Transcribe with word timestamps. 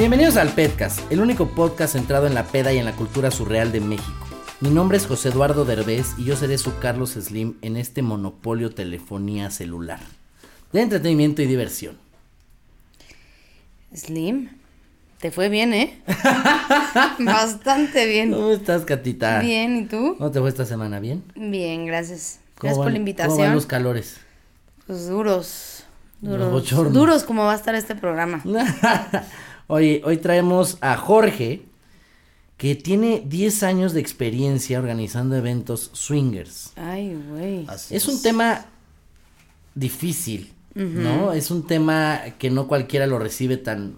Bienvenidos 0.00 0.38
al 0.38 0.48
Pedcast, 0.54 1.12
el 1.12 1.20
único 1.20 1.48
podcast 1.48 1.92
centrado 1.92 2.26
en 2.26 2.34
la 2.34 2.44
peda 2.44 2.72
y 2.72 2.78
en 2.78 2.86
la 2.86 2.96
cultura 2.96 3.30
surreal 3.30 3.70
de 3.70 3.82
México. 3.82 4.26
Mi 4.62 4.70
nombre 4.70 4.96
es 4.96 5.06
José 5.06 5.28
Eduardo 5.28 5.66
Derbez 5.66 6.14
y 6.16 6.24
yo 6.24 6.36
seré 6.36 6.56
su 6.56 6.78
Carlos 6.78 7.10
Slim 7.10 7.58
en 7.60 7.76
este 7.76 8.00
monopolio 8.00 8.70
telefonía 8.70 9.50
celular 9.50 10.00
de 10.72 10.80
entretenimiento 10.80 11.42
y 11.42 11.46
diversión. 11.46 11.98
Slim, 13.94 14.48
te 15.18 15.30
fue 15.30 15.50
bien, 15.50 15.74
¿eh? 15.74 16.02
Bastante 17.18 18.06
bien. 18.06 18.32
¿Cómo 18.32 18.52
estás, 18.52 18.86
Catita? 18.86 19.40
Bien, 19.40 19.76
¿y 19.76 19.84
tú? 19.84 20.14
¿Cómo 20.16 20.30
te 20.30 20.40
fue 20.40 20.48
esta 20.48 20.64
semana? 20.64 20.98
¿Bien? 20.98 21.22
Bien, 21.34 21.84
gracias. 21.84 22.40
¿Cómo 22.56 22.68
Gracias 22.68 22.82
por 22.82 22.90
la 22.90 22.96
invitación. 22.96 23.36
¿Cómo 23.36 23.44
van 23.48 23.54
los 23.54 23.66
calores? 23.66 24.16
Pues 24.86 25.08
duros. 25.08 25.84
Duros. 26.22 26.70
Duros 26.90 27.24
como 27.24 27.44
va 27.44 27.52
a 27.52 27.56
estar 27.56 27.74
este 27.74 27.94
programa. 27.94 28.42
Oye, 29.70 30.02
hoy 30.04 30.16
traemos 30.16 30.78
a 30.80 30.96
Jorge, 30.96 31.62
que 32.56 32.74
tiene 32.74 33.22
10 33.24 33.62
años 33.62 33.92
de 33.92 34.00
experiencia 34.00 34.80
organizando 34.80 35.36
eventos 35.36 35.90
swingers. 35.92 36.72
Ay, 36.74 37.16
güey. 37.30 37.66
Es 37.88 38.08
un 38.08 38.20
tema 38.20 38.66
difícil, 39.76 40.52
¿no? 40.74 41.32
Es 41.32 41.52
un 41.52 41.68
tema 41.68 42.20
que 42.40 42.50
no 42.50 42.66
cualquiera 42.66 43.06
lo 43.06 43.20
recibe 43.20 43.58
tan 43.58 43.94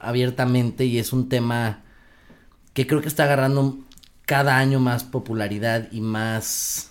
abiertamente 0.00 0.86
y 0.86 0.98
es 0.98 1.12
un 1.12 1.28
tema 1.28 1.84
que 2.74 2.88
creo 2.88 3.00
que 3.00 3.06
está 3.06 3.22
agarrando 3.22 3.78
cada 4.26 4.58
año 4.58 4.80
más 4.80 5.04
popularidad 5.04 5.88
y 5.92 6.00
más... 6.00 6.90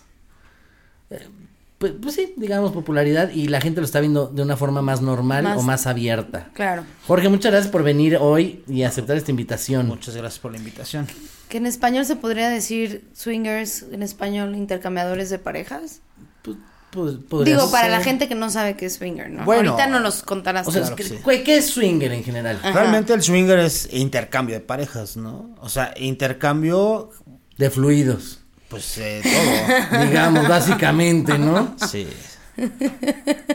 Pues, 1.82 1.94
pues 2.00 2.14
sí, 2.16 2.34
digamos 2.38 2.72
popularidad 2.72 3.32
y 3.32 3.48
la 3.48 3.60
gente 3.60 3.82
lo 3.82 3.86
está 3.86 4.00
viendo 4.00 4.28
de 4.28 4.42
una 4.44 4.56
forma 4.56 4.82
más 4.82 5.02
normal 5.02 5.44
Más- 5.44 5.58
o 5.58 5.62
más 5.64 5.88
abierta. 5.88 6.50
Claro. 6.54 6.84
Jorge, 7.08 7.28
muchas 7.28 7.52
gracias 7.52 7.72
por 7.72 7.82
venir 7.84 8.18
hoy 8.22 8.64
y 8.68 8.84
aceptar 8.84 9.18
esta 9.18 9.32
invitación. 9.32 9.88
Muchas 9.88 10.16
gracias 10.16 10.40
por 10.40 10.52
la 10.52 10.60
invitación. 10.60 11.08
Que 11.50 11.58
en 11.58 11.66
español 11.66 12.06
se 12.06 12.16
podría 12.16 12.50
decir 12.50 13.10
swingers, 13.14 13.84
en 13.92 14.04
español 14.04 14.56
intercambiadores 14.56 15.30
de 15.32 15.40
parejas. 15.40 16.02
Pu- 16.46 16.56
pu- 16.94 17.26
podría 17.26 17.56
Digo, 17.56 17.72
para 17.72 17.86
ser. 17.86 17.92
la 17.92 18.02
gente 18.04 18.28
que 18.30 18.36
no 18.36 18.52
sabe 18.52 18.78
qué 18.78 18.86
es 18.86 18.94
swinger, 18.98 19.32
¿no? 19.32 19.44
Bueno, 19.44 19.72
Ahorita 19.72 19.88
no 19.88 20.00
los 20.00 20.22
contarás. 20.22 20.68
O 20.68 20.72
sea, 20.72 20.82
Claro 20.82 20.96
¿qué, 20.96 21.04
que 21.04 21.10
sí. 21.10 21.18
güey, 21.24 21.44
¿qué 21.44 21.58
es 21.58 21.66
swinger 21.72 22.12
en 22.12 22.24
general? 22.24 22.60
Ajá. 22.62 22.72
Realmente 22.74 23.12
el 23.14 23.24
swinger 23.24 23.58
es 23.60 23.90
intercambio 23.92 24.54
de 24.56 24.62
parejas, 24.62 25.18
¿no? 25.18 25.56
O 25.62 25.68
sea, 25.68 25.94
intercambio, 25.98 27.10
De 27.58 27.70
fluidos, 27.70 28.41
pues 28.72 28.98
eh, 28.98 29.22
todo. 29.22 30.02
digamos, 30.06 30.48
básicamente, 30.48 31.38
¿no? 31.38 31.76
Sí. 31.92 32.08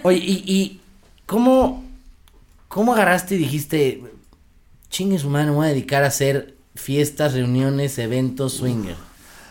Oye, 0.03 0.19
¿y, 0.19 0.45
y 0.47 0.81
cómo, 1.25 1.84
cómo 2.69 2.92
agarraste 2.92 3.34
y 3.34 3.39
dijiste, 3.39 4.03
chingue 4.91 5.19
su 5.19 5.31
me 5.31 5.50
voy 5.50 5.67
a 5.67 5.70
dedicar 5.70 6.05
a 6.05 6.09
hacer 6.09 6.55
fiestas, 6.75 7.33
reuniones, 7.33 7.98
eventos 7.98 8.53
swinger? 8.53 8.97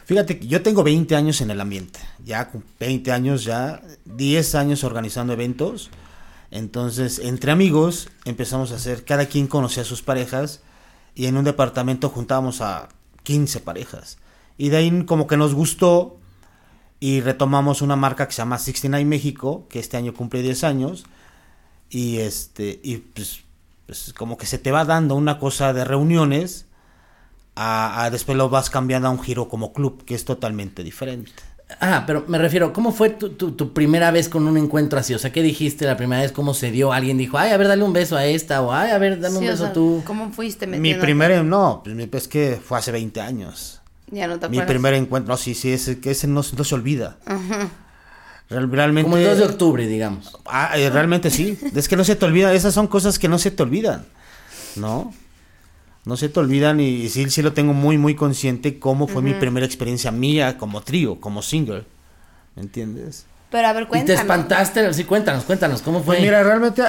Fíjate 0.05 0.37
que 0.37 0.47
yo 0.47 0.61
tengo 0.61 0.83
20 0.83 1.15
años 1.15 1.41
en 1.41 1.49
el 1.49 1.59
ambiente. 1.59 1.99
Ya 2.23 2.51
con 2.51 2.63
20 2.79 3.11
años, 3.11 3.43
ya 3.43 3.81
10 4.05 4.55
años 4.55 4.83
organizando 4.83 5.33
eventos. 5.33 5.89
Entonces, 6.51 7.17
entre 7.17 7.51
amigos 7.51 8.09
empezamos 8.23 8.71
a 8.71 8.75
hacer, 8.75 9.03
cada 9.03 9.25
quien 9.25 9.47
conocía 9.47 9.81
a 9.81 9.85
sus 9.85 10.03
parejas 10.03 10.61
y 11.15 11.25
en 11.25 11.37
un 11.37 11.43
departamento 11.43 12.09
juntábamos 12.09 12.61
a 12.61 12.89
15 13.23 13.61
parejas. 13.61 14.19
Y 14.57 14.69
de 14.69 14.77
ahí 14.77 15.05
como 15.05 15.27
que 15.27 15.37
nos 15.37 15.53
gustó 15.53 16.17
y 16.99 17.21
retomamos 17.21 17.81
una 17.81 17.95
marca 17.95 18.27
que 18.27 18.33
se 18.33 18.37
llama 18.37 18.57
69 18.57 19.05
México, 19.05 19.67
que 19.69 19.79
este 19.79 19.97
año 19.97 20.13
cumple 20.13 20.41
10 20.41 20.63
años. 20.63 21.05
Y 21.89 22.17
este, 22.17 22.79
y 22.83 22.97
pues, 22.97 23.41
pues 23.85 24.13
como 24.13 24.37
que 24.37 24.45
se 24.45 24.57
te 24.57 24.71
va 24.71 24.85
dando 24.85 25.15
una 25.15 25.39
cosa 25.39 25.73
de 25.73 25.83
reuniones, 25.85 26.65
a, 27.55 28.03
a 28.03 28.09
después 28.09 28.37
lo 28.37 28.49
vas 28.49 28.69
cambiando 28.69 29.07
a 29.07 29.11
un 29.11 29.21
giro 29.21 29.47
como 29.47 29.73
club, 29.73 30.03
que 30.05 30.15
es 30.15 30.25
totalmente 30.25 30.83
diferente. 30.83 31.31
Ah, 31.79 32.03
pero 32.05 32.25
me 32.27 32.37
refiero, 32.37 32.71
¿cómo 32.73 32.91
fue 32.91 33.09
tu, 33.09 33.29
tu, 33.29 33.53
tu 33.53 33.73
primera 33.73 34.11
vez 34.11 34.29
con 34.29 34.47
un 34.47 34.57
encuentro 34.57 34.99
así? 34.99 35.13
O 35.15 35.19
sea, 35.19 35.31
¿qué 35.31 35.41
dijiste 35.41 35.85
la 35.85 35.97
primera 35.97 36.21
vez? 36.21 36.31
¿Cómo 36.31 36.53
se 36.53 36.69
dio? 36.71 36.93
¿Alguien 36.93 37.17
dijo, 37.17 37.37
ay, 37.37 37.51
a 37.51 37.57
ver, 37.57 37.67
dale 37.67 37.83
un 37.83 37.91
beso 37.93 38.15
a 38.15 38.25
esta? 38.25 38.61
O, 38.61 38.71
ay, 38.71 38.91
a 38.91 38.97
ver, 38.99 39.19
dame 39.19 39.37
un 39.37 39.41
Sí, 39.41 39.47
beso 39.47 39.63
sea, 39.63 39.73
tú. 39.73 40.03
¿Cómo 40.05 40.31
fuiste 40.31 40.67
Mi 40.67 40.93
primer, 40.93 41.43
no, 41.43 41.81
pues 41.83 42.23
es 42.23 42.27
que 42.27 42.61
fue 42.63 42.77
hace 42.77 42.91
20 42.91 43.19
años. 43.19 43.81
Ya 44.11 44.27
no 44.27 44.39
te 44.39 44.47
Mi 44.49 44.57
acuerdas. 44.57 44.67
primer 44.67 44.93
encuentro, 44.93 45.33
no, 45.33 45.37
sí, 45.37 45.55
sí, 45.55 45.71
ese, 45.71 45.99
que 45.99 46.11
ese 46.11 46.27
no, 46.27 46.41
no 46.57 46.63
se 46.63 46.75
olvida. 46.75 47.17
Real- 48.49 48.69
Realmente. 48.71 49.03
Como 49.09 49.17
el 49.17 49.23
2 49.25 49.37
de 49.39 49.43
octubre, 49.45 49.87
digamos. 49.87 50.37
Ah, 50.45 50.77
eh, 50.77 50.89
realmente 50.89 51.31
sí. 51.31 51.57
Es 51.75 51.87
que 51.87 51.95
no 51.95 52.03
se 52.03 52.15
te 52.15 52.25
olvida. 52.25 52.53
Esas 52.53 52.73
son 52.73 52.87
cosas 52.87 53.17
que 53.17 53.27
no 53.27 53.39
se 53.39 53.49
te 53.51 53.63
olvidan. 53.63 54.05
¿No? 54.75 55.11
No 56.05 56.17
se 56.17 56.29
te 56.29 56.39
olvidan 56.39 56.79
y, 56.79 57.09
sí, 57.09 57.27
sí 57.31 57.41
lo 57.41 57.53
tengo 57.53 57.73
muy, 57.73 57.97
muy 57.97 58.13
consciente 58.13 58.77
cómo 58.77 59.07
fue 59.07 59.23
mi 59.23 59.33
primera 59.33 59.65
experiencia 59.65 60.11
mía 60.11 60.57
como 60.59 60.81
trío, 60.81 61.19
como 61.19 61.41
single. 61.41 61.83
¿Me 62.55 62.61
entiendes? 62.61 63.25
Pero 63.49 63.67
a 63.67 63.73
ver, 63.73 63.83
Y 63.83 63.85
te 63.85 63.89
cuéntanos. 63.89 64.21
espantaste, 64.21 64.93
sí, 64.93 65.03
cuéntanos, 65.05 65.45
cuéntanos, 65.45 65.81
¿cómo 65.81 65.99
fue? 65.99 66.17
Pues 66.17 66.21
mira, 66.21 66.43
realmente 66.43 66.83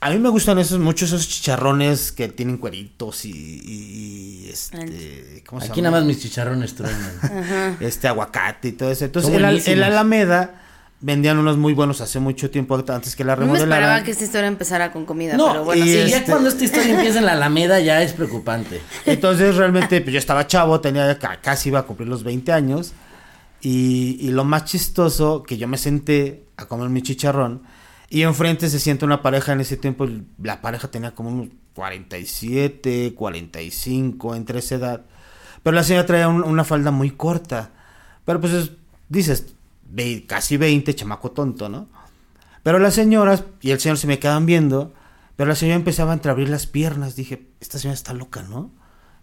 a, 0.00 0.10
mí 0.10 0.18
me 0.18 0.28
gustan 0.28 0.58
esos 0.58 0.78
muchos 0.78 1.10
esos 1.12 1.28
chicharrones 1.28 2.12
que 2.12 2.28
tienen 2.28 2.56
cueritos 2.58 3.24
y, 3.24 3.30
y- 3.30 4.44
y, 4.46 4.48
este, 4.50 5.42
¿cómo 5.46 5.60
se 5.60 5.68
Aquí 5.68 5.80
llama? 5.80 5.90
nada 5.90 6.00
más 6.02 6.06
mis 6.06 6.20
chicharrones 6.22 6.74
truenan. 6.74 7.76
este 7.80 8.08
aguacate 8.08 8.68
y 8.68 8.72
todo 8.72 8.90
eso. 8.90 9.04
Entonces, 9.04 9.32
en 9.34 9.72
en 9.72 9.80
la 9.80 9.86
Alameda 9.88 10.62
vendían 11.00 11.38
unos 11.38 11.56
muy 11.56 11.74
buenos 11.74 12.00
hace 12.00 12.18
mucho 12.18 12.50
tiempo 12.50 12.74
antes 12.88 13.14
que 13.14 13.22
la 13.22 13.34
No 13.36 13.42
me 13.42 13.46
remodelaran. 13.46 13.78
esperaba 13.78 14.04
que 14.04 14.10
esta 14.10 14.24
historia 14.24 14.48
empezara 14.48 14.90
con 14.92 15.04
comida, 15.06 15.36
No, 15.36 15.48
pero 15.52 15.64
bueno, 15.64 15.84
y 15.84 15.88
sí. 15.88 15.98
Y 15.98 16.10
ya 16.10 16.16
este- 16.18 16.30
cuando 16.32 16.48
esta 16.48 16.64
historia 16.64 16.94
empieza 16.94 17.18
en 17.20 17.26
la 17.26 17.32
Alameda 17.32 17.78
ya 17.80 18.02
es 18.02 18.12
preocupante. 18.14 18.80
Entonces 19.06 19.54
realmente 19.56 20.00
pues 20.00 20.12
yo 20.12 20.18
estaba 20.18 20.46
chavo, 20.46 20.80
tenía 20.80 21.16
ca- 21.18 21.40
casi 21.40 21.68
iba 21.68 21.78
a 21.80 21.82
cumplir 21.84 22.08
los 22.08 22.24
20 22.24 22.50
años 22.52 22.92
y, 23.60 24.16
y 24.20 24.30
lo 24.30 24.44
más 24.44 24.64
chistoso 24.64 25.42
que 25.42 25.56
yo 25.56 25.68
me 25.68 25.76
senté 25.78 26.44
a 26.56 26.66
comer 26.66 26.88
mi 26.88 27.02
chicharrón 27.02 27.62
y 28.10 28.22
enfrente 28.22 28.68
se 28.70 28.80
sienta 28.80 29.06
una 29.06 29.22
pareja 29.22 29.52
en 29.52 29.60
ese 29.60 29.76
tiempo, 29.76 30.06
la 30.42 30.60
pareja 30.60 30.90
tenía 30.90 31.14
como 31.14 31.30
unos 31.30 31.48
47, 31.74 33.14
45 33.14 34.34
entre 34.34 34.58
esa 34.60 34.74
edad, 34.76 35.04
pero 35.62 35.74
la 35.74 35.82
señora 35.84 36.06
traía 36.06 36.28
un- 36.28 36.42
una 36.44 36.64
falda 36.64 36.90
muy 36.90 37.10
corta, 37.10 37.70
pero 38.24 38.40
pues 38.40 38.52
es- 38.52 38.70
dices, 39.08 39.54
ve- 39.90 40.24
casi 40.26 40.56
20, 40.56 40.94
chamaco 40.94 41.30
tonto, 41.32 41.68
¿no? 41.68 41.88
Pero 42.62 42.78
las 42.78 42.94
señoras 42.94 43.44
y 43.60 43.70
el 43.70 43.80
señor 43.80 43.98
se 43.98 44.06
me 44.06 44.18
quedaban 44.18 44.46
viendo, 44.46 44.92
pero 45.36 45.48
la 45.48 45.54
señora 45.54 45.76
empezaba 45.76 46.10
a 46.10 46.14
entreabrir 46.14 46.48
las 46.48 46.66
piernas. 46.66 47.14
Dije, 47.16 47.46
esta 47.60 47.78
señora 47.78 47.94
está 47.94 48.12
loca, 48.12 48.42
¿no? 48.42 48.70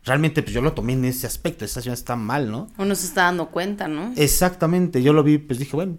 Realmente, 0.04 0.42
pues 0.44 0.54
yo 0.54 0.62
lo 0.62 0.74
tomé 0.74 0.94
en 0.94 1.06
ese 1.06 1.28
aspecto, 1.28 1.66
esta 1.66 1.82
señora 1.82 1.96
está 1.96 2.16
mal, 2.16 2.50
¿no? 2.52 2.70
Uno 2.78 2.96
se 2.96 3.08
está 3.08 3.24
dando 3.24 3.48
cuenta, 3.50 3.88
¿no? 3.88 4.14
Exactamente, 4.16 5.02
yo 5.04 5.14
lo 5.14 5.24
vi, 5.24 5.38
pues 5.40 5.60
dije, 5.60 5.76
bueno. 5.76 5.98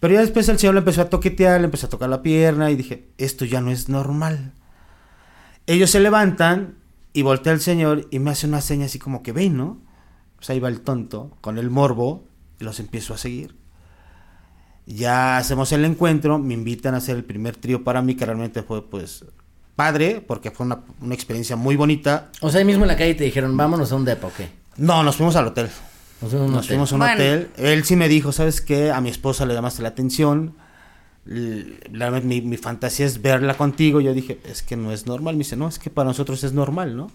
Pero 0.00 0.14
ya 0.14 0.20
después 0.20 0.48
el 0.48 0.58
señor 0.58 0.74
le 0.74 0.80
empezó 0.80 1.02
a 1.02 1.10
toquetear, 1.10 1.60
le 1.60 1.66
empezó 1.66 1.86
a 1.86 1.90
tocar 1.90 2.08
la 2.08 2.22
pierna 2.22 2.70
y 2.70 2.76
dije, 2.76 3.08
esto 3.18 3.44
ya 3.44 3.60
no 3.60 3.70
es 3.70 3.88
normal. 3.88 4.52
Ellos 5.66 5.90
se 5.90 6.00
levantan 6.00 6.76
y 7.12 7.22
voltea 7.22 7.52
el 7.52 7.60
señor 7.60 8.06
y 8.10 8.20
me 8.20 8.30
hace 8.30 8.46
una 8.46 8.60
seña 8.60 8.86
así 8.86 8.98
como 8.98 9.22
que 9.22 9.32
ven, 9.32 9.56
¿no? 9.56 9.80
Pues 10.36 10.50
ahí 10.50 10.60
va 10.60 10.68
el 10.68 10.82
tonto 10.82 11.36
con 11.40 11.58
el 11.58 11.68
morbo 11.68 12.28
y 12.60 12.64
los 12.64 12.78
empiezo 12.78 13.12
a 13.12 13.18
seguir. 13.18 13.56
Ya 14.86 15.36
hacemos 15.36 15.72
el 15.72 15.84
encuentro, 15.84 16.38
me 16.38 16.54
invitan 16.54 16.94
a 16.94 16.98
hacer 16.98 17.16
el 17.16 17.24
primer 17.24 17.56
trío 17.56 17.84
para 17.84 18.00
mí, 18.00 18.14
que 18.14 18.24
realmente 18.24 18.62
fue 18.62 18.88
pues 18.88 19.24
padre, 19.76 20.24
porque 20.26 20.50
fue 20.50 20.64
una, 20.64 20.80
una 21.00 21.14
experiencia 21.14 21.56
muy 21.56 21.76
bonita. 21.76 22.30
O 22.40 22.50
sea, 22.50 22.60
ahí 22.60 22.64
mismo 22.64 22.84
en 22.84 22.88
la 22.88 22.96
calle 22.96 23.14
te 23.14 23.24
dijeron, 23.24 23.56
vámonos 23.56 23.92
a 23.92 23.96
un 23.96 24.04
depa, 24.04 24.28
¿o 24.28 24.32
qué? 24.34 24.48
No, 24.76 25.02
nos 25.02 25.16
fuimos 25.16 25.36
al 25.36 25.48
hotel. 25.48 25.68
Nos 26.20 26.30
fuimos 26.30 26.34
a 26.34 26.46
un 26.46 26.52
Nos 26.52 26.58
hotel. 26.64 26.68
fuimos 26.68 26.92
a 26.92 26.94
un 26.94 26.98
Bueno. 27.00 27.14
hotel. 27.14 27.48
Él 27.56 27.84
sí 27.84 27.96
me 27.96 28.08
dijo, 28.08 28.32
¿sabes 28.32 28.60
qué? 28.60 28.90
A 28.90 29.00
mi 29.00 29.08
esposa 29.10 29.46
le 29.46 29.54
llamaste 29.54 29.82
la 29.82 29.88
atención. 29.90 30.54
La- 31.24 32.10
mi, 32.10 32.40
mi 32.40 32.56
fantasía 32.56 33.06
es 33.06 33.20
verla 33.20 33.54
contigo. 33.54 34.00
Yo 34.00 34.14
dije, 34.14 34.38
es 34.44 34.62
que 34.62 34.76
no 34.76 34.92
es 34.92 35.06
normal. 35.06 35.34
Me 35.36 35.40
dice, 35.44 35.56
no, 35.56 35.68
es 35.68 35.78
que 35.78 35.90
para 35.90 36.08
nosotros 36.08 36.42
es 36.44 36.52
normal, 36.52 36.96
¿no? 36.96 37.10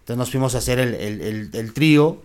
Entonces 0.00 0.16
nos 0.18 0.30
fuimos 0.30 0.54
a 0.54 0.58
hacer 0.58 0.78
el, 0.78 0.94
el- 0.94 1.20
el- 1.20 1.50
el 1.52 1.72
trío. 1.72 2.22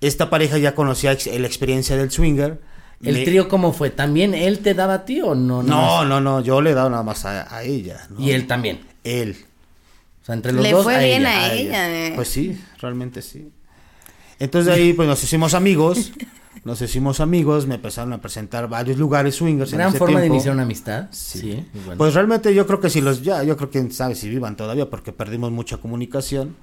Esta 0.00 0.30
pareja 0.30 0.58
ya 0.58 0.74
conocía 0.74 1.12
ex- 1.12 1.26
la 1.26 1.46
experiencia 1.46 1.96
del 1.96 2.10
swinger. 2.10 2.60
¿El 3.02 3.16
Me- 3.18 3.24
trío 3.24 3.48
cómo 3.48 3.72
fue? 3.72 3.90
¿También 3.90 4.34
él 4.34 4.60
te 4.60 4.72
daba 4.74 4.94
a 4.94 5.04
ti 5.04 5.20
o 5.20 5.34
no? 5.34 5.62
No, 5.62 6.04
no, 6.04 6.20
no, 6.20 6.40
yo 6.40 6.60
le 6.62 6.70
he 6.70 6.74
dado 6.74 6.88
nada 6.90 7.02
más 7.02 7.24
a, 7.26 7.54
a 7.54 7.62
ella. 7.62 8.06
¿no? 8.10 8.20
Y 8.20 8.30
él 8.30 8.46
también. 8.46 8.80
Él. 9.04 9.36
O 10.22 10.24
sea, 10.26 10.34
entre 10.34 10.52
los 10.52 10.62
Le 10.62 10.72
dos 10.72 10.84
fue 10.84 10.96
a 10.96 10.98
bien 11.00 11.22
ella. 11.22 11.30
a 11.30 11.44
a 11.44 11.52
ella, 11.52 12.06
eh. 12.08 12.12
Pues 12.14 12.28
sí, 12.28 12.58
realmente 12.80 13.20
sí. 13.20 13.50
Entonces 14.38 14.66
de 14.66 14.80
ahí 14.80 14.92
pues 14.92 15.08
nos 15.08 15.22
hicimos 15.22 15.54
amigos. 15.54 16.12
Nos 16.64 16.80
hicimos 16.80 17.20
amigos, 17.20 17.66
me 17.66 17.74
empezaron 17.74 18.14
a 18.14 18.22
presentar 18.22 18.68
varios 18.68 18.96
lugares 18.98 19.34
swingers. 19.34 19.72
en 19.72 19.78
Gran 19.78 19.90
ese 19.90 19.98
forma 19.98 20.18
de 20.20 20.22
tiempo. 20.24 20.36
iniciar 20.36 20.54
una 20.54 20.62
amistad. 20.62 21.08
Sí. 21.10 21.66
Igual. 21.74 21.98
Pues 21.98 22.14
realmente 22.14 22.54
yo 22.54 22.66
creo 22.66 22.80
que 22.80 22.88
si 22.88 23.02
los 23.02 23.20
ya, 23.22 23.42
yo 23.42 23.56
creo 23.58 23.68
que 23.70 23.90
sabe 23.90 24.14
si 24.14 24.30
vivan 24.30 24.56
todavía 24.56 24.88
porque 24.88 25.12
perdimos 25.12 25.52
mucha 25.52 25.76
comunicación, 25.76 26.56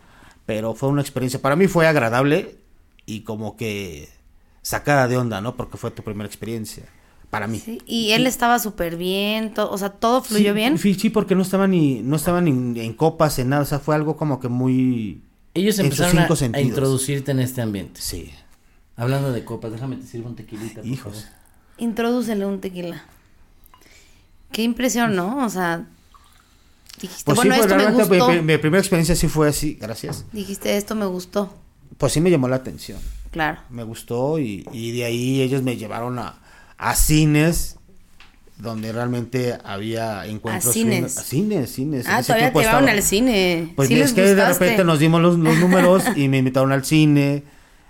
pero 0.47 0.73
fue 0.73 0.89
una 0.89 1.01
experiencia, 1.01 1.39
para 1.39 1.55
mí 1.55 1.67
fue 1.67 1.85
agradable 1.85 2.55
y 3.05 3.21
como 3.21 3.55
que 3.57 4.09
sacada 4.63 5.07
de 5.07 5.17
onda, 5.17 5.39
¿no? 5.39 5.55
Porque 5.55 5.77
fue 5.77 5.91
tu 5.91 6.01
primera 6.03 6.25
experiencia. 6.27 6.83
para 7.29 7.45
mí. 7.47 7.59
Sí, 7.59 7.79
y 7.85 8.11
él 8.11 8.25
estaba 8.27 8.57
súper 8.59 8.97
bien, 8.97 9.53
o 9.55 9.77
sea, 9.77 9.89
todo 9.89 10.21
fluyó 10.23 10.49
sí, 10.51 10.55
bien. 10.55 10.77
Sí, 10.79 10.93
sí, 10.95 11.09
porque 11.11 11.35
no 11.35 11.43
estaban 11.43 11.71
ni, 11.71 12.01
no 12.01 12.15
estaban 12.15 12.47
en, 12.47 12.75
en 12.75 12.93
copas, 12.93 13.37
en 13.39 13.49
nada, 13.49 13.61
o 13.61 13.65
sea, 13.65 13.79
fue 13.79 13.93
algo 13.95 14.17
como 14.17 14.39
que 14.39 14.47
muy... 14.49 15.21
Ellos 15.53 15.77
empezaron 15.79 16.17
a, 16.19 16.61
introducirte 16.61 17.31
en 17.31 17.39
este 17.39 17.61
ambiente. 17.61 17.99
Sí. 18.01 18.31
Hablando 18.95 19.31
de 19.31 19.43
copas, 19.43 19.71
déjame 19.71 19.97
te 19.97 20.07
sirvo 20.07 20.29
un 20.29 20.35
tequilita. 20.35 20.81
por 20.81 20.85
Hijos. 20.85 21.13
favor. 21.23 21.29
Introdúcele 21.77 22.45
un 22.45 22.61
tequila. 22.61 23.03
Qué 24.51 24.63
impresión, 24.63 25.15
¿no? 25.15 25.45
O 25.45 25.49
sea, 25.49 25.85
dijiste, 27.01 27.23
Pues 27.25 27.35
bueno, 27.37 27.55
sí, 27.55 27.59
pues 27.59 27.71
esto 27.71 27.75
me 27.75 27.83
realmente 27.83 28.09
gustó. 28.17 28.27
mi, 28.29 28.35
mi- 28.35 28.41
mi 28.41 28.57
primera 28.57 28.79
experiencia 28.81 29.15
sí 29.15 29.27
fue 29.27 29.49
así, 29.49 29.77
gracias. 29.79 30.25
Dijiste, 30.31 30.75
esto 30.77 30.93
me 30.95 31.05
gustó. 31.05 31.53
Pues 31.97 32.13
sí 32.13 32.21
me 32.21 32.29
llamó 32.31 32.47
la 32.47 32.57
atención. 32.57 32.99
Claro. 33.31 33.61
me 33.69 33.83
gustó 33.83 34.39
y, 34.39 34.67
y 34.73 34.91
de 34.91 35.05
ahí 35.05 35.41
ellos 35.41 35.63
me 35.63 35.77
llevaron 35.77 36.19
a, 36.19 36.35
a 36.77 36.95
cines 36.95 37.77
donde 38.61 38.91
realmente 38.91 39.57
había 39.63 40.25
encuentros. 40.27 40.67
¿A 40.67 40.73
cines? 40.73 41.17
A 41.17 41.23
cines, 41.23 41.71
cines. 41.71 42.05
Ah, 42.07 42.21
todavía 42.21 42.53
te 42.53 42.59
llevaron 42.59 42.89
al 42.89 43.01
cine. 43.01 43.73
Pues 43.75 43.87
sí 43.87 43.99
es 43.99 44.13
que 44.13 44.21
de 44.21 44.45
repente 44.45 44.83
nos 44.83 44.99
dimos 44.99 45.21
los, 45.21 45.37
los 45.37 45.57
números 45.57 46.03
y 46.15 46.27
me 46.27 46.37
invitaron 46.37 46.71
al 46.71 46.85
cine. 46.85 47.43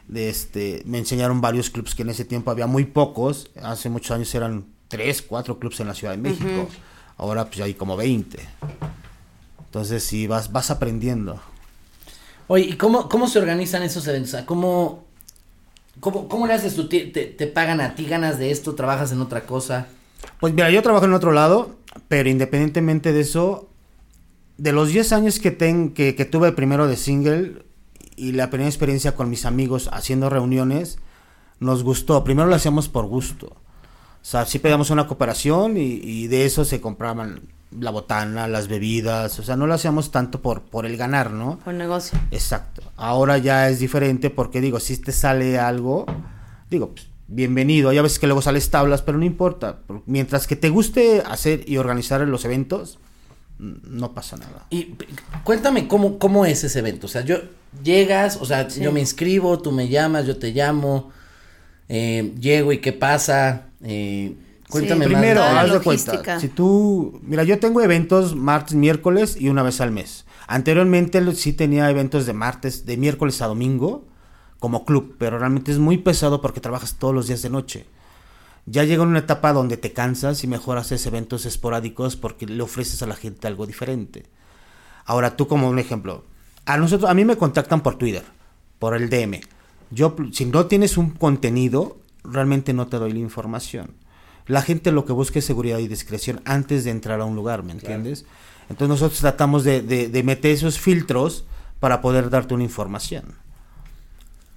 De 0.08 0.30
este, 0.30 0.82
me 0.86 0.98
enseñaron 0.98 1.42
varios 1.42 1.70
clubs 1.70 1.94
que 1.94 2.02
en 2.04 2.10
ese 2.10 2.26
tiempo 2.26 2.52
había 2.52 2.68
muy 2.68 2.86
pocos. 2.86 3.52
Hace 3.62 3.90
muchos 3.90 4.12
años 4.12 4.34
eran 4.34 4.66
tres, 4.88 5.22
cuatro 5.22 5.60
clubs 5.60 5.80
en 5.82 5.88
la 5.88 5.94
Ciudad 5.94 6.14
de 6.14 6.20
México. 6.20 6.70
Ahora 7.18 7.46
pues 7.46 7.58
ya 7.58 7.66
hay 7.66 7.74
como 7.74 7.98
20. 7.98 8.40
Entonces 9.66 10.04
sí, 10.04 10.28
vas, 10.28 10.52
vas 10.52 10.72
aprendiendo. 10.72 11.40
Oye, 12.48 12.66
¿y 12.66 12.74
cómo, 12.74 13.10
cómo 13.10 13.28
se 13.28 13.40
organizan 13.40 13.84
esos 13.84 14.08
eventos? 14.08 14.34
O 14.34 14.38
sea, 14.38 14.46
¿cómo, 14.46 15.06
cómo, 16.00 16.28
cómo 16.28 16.48
le 16.48 16.54
haces 16.54 16.76
tú? 16.76 16.88
¿Te, 16.88 17.06
te, 17.06 17.26
te 17.26 17.48
pagan 17.48 17.82
a 17.82 17.96
ti? 17.96 18.06
¿Ganas 18.06 18.38
de 18.38 18.52
esto? 18.52 18.76
¿Trabajas 18.76 19.12
en 19.12 19.22
otra 19.22 19.46
cosa? 19.46 19.88
Pues 20.40 20.54
mira, 20.54 20.70
yo 20.70 20.82
trabajo 20.82 21.06
en 21.06 21.14
otro 21.14 21.32
lado, 21.32 21.76
pero 22.08 22.30
independientemente 22.30 23.14
de 23.14 23.22
eso, 23.22 23.70
de 24.58 24.72
los 24.72 24.90
10 24.90 25.14
años 25.14 25.40
que, 25.40 25.52
ten, 25.52 25.94
que, 25.94 26.16
que 26.16 26.26
tuve 26.26 26.52
primero 26.52 26.88
de 26.88 26.98
single 26.98 27.64
y 28.16 28.34
la 28.34 28.50
primera 28.50 28.70
experiencia 28.70 29.16
con 29.16 29.30
mis 29.30 29.46
amigos 29.46 29.90
haciendo 29.92 30.30
reuniones, 30.30 31.00
nos 31.60 31.84
gustó. 31.84 32.24
Primero 32.24 32.48
lo 32.48 32.56
hacíamos 32.56 32.90
por 32.90 33.06
gusto. 33.06 33.48
O 33.48 34.24
sea, 34.24 34.46
sí 34.46 34.60
pedíamos 34.60 34.90
una 34.90 35.08
cooperación 35.08 35.78
y, 35.78 36.00
y 36.04 36.28
de 36.28 36.46
eso 36.46 36.66
se 36.66 36.82
compraban 36.82 37.42
la 37.80 37.92
botana, 37.92 38.48
las 38.48 38.68
bebidas. 38.68 39.40
O 39.40 39.44
sea, 39.44 39.56
no 39.56 39.68
lo 39.68 39.74
hacíamos 39.74 40.12
tanto 40.12 40.42
por, 40.42 40.62
por 40.62 40.86
el 40.86 40.98
ganar, 40.98 41.32
¿no? 41.32 41.60
Por 41.60 41.74
negocio. 41.74 42.20
Exacto. 42.32 42.82
Ahora 42.98 43.38
ya 43.38 43.70
es 43.70 43.80
diferente 43.80 44.30
porque 44.30 44.62
digo, 44.62 44.80
si 44.80 44.98
te 44.98 45.12
sale 45.12 45.58
algo, 45.58 46.06
digo, 46.70 46.90
pues, 46.90 47.08
bienvenido. 47.32 47.92
Ya 47.94 48.02
ves 48.02 48.20
que 48.20 48.28
luego 48.28 48.42
sales 48.42 48.70
tablas, 48.70 49.02
pero 49.02 49.18
no 49.18 49.26
importa. 49.26 49.78
por- 49.88 50.04
Mientras 50.06 50.48
que 50.48 50.56
te 50.56 50.70
guste 50.70 51.22
hacer 51.26 51.64
y 51.68 51.78
organizar 51.78 52.22
los 52.28 52.46
eventos, 52.46 53.00
no 53.60 54.14
pasa 54.14 54.38
nada. 54.38 54.66
Y 54.70 54.96
cuéntame 55.44 55.88
cómo, 55.88 56.18
cómo 56.20 56.46
es 56.46 56.64
ese 56.64 56.80
evento. 56.80 57.06
O 57.08 57.10
sea, 57.10 57.22
yo 57.24 57.38
llegas, 57.84 58.38
o 58.42 58.46
sea, 58.46 58.68
yo 58.68 58.92
me 58.92 59.00
inscribo, 59.00 59.60
tú 59.62 59.72
me 59.72 59.88
llamas, 59.88 60.26
yo 60.26 60.38
te 60.38 60.52
llamo, 60.52 61.12
eh, 61.90 62.34
llego 62.40 62.72
y 62.74 62.80
qué 62.80 62.92
pasa. 62.94 63.68
Eh, 63.84 64.36
cuéntame 64.70 65.08
más. 65.08 65.14
Primero, 65.14 65.42
toda 65.42 65.54
la 65.54 65.62
haz 65.62 65.74
de 65.74 65.80
cuenta. 65.80 66.40
Si 66.40 66.48
tú, 66.50 67.20
mira, 67.24 67.44
yo 67.44 67.60
tengo 67.60 67.82
eventos 67.82 68.36
martes, 68.36 68.76
miércoles 68.76 69.38
y 69.40 69.50
una 69.50 69.64
vez 69.64 69.80
al 69.82 69.92
mes. 69.92 70.26
Anteriormente 70.48 71.22
lo- 71.22 71.32
sí 71.34 71.54
tenía 71.54 71.90
eventos 71.90 72.26
de 72.26 72.34
martes, 72.34 72.86
de 72.86 72.98
miércoles 72.98 73.42
a 73.42 73.48
domingo 73.48 74.08
como 74.62 74.86
club, 74.86 75.16
pero 75.18 75.38
realmente 75.38 75.72
es 75.74 75.80
muy 75.80 75.98
pesado 75.98 76.40
porque 76.40 76.62
trabajas 76.62 76.96
todos 76.98 77.14
los 77.14 77.28
días 77.28 77.42
de 77.42 77.50
noche. 77.50 77.86
Ya 78.68 78.84
llega 78.84 79.02
una 79.04 79.20
etapa 79.20 79.52
donde 79.54 79.76
te 79.76 79.92
cansas 79.92 80.44
y 80.44 80.48
mejor 80.48 80.78
haces 80.78 81.04
eventos 81.08 81.46
esporádicos 81.48 82.16
porque 82.16 82.46
le 82.46 82.62
ofreces 82.62 83.02
a 83.02 83.08
la 83.08 83.16
gente 83.16 83.48
algo 83.48 83.66
diferente. 83.66 84.28
Ahora 85.06 85.36
tú 85.36 85.48
como 85.48 85.68
un 85.68 85.80
ejemplo, 85.80 86.24
a 86.66 86.78
nosotros 86.78 87.10
a 87.10 87.14
mí 87.16 87.26
me 87.26 87.38
contactan 87.38 87.82
por 87.82 87.96
Twitter, 87.96 88.24
por 88.78 88.96
el 88.96 89.10
DM. 89.10 89.42
Yo 89.90 90.16
si 90.32 90.46
no 90.46 90.68
tienes 90.68 90.96
un 90.96 91.10
contenido, 91.10 91.98
realmente 92.24 92.72
no 92.74 92.86
te 92.88 92.98
doy 92.98 93.14
la 93.14 93.20
información. 93.20 93.96
La 94.46 94.62
gente 94.62 94.92
lo 94.92 95.06
que 95.06 95.14
busca 95.14 95.40
es 95.40 95.46
seguridad 95.46 95.80
y 95.80 95.88
discreción 95.88 96.40
antes 96.46 96.84
de 96.84 96.92
entrar 96.92 97.20
a 97.20 97.26
un 97.26 97.36
lugar, 97.36 97.64
¿me 97.64 97.72
entiendes? 97.74 98.26
Entonces 98.70 98.90
nosotros 98.90 99.20
tratamos 99.20 99.64
de, 99.64 99.82
de- 99.82 100.08
de 100.08 100.24
meter 100.24 100.52
esos 100.52 100.80
filtros 100.80 101.46
para 101.80 102.00
poder 102.02 102.30
darte 102.30 102.54
una 102.54 102.64
información. 102.64 103.34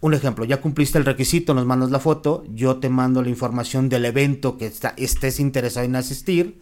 Un 0.04 0.12
ejemplo, 0.12 0.44
ya 0.44 0.60
cumpliste 0.60 0.98
el 0.98 1.06
requisito, 1.06 1.54
nos 1.54 1.64
mandas 1.64 1.90
la 1.90 1.98
foto, 1.98 2.44
yo 2.52 2.76
te 2.76 2.90
mando 2.90 3.22
la 3.22 3.30
información 3.30 3.88
del 3.88 4.04
evento 4.04 4.58
que 4.58 4.66
está- 4.66 4.92
estés 4.98 5.40
interesado 5.40 5.86
en 5.86 5.96
asistir. 5.96 6.60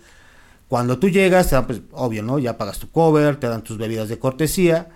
Cuando 0.69 1.01
tú 1.01 1.09
llegas, 1.09 1.49
te 1.49 1.57
dan, 1.57 1.67
pues, 1.67 1.81
obvio, 1.91 2.23
¿no? 2.23 2.39
Ya 2.39 2.57
pagas 2.57 2.79
tu 2.79 2.89
cover, 2.93 3.35
te 3.41 3.49
dan 3.49 3.63
tus 3.65 3.79
bebidas 3.79 4.09
de 4.09 4.21
cortesía. 4.21 4.91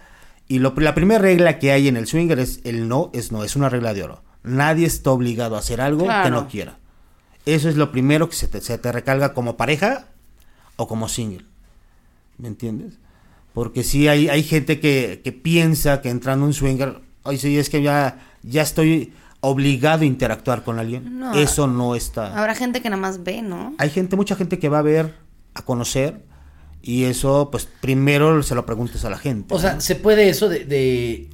Y 0.47 0.61
lo, 0.61 0.73
la 0.77 0.95
primera 0.95 1.21
regla 1.21 1.59
que 1.59 1.73
hay 1.73 1.89
en 1.89 1.97
el 1.97 2.07
swinger 2.07 2.39
es 2.39 2.61
el 2.63 2.87
no 2.87 3.11
es 3.13 3.33
no, 3.33 3.43
es 3.43 3.57
una 3.57 3.69
regla 3.69 3.93
de 3.95 4.05
oro. 4.05 4.23
Nadie 4.45 4.87
está 4.87 5.11
obligado 5.11 5.57
a 5.57 5.59
hacer 5.59 5.81
algo 5.81 6.05
que 6.05 6.31
no 6.31 6.47
quiera. 6.47 6.79
Eso 7.47 7.69
es 7.69 7.75
lo 7.75 7.91
primero 7.91 8.29
que 8.29 8.37
se 8.37 8.47
te, 8.47 8.61
se 8.61 8.79
te 8.79 8.93
recalga 8.93 9.35
como 9.35 9.57
pareja 9.57 10.07
o 10.77 10.87
como 10.87 11.09
single. 11.09 11.45
¿Me 12.39 12.47
entiendes? 12.47 12.95
Porque 13.55 13.83
sí 13.83 14.07
hay, 14.07 14.29
hay 14.29 14.45
gente 14.45 14.79
que, 14.79 15.21
que 15.25 15.33
piensa 15.33 16.01
que 16.01 16.11
entrando 16.11 16.47
un 16.47 16.55
swinger, 16.55 17.01
ay, 17.25 17.39
sí, 17.39 17.59
es 17.59 17.71
que 17.71 17.83
ya, 17.83 18.21
ya 18.47 18.63
estoy 18.63 19.13
obligado 19.41 20.03
a 20.03 20.07
interactuar 20.07 20.65
con 20.65 20.79
alguien. 20.79 21.19
No. 21.19 21.35
Eso 21.35 21.67
no 21.67 21.95
está. 21.95 22.37
Habrá 22.39 22.55
gente 22.55 22.81
que 22.81 22.91
nada 22.91 23.01
más 23.01 23.23
ve, 23.23 23.43
¿no? 23.43 23.75
Hay 23.79 23.91
gente, 23.91 24.17
mucha 24.17 24.37
gente 24.37 24.59
que 24.59 24.69
va 24.69 24.79
a 24.79 24.83
ver, 24.83 25.15
a 25.55 25.63
conocer, 25.63 26.25
y 26.83 27.05
eso, 27.05 27.49
pues 27.51 27.69
primero 27.81 28.43
se 28.43 28.55
lo 28.55 28.65
preguntes 28.65 29.05
a 29.05 29.11
la 29.11 29.19
gente. 29.19 29.55
O 29.55 29.59
sea. 29.59 29.81
¿se 29.81 29.97
puede 29.97 30.29
eso 30.29 30.49
de, 30.49 30.65
de, 30.65 31.29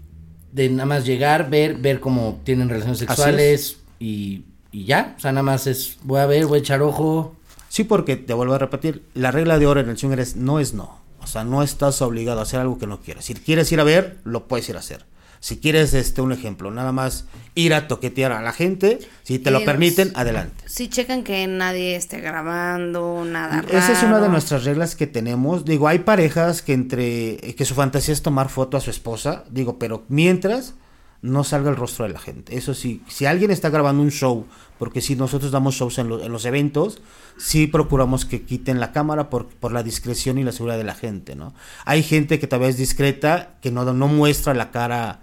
de 0.51 0.71
nada 0.71 0.87
más 0.87 1.05
llegar, 1.05 1.51
ver, 1.51 1.77
ver 1.77 2.01
cómo 2.01 2.41
tienen 2.45 2.69
relaciones 2.69 2.99
sexuales 2.99 3.79
y, 3.99 4.45
y 4.71 4.85
ya? 4.85 5.15
O 5.17 5.21
sea, 5.21 5.33
nada 5.33 5.43
más 5.43 5.67
es, 5.67 5.99
voy 6.03 6.21
a 6.21 6.27
ver, 6.27 6.47
voy 6.47 6.59
a 6.59 6.61
echar 6.61 6.83
ojo. 6.83 7.37
Sí, 7.69 7.85
porque 7.85 8.17
te 8.17 8.35
vuelvo 8.35 8.55
a 8.55 8.59
repetir, 8.59 9.03
la 9.15 9.31
regla 9.31 9.59
de 9.59 9.67
oro 9.67 9.81
en 9.81 9.89
el 9.89 9.99
swinger 9.99 10.21
es 10.21 10.37
no 10.37 10.59
es 10.59 10.75
no. 10.75 11.01
O 11.23 11.27
sea, 11.27 11.45
no 11.45 11.63
estás 11.63 12.03
obligado 12.03 12.41
a 12.41 12.43
hacer 12.43 12.61
algo 12.61 12.79
que 12.79 12.87
no 12.87 13.01
quieras. 13.01 13.27
Si 13.27 13.35
quieres 13.35 13.71
ir 13.73 13.81
a 13.81 13.85
ver, 13.85 14.19
lo 14.25 14.49
puedes 14.49 14.69
ir 14.69 14.77
a 14.77 14.81
hacer. 14.81 15.05
Si 15.43 15.59
quieres, 15.59 15.93
este, 15.93 16.21
un 16.21 16.31
ejemplo, 16.31 16.71
nada 16.71 16.93
más 16.93 17.25
ir 17.57 17.75
a 17.75 17.89
toquetear 17.89 18.31
a 18.31 18.41
la 18.43 18.53
gente, 18.53 19.01
si 19.25 19.41
te 19.41 19.51
lo 19.51 19.65
permiten, 19.65 20.13
adelante. 20.15 20.63
Sí, 20.67 20.89
checan 20.89 21.25
que 21.25 21.49
nadie 21.49 21.97
esté 21.97 22.21
grabando, 22.21 23.25
nada 23.27 23.63
raro. 23.63 23.77
Esa 23.77 23.93
es 23.93 24.03
una 24.05 24.21
de 24.21 24.29
nuestras 24.29 24.63
reglas 24.65 24.95
que 24.95 25.09
tenemos. 25.09 25.65
Digo, 25.65 25.89
hay 25.89 25.99
parejas 25.99 26.63
que 26.63 26.73
entre 26.75 27.37
que 27.57 27.65
su 27.65 27.75
fantasía 27.75 28.15
es 28.15 28.23
tomar 28.23 28.51
foto 28.51 28.77
a 28.77 28.81
su 28.81 28.91
esposa, 28.91 29.43
digo, 29.51 29.81
pero 29.81 30.05
mientras 30.09 30.75
no 31.23 31.43
salga 31.45 31.71
el 31.71 31.77
rostro 31.77 32.05
de 32.07 32.13
la 32.13 32.19
gente. 32.21 32.57
Eso 32.57 32.73
sí, 32.75 33.03
si 33.09 33.27
alguien 33.27 33.51
está 33.51 33.69
grabando 33.69 34.03
un 34.03 34.11
show, 34.11 34.47
porque 34.79 35.01
si 35.01 35.17
nosotros 35.17 35.51
damos 35.51 35.75
shows 35.75 35.99
en, 35.99 36.09
lo- 36.09 36.23
en 36.23 36.31
los 36.33 36.45
eventos, 36.45 37.01
sí 37.37 37.67
procuramos 37.67 38.25
que 38.25 38.43
quiten 38.43 38.79
la 38.81 38.93
cámara 38.93 39.29
por, 39.31 39.47
por 39.49 39.73
la 39.73 39.83
discreción 39.83 40.39
y 40.39 40.45
la 40.45 40.53
seguridad 40.53 40.79
de 40.79 40.85
la 40.85 40.95
gente, 40.95 41.35
¿no? 41.37 41.53
Hay 41.85 42.03
gente 42.05 42.39
que 42.41 42.47
tal 42.47 42.61
vez 42.61 42.71
es 42.71 42.77
discreta, 42.79 43.59
que 43.61 43.71
no, 43.73 43.85
no 43.93 44.07
muestra 44.09 44.55
la 44.55 44.71
cara 44.73 45.22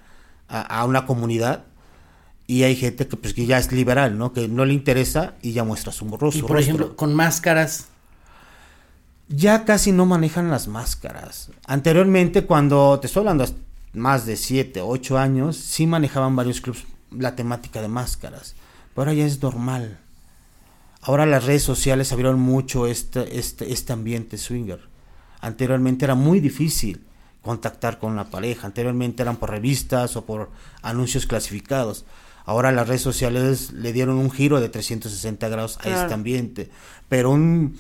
a, 0.50 0.62
a 0.62 0.86
una 0.86 1.06
comunidad. 1.06 1.64
Y 2.48 2.64
hay 2.64 2.76
gente 2.76 3.08
que 3.08 3.16
pues 3.16 3.36
que 3.36 3.46
ya 3.46 3.60
es 3.60 3.72
liberal, 3.72 4.18
¿no? 4.18 4.34
Que 4.34 4.48
no 4.48 4.66
le 4.66 4.74
interesa 4.74 5.36
y 5.42 5.52
ya 5.52 5.64
muestra 5.64 5.92
su 5.92 6.06
rostro. 6.18 6.46
Y 6.46 6.48
por 6.48 6.60
ejemplo, 6.60 6.96
con 6.96 7.14
máscaras. 7.14 7.90
ya 9.28 9.66
casi 9.66 9.92
no 9.92 10.08
manejan 10.08 10.50
las 10.50 10.68
máscaras. 10.68 11.52
Anteriormente, 11.68 12.46
cuando 12.46 13.00
te 13.00 13.06
estoy 13.06 13.22
hablando 13.22 13.46
más 13.94 14.26
de 14.26 14.36
7, 14.36 14.82
8 14.82 15.18
años, 15.20 15.58
sí 15.58 15.86
manejaban 15.86 16.36
varios 16.36 16.60
clubs 16.60 16.86
la 17.12 17.36
temática 17.36 17.82
de 17.82 17.88
máscaras. 17.88 18.56
Pero 18.96 19.02
ahora 19.02 19.14
ya 19.14 19.26
es 19.26 19.42
normal. 19.44 20.00
Ahora 21.02 21.26
las 21.26 21.46
redes 21.46 21.64
sociales 21.64 22.12
abrieron 22.12 22.40
mucho 22.40 22.88
este, 22.88 23.38
este, 23.38 23.72
este 23.72 23.94
ambiente 23.94 24.38
swinger. 24.38 24.80
Anteriormente 25.40 26.06
era 26.06 26.16
muy 26.16 26.40
difícil 26.40 27.06
contactar 27.42 28.00
con 28.00 28.16
la 28.16 28.26
pareja. 28.30 28.68
Anteriormente 28.68 29.22
eran 29.24 29.38
por 29.38 29.50
revistas 29.52 30.16
o 30.16 30.26
por 30.26 30.50
anuncios 30.82 31.26
clasificados. 31.26 32.06
Ahora 32.46 32.72
las 32.72 32.88
redes 32.88 33.02
sociales 33.02 33.72
le 33.74 33.94
dieron 33.94 34.18
un 34.18 34.32
giro 34.32 34.60
de 34.60 34.70
360 34.70 35.48
grados 35.50 35.78
a 35.78 35.82
Claro. 35.84 36.02
este 36.02 36.14
ambiente. 36.14 36.70
Pero 37.08 37.32
un, 37.32 37.78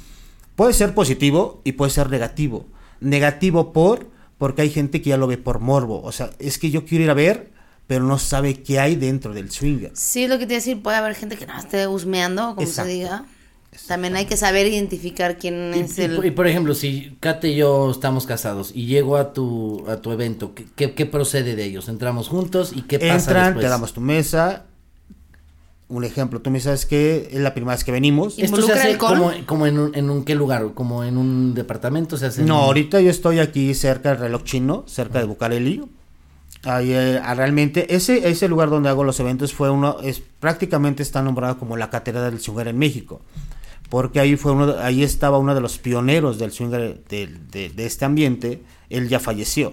puede 0.56 0.74
ser 0.74 0.94
positivo 0.94 1.62
y 1.64 1.74
puede 1.74 1.92
ser 1.92 2.10
negativo. 2.10 2.68
Negativo 3.00 3.74
por, 3.74 4.08
porque 4.38 4.62
hay 4.62 4.70
gente 4.70 5.02
que 5.02 5.10
ya 5.10 5.18
lo 5.18 5.28
ve 5.28 5.38
por 5.38 5.60
morbo. 5.60 6.02
O 6.04 6.12
sea, 6.12 6.30
es 6.40 6.58
que 6.60 6.70
yo 6.72 6.86
quiero 6.86 7.06
ir 7.06 7.10
a 7.10 7.14
ver, 7.16 7.52
pero 7.88 8.04
no 8.06 8.20
sabe 8.20 8.62
qué 8.62 8.80
hay 8.80 8.96
dentro 8.96 9.34
del 9.34 9.50
swinger. 9.52 9.92
Sí, 9.96 10.28
lo 10.28 10.38
que 10.38 10.46
te 10.46 10.54
iba 10.54 10.58
a 10.58 10.62
decir, 10.64 10.82
puede 10.84 10.98
haber 10.98 11.16
gente 11.16 11.36
que 11.38 11.48
no 11.48 11.58
esté 11.58 11.88
husmeando, 11.88 12.50
como 12.56 12.62
Exacto. 12.62 12.90
se 12.92 12.96
diga. 12.98 13.26
También 13.88 14.16
hay 14.16 14.26
que 14.26 14.38
saber 14.38 14.68
identificar 14.68 15.38
quién 15.38 15.74
Y, 15.76 15.80
es 15.80 15.98
y- 15.98 16.04
el... 16.04 16.26
y, 16.26 16.32
por 16.32 16.48
ejemplo, 16.48 16.74
si 16.76 17.16
Kate 17.20 17.50
y 17.50 17.56
yo 17.56 17.90
estamos 17.92 18.26
casados 18.26 18.72
y 18.74 18.86
llego 18.86 19.18
a 19.18 19.34
tu, 19.34 19.84
a 19.88 19.98
tu 19.98 20.12
evento, 20.12 20.54
¿qué, 20.54 20.66
qué, 20.76 20.94
qué 20.94 21.06
procede 21.06 21.56
de 21.56 21.66
ellos? 21.66 21.88
¿Entramos 21.90 22.28
juntos 22.28 22.72
y 22.76 22.82
qué 22.84 23.00
pasa 23.00 23.16
Entran, 23.16 23.46
después? 23.46 23.66
te 23.66 23.70
damos 23.70 23.94
tu 23.94 24.02
mesa, 24.02 24.66
un 25.88 26.04
ejemplo, 26.04 26.40
tú 26.42 26.52
me 26.52 26.60
sabes 26.60 26.86
que 26.86 27.30
es 27.32 27.40
la 27.40 27.54
primera 27.56 27.74
vez 27.76 27.84
que 27.84 27.92
venimos. 27.92 28.38
¿Y 28.38 28.44
Esto 28.44 28.58
se 28.58 28.62
¿Involucra 28.62 28.84
hace 28.90 28.98
como, 29.00 29.32
como 29.48 29.66
en, 29.66 29.80
un, 29.80 29.96
en 29.96 30.10
un 30.12 30.24
qué 30.24 30.36
lugar, 30.36 30.74
como 30.76 31.04
en 31.04 31.18
un 31.18 31.56
departamento 31.56 32.16
se 32.18 32.28
hace. 32.28 32.44
No, 32.44 32.58
ahorita 32.58 33.02
yo 33.02 33.10
estoy 33.10 33.40
aquí 33.40 33.74
cerca 33.74 34.10
del 34.10 34.20
reloj 34.20 34.44
chino, 34.44 34.84
cerca 34.88 35.18
de 35.20 35.26
Bucareli. 35.26 35.84
Ahí, 36.64 36.92
eh, 36.92 37.20
ah, 37.24 37.34
realmente, 37.36 37.96
ese, 37.96 38.30
ese 38.30 38.48
lugar 38.50 38.70
donde 38.70 38.90
hago 38.90 39.04
los 39.04 39.20
eventos 39.20 39.54
fue 39.54 39.70
uno, 39.72 39.98
es 40.04 40.22
prácticamente 40.40 41.02
está 41.02 41.22
nombrado 41.24 41.58
como 41.58 41.78
la 41.78 41.90
catedral 41.90 42.30
del 42.30 42.40
swinger 42.42 42.68
en 42.68 42.78
México. 42.78 43.22
Porque 43.90 44.20
ahí 44.20 44.36
fue 44.36 44.52
uno, 44.52 44.68
de- 44.68 44.82
ahí 44.84 45.04
estaba 45.04 45.38
uno 45.40 45.56
de 45.56 45.62
los 45.62 45.78
pioneros 45.80 46.38
del 46.38 46.52
swinger 46.52 47.04
de, 47.10 47.28
de- 47.52 47.70
de 47.70 47.86
este 47.86 48.06
ambiente. 48.06 48.62
Él 48.90 49.10
ya 49.10 49.20
falleció. 49.20 49.72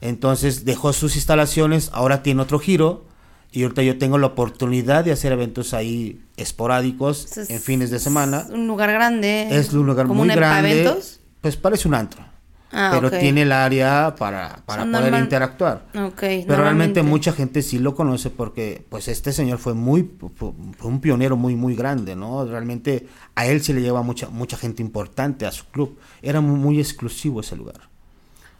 Entonces 0.00 0.64
dejó 0.64 0.92
sus 0.92 1.16
instalaciones, 1.16 1.90
ahora 1.92 2.22
tiene 2.22 2.42
otro 2.42 2.58
giro. 2.58 3.06
Y 3.52 3.62
ahorita 3.62 3.82
yo 3.82 3.96
tengo 3.96 4.18
la 4.18 4.26
oportunidad 4.26 5.04
de 5.04 5.12
hacer 5.12 5.32
eventos 5.32 5.72
ahí 5.72 6.20
esporádicos 6.36 7.38
en 7.50 7.60
fines 7.60 7.90
de 7.90 7.98
semana. 8.00 8.40
Es 8.46 8.50
un 8.50 8.66
lugar 8.66 8.90
grande. 8.92 9.46
Es 9.50 9.72
un 9.72 9.86
lugar 9.86 10.06
como 10.06 10.24
muy 10.24 10.28
un 10.28 10.34
grande. 10.34 10.82
eventos? 10.82 11.20
Pues 11.40 11.56
parece 11.56 11.88
un 11.88 11.94
antro. 11.94 12.22
Ah, 12.78 12.90
pero 12.92 13.10
tiene 13.10 13.42
el 13.42 13.52
área 13.52 14.14
para, 14.18 14.56
para 14.66 14.84
poder 14.84 15.02
normal- 15.02 15.22
interactuar. 15.22 15.86
Pero 16.20 16.56
realmente 16.56 17.02
mucha 17.02 17.32
gente 17.32 17.62
sí 17.62 17.78
lo 17.78 17.94
conoce 17.94 18.28
porque 18.28 18.84
pues 18.90 19.08
este 19.08 19.32
señor 19.32 19.58
fue 19.58 19.72
muy 19.74 20.10
fue 20.36 20.52
un 20.90 21.00
pionero 21.00 21.36
muy 21.36 21.56
muy 21.56 21.74
grande, 21.74 22.14
¿no? 22.14 22.44
Realmente 22.44 23.06
a 23.34 23.46
él 23.46 23.62
se 23.62 23.72
le 23.72 23.80
lleva 23.80 24.02
mucha 24.02 24.28
mucha 24.28 24.56
gente 24.58 24.82
importante 24.82 25.46
a 25.46 25.52
su 25.52 25.64
club. 25.66 25.98
Era 26.20 26.40
muy, 26.42 26.58
muy 26.58 26.78
exclusivo 26.80 27.40
ese 27.40 27.56
lugar. 27.56 27.88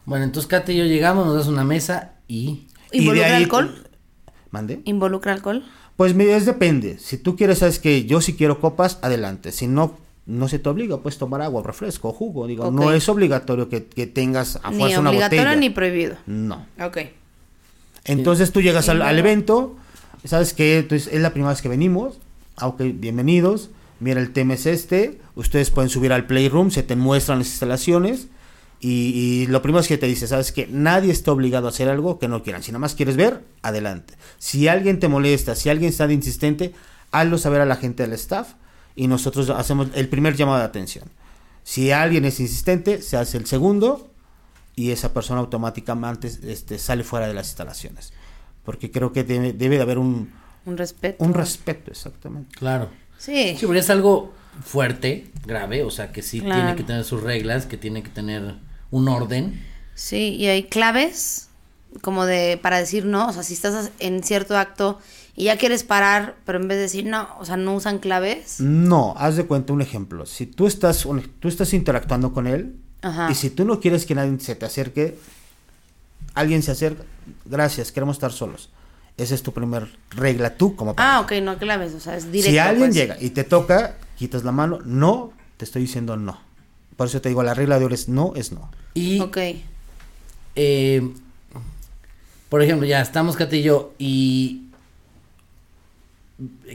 Bueno, 0.05 0.25
entonces 0.25 0.47
Kate 0.47 0.73
y 0.73 0.77
yo 0.77 0.85
llegamos, 0.85 1.25
nos 1.27 1.35
das 1.35 1.47
una 1.47 1.63
mesa 1.63 2.13
y. 2.27 2.67
Y 2.91 2.99
de 2.99 3.03
¿Involucra 3.03 3.27
ahí- 3.35 3.43
alcohol? 3.43 3.87
¿Mande? 4.49 4.81
¿Involucra 4.85 5.33
alcohol? 5.33 5.63
Pues 5.97 6.15
es 6.17 6.45
depende. 6.45 6.97
Si 6.99 7.17
tú 7.17 7.35
quieres, 7.35 7.59
sabes 7.59 7.79
que 7.79 8.05
yo 8.05 8.21
si 8.21 8.33
quiero 8.35 8.59
copas, 8.61 8.99
adelante. 9.01 9.51
Si 9.51 9.67
no, 9.67 9.97
no 10.27 10.49
se 10.49 10.59
te 10.59 10.67
obliga, 10.67 10.97
pues 10.97 11.17
tomar 11.17 11.41
agua, 11.41 11.63
refresco, 11.63 12.11
jugo. 12.11 12.47
Digo, 12.47 12.69
no 12.69 12.91
es 12.91 13.07
obligatorio 13.07 13.69
que, 13.69 13.85
que 13.85 14.07
tengas 14.07 14.59
a 14.61 14.71
Ni 14.71 14.77
fuerza 14.77 14.99
una 14.99 15.09
obligatorio 15.09 15.43
botella. 15.45 15.59
ni 15.59 15.69
prohibido. 15.69 16.17
No. 16.27 16.65
Ok. 16.79 16.97
Entonces 18.03 18.51
tú 18.51 18.61
llegas 18.61 18.89
al, 18.89 19.17
evento, 19.17 19.77
sabes 20.25 20.53
que 20.53 20.79
Entonces, 20.79 21.11
es 21.13 21.21
la 21.21 21.31
primera 21.31 21.51
vez 21.51 21.61
que 21.61 21.69
venimos, 21.69 22.19
ah, 22.57 22.67
ok, 22.67 22.81
bienvenidos, 22.93 23.69
mira 23.99 24.19
el 24.21 24.31
tema 24.31 24.53
es 24.53 24.65
este, 24.65 25.19
ustedes 25.35 25.71
pueden 25.71 25.89
subir 25.89 26.13
al 26.13 26.25
Playroom, 26.25 26.71
se 26.71 26.83
te 26.83 26.95
muestran 26.95 27.39
las 27.39 27.47
instalaciones 27.47 28.27
y, 28.79 29.11
y 29.13 29.47
lo 29.47 29.61
primero 29.61 29.81
es 29.81 29.87
que 29.87 29.97
te 29.97 30.07
dice, 30.07 30.27
sabes 30.27 30.51
que 30.51 30.67
nadie 30.71 31.11
está 31.11 31.31
obligado 31.31 31.67
a 31.67 31.69
hacer 31.69 31.89
algo 31.89 32.17
que 32.17 32.29
no 32.29 32.43
quieran, 32.43 32.63
si 32.63 32.71
nada 32.71 32.79
más 32.79 32.95
quieres 32.95 33.17
ver, 33.17 33.43
adelante. 33.61 34.13
Si 34.39 34.69
alguien 34.69 34.99
te 34.99 35.09
molesta, 35.09 35.55
si 35.55 35.69
alguien 35.69 35.89
está 35.89 36.07
de 36.07 36.13
insistente, 36.13 36.73
hazlo 37.11 37.37
saber 37.37 37.59
a 37.59 37.65
la 37.65 37.75
gente 37.75 38.03
del 38.03 38.13
staff 38.13 38.53
y 38.97 39.07
nosotros 39.07 39.49
hacemos 39.51 39.87
el 39.93 40.09
primer 40.09 40.35
llamado 40.35 40.57
de 40.59 40.65
atención. 40.65 41.05
Si 41.63 41.91
alguien 41.91 42.25
es 42.25 42.39
insistente, 42.41 43.01
se 43.01 43.15
hace 43.15 43.37
el 43.37 43.45
segundo 43.45 44.11
y 44.75 44.91
esa 44.91 45.13
persona 45.13 45.39
automáticamente 45.39 46.29
este, 46.43 46.77
sale 46.79 47.03
fuera 47.03 47.27
de 47.27 47.33
las 47.33 47.47
instalaciones. 47.47 48.11
Porque 48.65 48.91
creo 48.91 49.13
que 49.13 49.23
debe, 49.23 49.53
debe 49.53 49.77
de 49.77 49.81
haber 49.83 49.97
un, 49.97 50.33
Un 50.65 50.77
respeto. 50.77 51.23
un 51.23 51.33
respeto, 51.33 51.91
exactamente. 51.91 52.55
Claro. 52.57 52.89
Sí. 53.17 53.55
Sí, 53.59 53.65
porque 53.65 53.79
es 53.79 53.89
algo 53.89 54.33
fuerte, 54.63 55.27
grave, 55.45 55.83
o 55.83 55.91
sea 55.91 56.11
que 56.11 56.21
sí 56.21 56.41
Claro. 56.41 56.55
tiene 56.61 56.75
que 56.75 56.83
tener 56.83 57.03
sus 57.03 57.21
reglas, 57.23 57.65
que 57.65 57.77
tiene 57.77 58.03
que 58.03 58.09
tener 58.09 58.55
un 58.91 59.07
orden. 59.07 59.63
Sí, 59.93 60.35
y 60.35 60.47
hay 60.47 60.63
claves 60.63 61.49
como 62.01 62.25
de 62.25 62.59
para 62.61 62.77
decir 62.77 63.05
no, 63.05 63.29
o 63.29 63.33
sea, 63.33 63.43
si 63.43 63.53
estás 63.53 63.91
en 63.99 64.21
cierto 64.23 64.57
acto 64.57 64.99
y 65.37 65.45
ya 65.45 65.57
quieres 65.57 65.83
parar, 65.83 66.35
pero 66.45 66.59
en 66.59 66.67
vez 66.67 66.77
de 66.77 66.81
decir 66.81 67.05
no, 67.05 67.29
o 67.39 67.45
sea, 67.45 67.55
no 67.55 67.75
usan 67.75 67.99
claves. 67.99 68.59
No, 68.59 69.13
haz 69.17 69.37
de 69.37 69.45
cuenta 69.45 69.71
un 69.71 69.81
ejemplo. 69.81 70.25
Si 70.25 70.45
tú 70.47 70.67
estás, 70.67 71.05
un- 71.05 71.21
tú 71.39 71.47
estás 71.47 71.73
interactuando 71.73 72.33
con 72.33 72.47
él 72.47 72.75
Ajá. 73.03 73.29
y 73.31 73.35
si 73.35 73.49
tú 73.51 73.63
no 73.63 73.79
quieres 73.79 74.05
que 74.05 74.15
nadie 74.15 74.37
se 74.39 74.55
te 74.55 74.65
acerque, 74.65 75.17
alguien 76.33 76.61
se 76.63 76.71
acerca, 76.71 77.03
gracias, 77.45 77.91
queremos 77.91 78.15
estar 78.17 78.31
solos. 78.33 78.69
Esa 79.15 79.33
es 79.35 79.41
tu 79.43 79.51
primer 79.53 79.87
regla 80.11 80.55
tú 80.57 80.75
como 80.75 80.91
Ah, 80.91 80.95
pareja. 80.95 81.19
ok, 81.21 81.31
no 81.45 81.57
claves, 81.57 81.93
o 81.93 81.99
sea, 81.99 82.15
es 82.17 82.31
directo. 82.31 82.51
Si 82.51 82.57
alguien 82.59 82.87
pues. 82.89 82.95
llega 82.95 83.17
y 83.19 83.29
te 83.31 83.43
toca, 83.43 83.95
quitas 84.17 84.43
la 84.43 84.51
mano, 84.51 84.79
no, 84.85 85.33
te 85.57 85.65
estoy 85.65 85.83
diciendo 85.83 86.17
no. 86.17 86.39
Por 86.95 87.07
eso 87.07 87.21
te 87.21 87.29
digo, 87.29 87.41
la 87.43 87.53
regla 87.53 87.77
de 87.79 87.85
oro 87.85 87.93
es 87.95 88.09
no, 88.09 88.33
es 88.35 88.51
no. 88.51 88.69
Y, 88.95 89.19
Ok. 89.19 89.37
eh, 90.55 91.11
por 92.49 92.61
ejemplo, 92.63 92.87
ya 92.87 93.01
estamos 93.01 93.35
Kate 93.35 93.57
y 93.57 93.63
yo 93.63 93.93
y... 93.99 94.63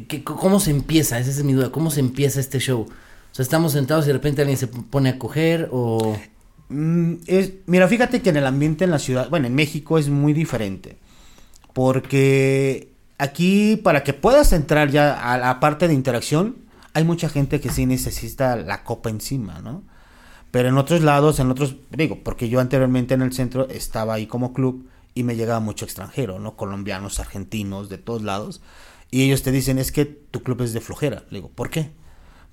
¿qué- 0.08 0.22
¿Cómo 0.24 0.60
se 0.60 0.70
empieza? 0.70 1.18
Esa 1.18 1.30
es 1.30 1.44
mi 1.44 1.52
duda. 1.52 1.70
¿Cómo 1.70 1.90
se 1.90 2.00
empieza 2.00 2.40
este 2.40 2.58
show? 2.58 2.82
O 2.82 3.34
sea, 3.34 3.42
estamos 3.42 3.72
sentados 3.72 4.04
y 4.04 4.08
de 4.08 4.12
repente 4.14 4.42
alguien 4.42 4.58
se 4.58 4.66
pone 4.68 5.08
a 5.10 5.18
coger 5.18 5.68
o... 5.72 6.16
Mm, 6.68 7.14
es, 7.26 7.52
mira, 7.66 7.88
fíjate 7.88 8.22
que 8.22 8.30
en 8.30 8.36
el 8.36 8.46
ambiente 8.46 8.84
en 8.84 8.90
la 8.90 8.98
ciudad, 8.98 9.28
bueno, 9.30 9.46
en 9.46 9.54
México 9.54 9.98
es 9.98 10.08
muy 10.08 10.32
diferente. 10.32 10.98
Porque 11.72 12.92
aquí, 13.18 13.76
para 13.76 14.04
que 14.04 14.12
puedas 14.12 14.52
entrar 14.52 14.90
ya 14.90 15.32
a 15.32 15.38
la 15.38 15.60
parte 15.60 15.88
de 15.88 15.94
interacción, 15.94 16.56
hay 16.94 17.04
mucha 17.04 17.28
gente 17.28 17.60
que 17.60 17.70
sí 17.70 17.86
necesita 17.86 18.56
la 18.56 18.84
copa 18.84 19.10
encima, 19.10 19.60
¿no? 19.60 19.82
Pero 20.50 20.68
en 20.68 20.76
otros 20.76 21.00
lados, 21.02 21.40
en 21.40 21.50
otros, 21.50 21.76
digo, 21.90 22.18
porque 22.22 22.50
yo 22.50 22.60
anteriormente 22.60 23.14
en 23.14 23.22
el 23.22 23.32
centro 23.32 23.68
estaba 23.70 24.14
ahí 24.14 24.26
como 24.26 24.52
club 24.52 24.86
y 25.14 25.22
me 25.22 25.34
llegaba 25.34 25.60
mucho 25.60 25.86
extranjero, 25.86 26.38
¿no? 26.38 26.56
Colombianos, 26.56 27.20
argentinos, 27.20 27.88
de 27.88 27.96
todos 27.96 28.22
lados. 28.22 28.60
Y 29.12 29.22
ellos 29.22 29.42
te 29.42 29.52
dicen, 29.52 29.78
es 29.78 29.92
que 29.92 30.04
tu 30.06 30.42
club 30.42 30.62
es 30.62 30.72
de 30.72 30.80
flojera. 30.80 31.22
Le 31.30 31.38
digo, 31.38 31.48
¿por 31.50 31.70
qué? 31.70 31.90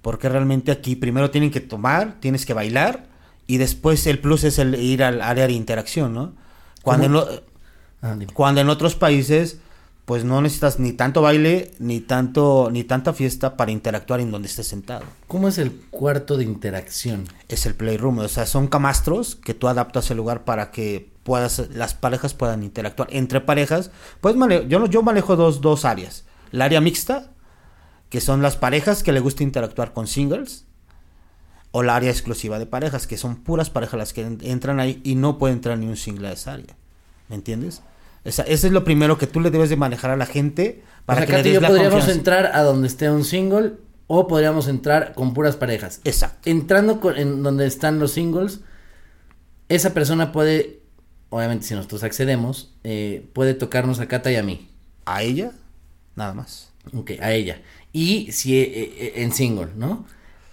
Porque 0.04 0.30
realmente 0.30 0.72
aquí 0.72 0.96
primero 0.96 1.32
tienen 1.32 1.50
que 1.52 1.62
tomar, 1.62 2.20
tienes 2.20 2.46
que 2.46 2.54
bailar 2.54 3.08
y 3.48 3.58
después 3.58 4.06
el 4.06 4.20
plus 4.20 4.44
es 4.44 4.60
el 4.60 4.76
ir 4.76 5.04
al 5.04 5.22
área 5.22 5.48
de 5.48 5.54
interacción, 5.54 6.14
¿no? 6.14 6.36
Cuando 6.84 7.06
en, 7.08 7.14
lo- 7.14 7.28
Ah, 8.02 8.16
cuando 8.34 8.62
en 8.62 8.70
otros 8.70 8.96
países 8.96 9.58
pues 10.06 10.24
no 10.24 10.42
necesitas 10.42 10.80
ni 10.80 10.94
tanto 10.94 11.22
baile 11.22 11.72
ni 11.80 12.00
tanto 12.00 12.70
ni 12.72 12.84
tanta 12.84 13.12
fiesta 13.14 13.58
para 13.58 13.72
interactuar 13.72 14.22
en 14.22 14.32
donde 14.32 14.48
estés 14.48 14.68
sentado. 14.68 15.04
¿Cómo 15.28 15.48
es 15.50 15.58
el 15.58 15.72
cuarto 15.92 16.38
de 16.38 16.46
interacción? 16.46 17.26
Es 17.48 17.66
el 17.66 17.76
playroom, 17.76 18.20
o 18.20 18.28
sea, 18.28 18.46
son 18.46 18.68
camastros 18.68 19.36
que 19.36 19.54
tú 19.54 19.68
adaptas 19.68 20.10
el 20.12 20.18
lugar 20.18 20.46
para 20.46 20.72
que 20.72 21.12
puedas 21.24 21.70
las 21.74 21.94
parejas 21.94 22.34
puedan 22.34 22.64
interactuar 22.64 23.10
entre 23.12 23.42
parejas. 23.42 23.92
Pues 24.22 24.36
yo 24.68 24.86
yo 24.88 25.04
manejo 25.04 25.36
dos 25.36 25.60
dos 25.62 25.84
áreas. 25.86 26.24
La 26.52 26.66
área 26.66 26.82
mixta, 26.82 27.32
que 28.10 28.22
son 28.22 28.42
las 28.42 28.56
parejas 28.58 29.04
que 29.04 29.12
le 29.12 29.20
gusta 29.20 29.44
interactuar 29.44 29.94
con 29.94 30.08
singles 30.08 30.66
o 31.72 31.84
la 31.84 31.96
área 31.96 32.10
exclusiva 32.10 32.58
de 32.58 32.66
parejas, 32.66 33.06
que 33.06 33.18
son 33.18 33.36
puras 33.44 33.70
parejas 33.70 33.98
las 34.00 34.14
que 34.14 34.22
en- 34.22 34.40
entran 34.42 34.80
ahí 34.80 35.02
y 35.04 35.16
no 35.16 35.38
puede 35.38 35.54
entrar 35.54 35.78
ni 35.78 35.86
un 35.88 35.98
single 35.98 36.28
a 36.30 36.32
esa 36.32 36.54
área. 36.54 36.76
¿Me 37.28 37.36
entiendes? 37.36 37.84
Esa, 38.24 38.42
ese 38.44 38.68
es 38.68 38.74
lo 38.74 38.84
primero 38.84 39.18
que 39.18 39.28
tú 39.28 39.40
le 39.40 39.52
debes 39.52 39.70
de 39.70 39.76
manejar 39.78 40.10
a 40.12 40.18
la 40.18 40.26
gente 40.26 40.84
para 41.06 41.22
o 41.22 41.26
sea, 41.26 41.28
que 41.28 41.34
le 41.38 41.44
des 41.44 41.54
yo 41.54 41.62
la 41.62 41.68
podríamos 41.68 41.94
confianza. 42.00 42.18
entrar 42.20 42.52
a 42.56 42.64
donde 42.64 42.88
esté 42.88 43.10
un 43.12 43.24
single 43.24 43.74
o 44.08 44.28
podríamos 44.28 44.68
entrar 44.68 45.14
con 45.14 45.34
puras 45.36 45.56
parejas. 45.56 46.02
Exacto. 46.04 46.50
Entrando 46.50 47.00
con- 47.00 47.16
en 47.18 47.44
donde 47.44 47.68
están 47.68 48.00
los 48.00 48.12
singles, 48.12 48.62
esa 49.70 49.94
persona 49.94 50.32
puede, 50.32 50.82
obviamente 51.30 51.68
si 51.68 51.76
nosotros 51.76 52.04
accedemos, 52.04 52.74
eh, 52.84 53.30
puede 53.34 53.54
tocarnos 53.54 54.00
a 54.00 54.08
Kata 54.08 54.32
y 54.32 54.36
a 54.38 54.44
mí. 54.44 54.70
A 55.06 55.22
ella, 55.22 55.52
nada 56.20 56.34
más. 56.34 56.70
Ok, 56.94 57.12
a 57.22 57.32
ella. 57.32 57.62
Y 57.92 58.32
si 58.32 58.56
eh, 58.58 58.68
eh, 58.74 59.14
en 59.18 59.32
single, 59.34 59.70
¿no? 59.76 60.06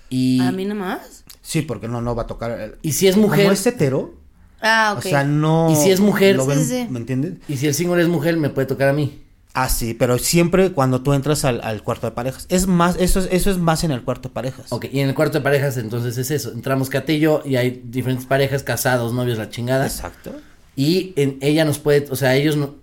Y, 0.08 0.40
¿A 0.40 0.52
mí 0.52 0.64
nomás? 0.64 1.24
Sí, 1.42 1.62
porque 1.62 1.88
no, 1.88 2.00
no 2.00 2.14
va 2.14 2.22
a 2.22 2.26
tocar. 2.26 2.76
y 2.82 2.92
si 2.92 3.06
es 3.08 3.16
mujer, 3.16 3.40
Como 3.44 3.52
es 3.52 3.66
hetero, 3.66 4.14
Ah, 4.60 4.94
ok. 4.96 5.04
o 5.04 5.08
sea, 5.08 5.22
no. 5.24 5.68
¿Y 5.70 5.76
si 5.76 5.90
es 5.90 6.00
mujer? 6.00 6.36
lo 6.36 6.44
Sí, 6.44 6.48
ven- 6.50 6.58
sí, 6.60 6.64
sí. 6.66 6.86
¿Me 6.90 6.98
entiendes? 6.98 7.34
y 7.48 7.56
si 7.58 7.66
el 7.66 7.74
single 7.74 8.00
es 8.02 8.08
mujer, 8.08 8.36
me 8.38 8.48
puede 8.48 8.66
tocar 8.66 8.88
a 8.88 8.92
mí. 8.92 9.22
Ah, 9.58 9.68
sí, 9.70 9.94
pero 9.94 10.18
siempre 10.18 10.72
cuando 10.72 11.00
tú 11.02 11.12
entras 11.14 11.44
al, 11.44 11.60
al 11.62 11.82
cuarto 11.82 12.06
de 12.06 12.12
parejas. 12.12 12.46
Es 12.50 12.66
más, 12.66 12.96
eso 12.98 13.20
es, 13.20 13.28
eso 13.30 13.50
es 13.50 13.58
más 13.58 13.84
en 13.84 13.90
el 13.90 14.02
cuarto 14.02 14.28
de 14.28 14.34
parejas. 14.34 14.70
Ok, 14.72 14.86
y 14.92 15.00
en 15.00 15.08
el 15.08 15.14
cuarto 15.14 15.38
de 15.38 15.44
parejas 15.44 15.76
entonces 15.78 16.16
es 16.18 16.30
eso. 16.30 16.52
Entramos 16.52 16.90
Kate 16.90 17.14
y 17.14 17.20
yo 17.20 17.42
y 17.44 17.56
hay 17.56 17.82
diferentes 17.84 18.26
parejas, 18.26 18.62
casados, 18.62 19.12
novios, 19.14 19.38
la 19.38 19.48
chingada. 19.48 19.86
Exacto. 19.86 20.32
Y 20.76 21.12
en, 21.16 21.38
ella 21.40 21.64
nos 21.64 21.78
puede, 21.78 22.06
o 22.10 22.16
sea, 22.16 22.34
ellos 22.36 22.56
no... 22.56 22.74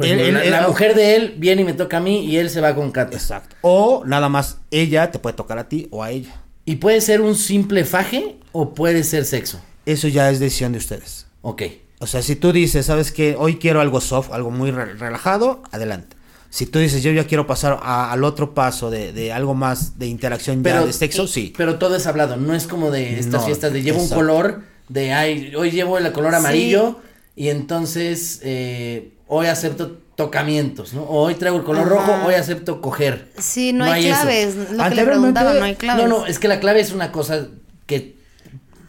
Él- 0.00 0.20
él- 0.20 0.50
la, 0.50 0.66
mujer 0.68 0.94
de 0.94 1.16
él 1.16 1.34
viene 1.38 1.62
y 1.62 1.64
me 1.64 1.72
toca 1.74 1.98
a 1.98 2.00
mí 2.00 2.24
y 2.24 2.36
él 2.36 2.48
se 2.50 2.60
va 2.60 2.74
con 2.74 2.90
Kata. 2.92 3.16
Exacto. 3.16 3.56
O 3.62 4.02
nada 4.06 4.28
más 4.28 4.58
ella 4.70 5.10
te 5.10 5.18
puede 5.18 5.36
tocar 5.36 5.58
a 5.58 5.68
ti 5.68 5.88
o 5.90 6.02
a 6.02 6.10
ella. 6.10 6.34
¿Y 6.64 6.76
puede 6.76 7.00
ser 7.00 7.20
un 7.20 7.34
simple 7.34 7.84
faje 7.84 8.36
o 8.52 8.72
puede 8.74 9.04
ser 9.04 9.24
sexo? 9.24 9.60
Eso 9.84 10.08
ya 10.08 10.30
es 10.30 10.38
decisión 10.40 10.72
de 10.72 10.78
ustedes. 10.78 11.26
Ok. 11.42 11.62
O 11.98 12.06
sea, 12.06 12.22
si 12.22 12.36
tú 12.36 12.52
dices, 12.52 12.86
sabes 12.86 13.12
que 13.12 13.36
hoy 13.38 13.56
quiero 13.56 13.80
algo 13.80 14.00
soft, 14.00 14.30
algo 14.32 14.50
muy 14.50 14.70
re- 14.70 14.94
relajado, 14.94 15.62
adelante. 15.72 16.16
Si 16.50 16.66
tú 16.66 16.78
dices, 16.78 17.02
yo 17.02 17.10
ya 17.12 17.26
quiero 17.26 17.46
pasar 17.46 17.78
a- 17.82 18.12
al 18.12 18.24
otro 18.24 18.54
paso 18.54 18.90
de, 18.90 19.12
de 19.12 19.32
algo 19.32 19.54
más 19.54 19.98
de 19.98 20.06
interacción 20.06 20.62
ya 20.62 20.84
de 20.84 20.92
sexo, 20.92 21.24
y- 21.24 21.28
sí. 21.28 21.52
Pero 21.56 21.78
todo 21.78 21.96
es 21.96 22.06
hablado, 22.06 22.36
no 22.36 22.54
es 22.54 22.66
como 22.66 22.90
de 22.90 23.18
estas 23.18 23.40
No, 23.40 23.46
fiestas 23.46 23.72
de 23.72 23.82
llevo 23.82 23.98
exacto. 24.00 24.14
un 24.20 24.20
color, 24.26 24.62
de 24.88 25.12
ay, 25.12 25.54
hoy 25.56 25.70
llevo 25.70 25.96
el 25.98 26.10
color 26.12 26.34
amarillo 26.34 27.00
y 27.36 27.48
entonces 27.48 28.40
eh, 28.42 29.11
hoy 29.26 29.46
acepto 29.46 29.98
tocamientos, 30.14 30.92
¿no? 30.94 31.04
Hoy 31.04 31.34
traigo 31.36 31.56
el 31.58 31.64
color 31.64 31.82
Ajá. 31.82 31.90
rojo, 31.90 32.26
hoy 32.26 32.34
acepto 32.34 32.80
coger. 32.80 33.32
Sí, 33.38 33.72
no, 33.72 33.84
hay 33.84 34.06
eso. 34.08 34.20
claves. 34.20 34.54
Lo 34.56 34.66
que 34.66 34.72
le 34.74 34.82
Anteriormente- 34.82 35.06
preguntaba, 35.10 35.54
no 35.54 35.64
hay 35.64 35.74
claves. 35.74 36.04
No, 36.08 36.18
no, 36.20 36.26
es 36.26 36.38
que 36.38 36.48
la 36.48 36.60
clave 36.60 36.80
es 36.80 36.92
una 36.92 37.10
cosa 37.12 37.46
que 37.86 38.16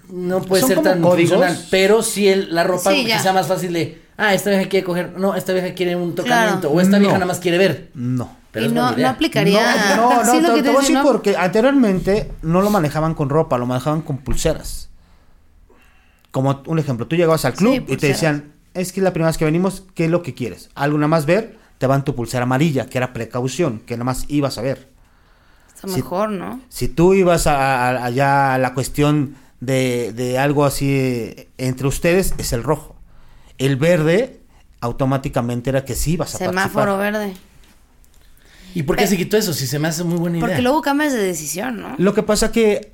no 0.09 0.41
puede 0.41 0.63
ser 0.63 0.81
tan 0.81 1.01
códigos. 1.01 1.31
funcional, 1.37 1.65
pero 1.71 2.03
sí 2.03 2.27
el, 2.27 2.53
la 2.53 2.63
ropa 2.63 2.91
Sí, 2.91 3.07
sea 3.21 3.33
más 3.33 3.47
fácil 3.47 3.73
de, 3.73 4.01
ah, 4.17 4.33
esta 4.33 4.49
vieja 4.51 4.67
quiere 4.69 4.85
coger, 4.85 5.17
no, 5.17 5.33
esta 5.35 5.53
vieja 5.53 5.73
quiere 5.73 5.95
un 5.95 6.13
tocamiento, 6.13 6.61
Claro. 6.69 6.75
o 6.75 6.81
esta 6.81 6.97
vieja 6.99 7.13
No. 7.13 7.19
nada 7.19 7.25
más 7.31 7.39
quiere 7.39 7.57
ver. 7.57 7.89
No. 7.95 8.37
Pero 8.51 8.67
y 8.67 8.69
no, 8.69 8.91
no 8.95 9.07
aplicaría. 9.09 9.95
No, 9.95 10.23
no, 10.23 10.31
Sí, 10.31 10.39
lo 10.41 10.49
te, 10.49 10.57
te 10.57 10.63
te 10.63 10.69
voy 10.69 10.77
a 10.77 10.81
decir 10.81 10.95
¿no? 10.97 11.03
porque 11.03 11.35
anteriormente 11.35 12.29
no 12.43 12.61
lo 12.61 12.69
manejaban 12.69 13.15
con 13.15 13.29
ropa, 13.29 13.57
lo 13.57 13.65
manejaban 13.65 14.01
con 14.01 14.17
pulseras. 14.19 14.89
Como 16.29 16.61
un 16.67 16.79
ejemplo, 16.79 17.07
tú 17.07 17.15
llegabas 17.15 17.45
al 17.45 17.53
club 17.53 17.83
Sí, 17.87 17.93
y 17.93 17.97
te 17.97 18.07
decían, 18.07 18.52
es 18.73 18.91
que 18.91 19.01
la 19.01 19.11
primera 19.13 19.29
vez 19.29 19.37
que 19.37 19.45
venimos, 19.45 19.83
¿qué 19.95 20.05
es 20.05 20.11
lo 20.11 20.21
que 20.23 20.33
quieres? 20.33 20.69
Algo 20.75 20.97
nada 20.97 21.07
más 21.07 21.25
ver, 21.25 21.57
te 21.77 21.87
van 21.87 22.03
tu 22.05 22.15
pulsera 22.15 22.43
amarilla, 22.43 22.87
que 22.87 22.97
era 22.97 23.13
precaución, 23.13 23.79
que 23.85 23.95
nada 23.95 24.05
más 24.05 24.25
ibas 24.29 24.57
a 24.57 24.61
ver. 24.61 24.89
Está 25.75 25.87
mejor, 25.87 26.29
¿no? 26.29 26.61
Si 26.69 26.87
tú 26.87 27.13
ibas 27.13 27.45
a, 27.47 27.89
a- 27.89 28.05
allá 28.05 28.53
a 28.53 28.57
la 28.57 28.73
cuestión 28.73 29.35
de, 29.59 30.13
de 30.13 30.37
algo 30.39 30.65
así 30.65 30.89
eh, 30.91 31.49
entre 31.57 31.87
ustedes, 31.87 32.33
es 32.37 32.53
el 32.53 32.63
rojo. 32.63 32.95
El 33.57 33.75
verde 33.75 34.39
automáticamente 34.79 35.69
era 35.69 35.85
que 35.85 35.95
sí 35.95 36.13
ibas 36.13 36.35
a 36.35 36.37
Semáforo 36.37 36.97
participar. 36.97 37.11
verde. 37.13 37.33
¿Y 38.75 38.83
por 38.83 38.95
qué 38.95 39.05
se 39.05 39.17
quitó 39.17 39.37
eso? 39.37 39.53
Si 39.53 39.67
se 39.67 39.77
me 39.77 39.87
hace 39.87 40.03
muy 40.03 40.17
buena 40.17 40.37
idea. 40.37 40.47
Porque 40.47 40.61
luego 40.63 40.81
cambias 40.81 41.13
de 41.13 41.19
decisión, 41.19 41.79
¿no? 41.79 41.95
Lo 41.99 42.13
que 42.15 42.23
pasa 42.23 42.51
que 42.51 42.92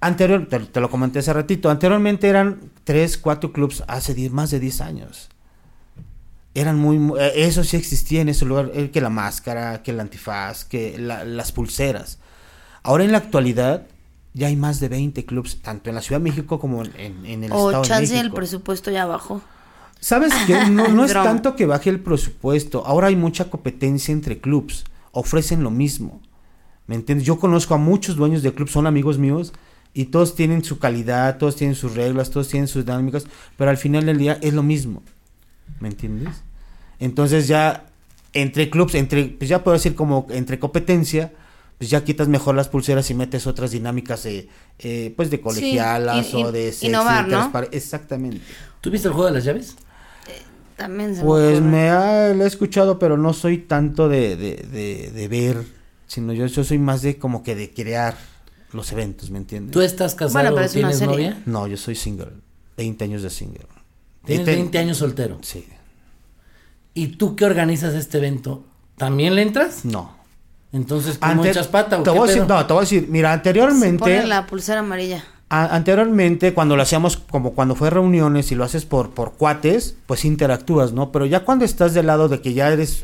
anterior, 0.00 0.46
te, 0.48 0.58
te 0.60 0.80
lo 0.80 0.90
comenté 0.90 1.18
hace 1.20 1.32
ratito, 1.32 1.70
anteriormente 1.70 2.28
eran 2.28 2.60
tres, 2.84 3.18
cuatro 3.18 3.52
clubs 3.52 3.82
hace 3.88 4.14
10 4.14 4.32
más 4.32 4.50
de 4.50 4.60
10 4.60 4.80
años. 4.80 5.28
Eran 6.54 6.78
muy, 6.78 6.98
mu- 6.98 7.16
eh, 7.16 7.32
eso 7.36 7.62
sí 7.62 7.76
existía 7.76 8.20
en 8.22 8.28
ese 8.28 8.44
lugar, 8.44 8.70
eh, 8.74 8.90
que 8.90 9.00
la 9.00 9.10
máscara, 9.10 9.82
que 9.82 9.92
el 9.92 10.00
antifaz, 10.00 10.64
que 10.64 10.98
la- 10.98 11.24
las 11.24 11.52
pulseras. 11.52 12.18
Ahora 12.82 13.04
en 13.04 13.12
la 13.12 13.18
actualidad 13.18 13.86
ya 14.34 14.48
hay 14.48 14.56
más 14.56 14.80
de 14.80 14.88
20 14.88 15.24
clubs, 15.24 15.60
tanto 15.62 15.90
en 15.90 15.96
la 15.96 16.02
Ciudad 16.02 16.20
de 16.20 16.24
México 16.30 16.58
como 16.58 16.82
en, 16.84 17.24
en- 17.26 17.44
el 17.44 17.52
O 17.52 17.68
Estado 17.70 17.82
de 17.82 17.88
chance 17.88 18.14
el 18.14 18.18
México. 18.20 18.34
presupuesto 18.36 18.90
ya 18.90 19.06
bajó. 19.06 19.42
¿Sabes 20.00 20.32
qué? 20.46 20.54
No, 20.70 20.88
no 20.88 21.04
es 21.04 21.12
tanto 21.12 21.54
que 21.56 21.66
baje 21.66 21.90
el 21.90 22.00
presupuesto. 22.00 22.84
Ahora 22.86 23.08
hay 23.08 23.16
mucha 23.16 23.50
competencia 23.50 24.12
entre 24.12 24.40
clubs. 24.40 24.84
Ofrecen 25.12 25.62
lo 25.62 25.70
mismo. 25.70 26.20
¿Me 26.86 26.94
entiendes? 26.96 27.26
Yo 27.26 27.38
conozco 27.38 27.74
a 27.74 27.78
muchos 27.78 28.16
dueños 28.16 28.42
de 28.42 28.52
clubs, 28.54 28.72
son 28.72 28.86
amigos 28.86 29.18
míos, 29.18 29.52
y 29.94 30.06
todos 30.06 30.34
tienen 30.34 30.62
su 30.64 30.78
calidad, 30.78 31.38
todos 31.38 31.56
tienen 31.56 31.74
sus 31.74 31.94
reglas, 31.94 32.30
todos 32.30 32.48
tienen 32.48 32.68
sus 32.68 32.84
dinámicas, 32.84 33.24
pero 33.56 33.70
al 33.70 33.76
final 33.76 34.06
del 34.06 34.18
día 34.18 34.38
es 34.40 34.54
lo 34.54 34.62
mismo. 34.62 35.02
¿Me 35.80 35.88
entiendes? 35.88 36.42
Entonces 36.98 37.48
ya 37.48 37.86
entre 38.32 38.70
clubs, 38.70 38.94
entre, 38.94 39.24
pues 39.26 39.48
ya 39.48 39.64
puedo 39.64 39.76
decir 39.76 39.94
como 39.94 40.26
entre 40.30 40.58
competencia, 40.58 41.32
pues 41.78 41.90
ya 41.90 42.04
quitas 42.04 42.28
mejor 42.28 42.54
las 42.54 42.68
pulseras 42.68 43.10
y 43.10 43.14
metes 43.14 43.46
otras 43.46 43.70
dinámicas 43.70 44.22
de, 44.24 44.48
eh, 44.78 45.12
pues 45.16 45.30
de 45.30 45.40
colegialas 45.40 46.32
y- 46.34 46.44
o 46.44 46.52
de 46.52 46.70
sexy, 46.72 46.86
innovar, 46.88 47.26
¿no? 47.28 47.60
Exactamente. 47.72 48.42
¿Tú 48.80 48.90
viste 48.90 49.08
el 49.08 49.14
juego 49.14 49.26
de 49.28 49.32
las 49.34 49.44
llaves? 49.44 49.76
También 50.76 51.14
se 51.16 51.22
Pues 51.22 51.60
me 51.60 51.90
ha, 51.90 52.32
lo 52.34 52.44
he 52.44 52.46
escuchado, 52.46 52.98
pero 52.98 53.16
no 53.16 53.32
soy 53.32 53.58
tanto 53.58 54.08
de, 54.08 54.36
de, 54.36 54.56
de, 54.70 55.10
de 55.10 55.28
ver, 55.28 55.64
sino 56.06 56.32
yo, 56.32 56.46
yo 56.46 56.64
soy 56.64 56.78
más 56.78 57.02
de 57.02 57.18
como 57.18 57.42
que 57.42 57.54
de 57.54 57.70
crear 57.70 58.16
los 58.72 58.90
eventos, 58.92 59.30
¿me 59.30 59.38
entiendes? 59.38 59.72
¿Tú 59.72 59.80
estás 59.80 60.14
casado 60.14 60.32
Bueno, 60.40 60.54
pero 60.54 60.66
es 60.66 60.72
tienes 60.72 60.98
serie. 60.98 61.12
novia? 61.30 61.42
No, 61.46 61.66
yo 61.66 61.76
soy 61.76 61.94
single, 61.94 62.28
20 62.76 63.04
años 63.04 63.22
de 63.22 63.30
single. 63.30 63.66
Tienes 64.24 64.46
Veinte- 64.46 64.60
20 64.62 64.78
años 64.78 64.96
soltero. 64.98 65.38
Sí, 65.42 65.66
¿Y 66.94 67.08
tú 67.16 67.36
que 67.36 67.44
organizas 67.44 67.94
este 67.94 68.18
evento? 68.18 68.64
¿También 68.96 69.34
le 69.34 69.42
entras? 69.42 69.84
no. 69.84 70.18
Entonces, 70.72 71.18
¿cómo 71.18 71.32
Ante- 71.32 71.50
echas 71.50 71.66
pata 71.66 71.98
o 71.98 72.04
te 72.04 72.12
qué 72.12 72.16
voy 72.16 72.28
decir, 72.28 72.44
no, 72.46 72.64
te 72.64 72.72
voy 72.72 72.78
a 72.78 72.82
decir, 72.82 73.06
mira, 73.08 73.30
Se 73.30 73.34
anteriormente, 73.34 73.98
pone 73.98 74.24
la 74.26 74.46
pulsera 74.46 74.78
amarilla. 74.78 75.24
a- 75.48 75.74
anteriormente 75.74 76.54
cuando 76.54 76.76
lo 76.76 76.82
hacíamos 76.82 77.16
como 77.16 77.54
cuando 77.54 77.74
fue 77.74 77.90
reuniones 77.90 78.52
y 78.52 78.54
lo 78.54 78.62
haces 78.62 78.84
por, 78.84 79.10
por 79.10 79.32
cuates, 79.32 79.96
pues 80.06 80.24
interactúas, 80.24 80.92
¿no? 80.92 81.10
Pero 81.10 81.26
ya 81.26 81.40
cuando 81.44 81.64
estás 81.64 81.92
del 81.92 82.06
lado 82.06 82.28
de 82.28 82.40
que 82.40 82.54
ya 82.54 82.68
eres 82.70 83.02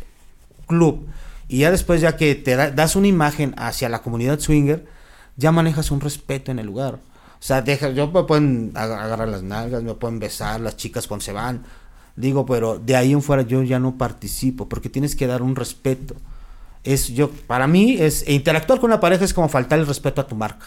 club 0.69 1.09
y 1.49 1.59
ya 1.59 1.73
después 1.73 2.01
ya 2.01 2.17
que 2.17 2.37
te 2.37 2.55
da- 2.55 2.71
das 2.71 2.95
una 2.95 3.09
imagen 3.09 3.53
hacia 3.59 3.89
la 3.89 4.01
comunidad 4.01 4.39
swinger, 4.39 4.87
ya 5.37 5.53
manejas 5.53 5.91
un 5.91 6.01
respeto 6.01 6.51
en 6.51 6.59
el 6.59 6.67
lugar. 6.67 6.95
O 6.95 7.43
sea, 7.47 7.63
deja, 7.63 7.91
yo 7.91 8.09
me 8.11 8.25
pueden 8.25 8.73
ag- 8.75 8.99
agarrar 8.99 9.29
las 9.29 9.43
nalgas, 9.43 9.83
me 9.83 9.95
pueden 9.95 10.19
besar 10.19 10.61
las 10.61 10.77
chicas 10.77 11.07
cuando 11.07 11.25
se 11.25 11.33
van. 11.33 11.65
Digo, 12.17 12.47
pero 12.47 12.79
de 12.79 12.97
ahí 12.97 13.13
en 13.13 13.23
fuera 13.23 13.43
yo 13.43 13.63
ya 13.63 13.79
no 13.79 13.99
participo 13.99 14.69
porque 14.69 14.89
tienes 14.89 15.15
que 15.15 15.27
dar 15.27 15.43
un 15.43 15.55
respeto. 15.55 16.15
Es 16.85 17.09
yo 17.09 17.31
para 17.31 17.67
mí 17.67 17.97
es 18.01 18.23
e 18.27 18.33
interactuar 18.33 18.81
con 18.81 18.91
una 18.91 19.01
pareja 19.01 19.25
es 19.25 19.35
como 19.35 19.49
faltar 19.49 19.79
el 19.79 19.87
respeto 19.87 20.21
a 20.21 20.27
tu 20.27 20.35
marca. 20.37 20.67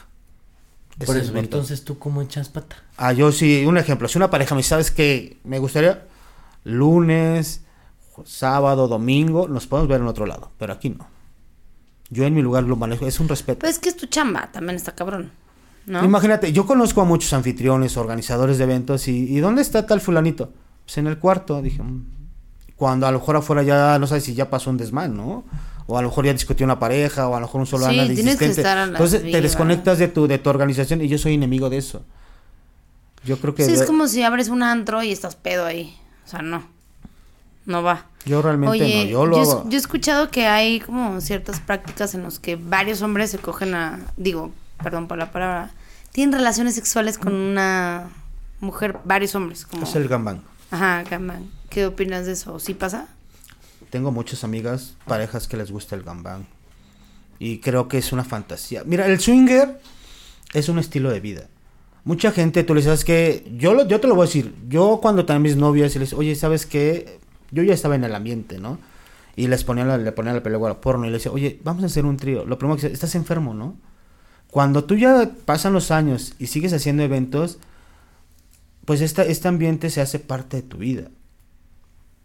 Por 0.97 1.03
Eso 1.03 1.13
es 1.15 1.23
eso, 1.23 1.33
verdad. 1.33 1.45
entonces, 1.45 1.83
¿tú 1.85 1.97
cómo 1.97 2.21
echas 2.21 2.49
pata? 2.49 2.75
Ah, 2.97 3.13
yo 3.13 3.31
sí, 3.31 3.63
un 3.65 3.77
ejemplo, 3.77 4.07
si 4.09 4.17
una 4.17 4.29
pareja 4.29 4.53
me 4.53 4.59
dice, 4.59 4.69
¿sabes 4.69 4.91
qué? 4.91 5.37
Me 5.45 5.57
gustaría 5.59 6.03
lunes, 6.65 7.61
sábado, 8.25 8.87
domingo, 8.87 9.47
nos 9.47 9.65
podemos 9.65 9.87
ver 9.87 10.01
en 10.01 10.07
otro 10.07 10.25
lado, 10.25 10.51
pero 10.57 10.73
aquí 10.73 10.89
no. 10.89 11.07
Yo 12.09 12.23
en 12.25 12.33
mi 12.33 12.41
lugar 12.41 12.63
lo 12.63 12.75
manejo, 12.75 13.05
es 13.07 13.19
un 13.19 13.27
respeto. 13.29 13.59
Pues 13.59 13.73
es 13.75 13.79
que 13.79 13.89
es 13.89 13.97
tu 13.97 14.07
chamba, 14.07 14.49
también 14.51 14.75
está 14.75 14.93
cabrón. 14.93 15.31
¿No? 15.85 16.03
Imagínate, 16.03 16.51
yo 16.51 16.65
conozco 16.65 17.01
a 17.01 17.05
muchos 17.05 17.33
anfitriones, 17.33 17.97
organizadores 17.97 18.57
de 18.57 18.63
eventos, 18.63 19.07
y, 19.07 19.35
¿y 19.35 19.39
dónde 19.39 19.61
está 19.61 19.85
tal 19.85 20.01
fulanito? 20.01 20.51
Pues 20.85 20.97
en 20.97 21.07
el 21.07 21.17
cuarto, 21.17 21.61
dije, 21.61 21.81
"Mm". 21.81 22.05
cuando 22.75 23.07
a 23.07 23.11
lo 23.11 23.19
mejor 23.19 23.35
afuera 23.37 23.61
ya, 23.63 23.97
no 23.99 24.07
sabes 24.07 24.23
si 24.23 24.33
ya 24.33 24.49
pasó 24.49 24.69
un 24.69 24.77
desmán, 24.77 25.15
¿no? 25.17 25.43
O 25.87 25.97
a 25.97 26.01
lo 26.01 26.09
mejor 26.09 26.25
ya 26.25 26.33
discutió 26.33 26.63
una 26.65 26.77
pareja, 26.79 27.27
o 27.27 27.35
a 27.35 27.39
lo 27.39 27.47
mejor 27.47 27.61
un 27.61 27.67
solo 27.67 27.85
Sí, 27.85 27.91
anda 27.91 28.05
de 28.07 28.15
tienes 28.15 28.37
que 28.37 28.45
estar 28.45 28.77
a 28.77 28.85
las 28.85 28.91
Entonces 28.91 29.21
te 29.31 29.41
desconectas 29.41 29.97
de 29.97 30.07
tu, 30.07 30.27
de 30.27 30.37
tu 30.37 30.49
organización, 30.49 31.01
y 31.01 31.07
yo 31.07 31.17
soy 31.17 31.33
enemigo 31.33 31.69
de 31.69 31.77
eso. 31.77 32.03
Yo 33.25 33.37
creo 33.37 33.53
que... 33.55 33.65
Sí, 33.65 33.73
es 33.73 33.83
como 33.83 34.07
si 34.07 34.23
abres 34.23 34.47
un 34.49 34.63
antro 34.63 35.03
y 35.03 35.11
estás 35.11 35.35
pedo 35.35 35.65
ahí. 35.65 35.97
O 36.25 36.29
sea, 36.29 36.41
no. 36.41 36.63
No 37.65 37.83
va. 37.83 38.05
Yo 38.25 38.41
realmente 38.41 38.83
Oye, 38.83 39.05
no, 39.05 39.09
yo 39.11 39.25
lo 39.25 39.37
he- 39.37 39.41
hago. 39.41 39.63
yo 39.69 39.77
he 39.77 39.79
escuchado 39.81 40.29
que 40.29 40.45
hay 40.45 40.79
como 40.81 41.19
ciertas 41.21 41.59
prácticas 41.59 42.13
en 42.15 42.23
los 42.23 42.39
que 42.39 42.55
varios 42.57 43.01
hombres 43.01 43.31
se 43.31 43.37
cogen 43.37 43.73
a, 43.73 43.99
digo, 44.17 44.51
perdón 44.83 45.07
por 45.07 45.17
la 45.17 45.31
palabra, 45.31 45.71
tienen 46.11 46.33
relaciones 46.33 46.75
sexuales 46.75 47.17
con 47.17 47.33
una 47.33 48.09
mujer, 48.59 48.97
varios 49.05 49.35
hombres, 49.35 49.65
como, 49.65 49.83
Es 49.83 49.95
el 49.95 50.07
gambang. 50.07 50.41
ajá, 50.71 51.03
gambán. 51.09 51.49
¿Qué 51.69 51.85
opinas 51.85 52.25
de 52.25 52.33
eso? 52.33 52.59
¿Sí 52.59 52.73
pasa? 52.73 53.07
Tengo 53.89 54.11
muchas 54.11 54.43
amigas, 54.43 54.95
parejas 55.05 55.47
que 55.47 55.55
les 55.57 55.71
gusta 55.71 55.95
el 55.95 56.03
gambang. 56.03 56.45
Y 57.39 57.59
creo 57.59 57.87
que 57.87 57.97
es 57.97 58.11
una 58.11 58.23
fantasía. 58.25 58.83
Mira, 58.85 59.05
el 59.07 59.19
swinger 59.19 59.79
es 60.53 60.67
un 60.67 60.77
estilo 60.77 61.09
de 61.09 61.19
vida. 61.21 61.47
Mucha 62.03 62.31
gente, 62.31 62.63
tú 62.63 62.75
le 62.75 62.81
sabes 62.81 63.05
que 63.05 63.49
yo, 63.55 63.73
lo- 63.73 63.87
yo 63.87 63.99
te 64.01 64.07
lo 64.07 64.15
voy 64.15 64.23
a 64.23 64.27
decir. 64.27 64.53
Yo 64.67 64.99
cuando 65.01 65.25
también 65.25 65.53
mis 65.53 65.55
novias 65.61 65.95
y 65.95 65.99
les, 65.99 66.11
oye, 66.13 66.35
¿sabes 66.35 66.65
qué? 66.65 67.19
Yo 67.51 67.63
ya 67.63 67.73
estaba 67.73 67.95
en 67.95 68.03
el 68.03 68.15
ambiente, 68.15 68.59
¿no? 68.59 68.79
Y 69.35 69.47
les 69.47 69.63
ponía 69.63 69.85
la, 69.85 69.97
le 69.97 70.11
ponía 70.11 70.33
la 70.33 70.43
película 70.43 70.81
porno 70.81 71.05
y 71.05 71.09
les 71.09 71.23
decía, 71.23 71.31
oye, 71.31 71.59
vamos 71.63 71.83
a 71.83 71.85
hacer 71.87 72.05
un 72.05 72.17
trío. 72.17 72.45
Lo 72.45 72.57
primero 72.57 72.75
que 72.75 72.83
dice, 72.83 72.93
estás 72.93 73.15
enfermo, 73.15 73.53
¿no? 73.53 73.77
Cuando 74.51 74.83
tú 74.83 74.95
ya 74.95 75.31
pasan 75.45 75.73
los 75.73 75.91
años 75.91 76.33
y 76.39 76.47
sigues 76.47 76.73
haciendo 76.73 77.03
eventos, 77.03 77.59
pues 78.85 79.01
esta, 79.01 79.23
este 79.23 79.47
ambiente 79.47 79.89
se 79.89 80.01
hace 80.01 80.19
parte 80.19 80.57
de 80.57 80.63
tu 80.63 80.77
vida. 80.77 81.09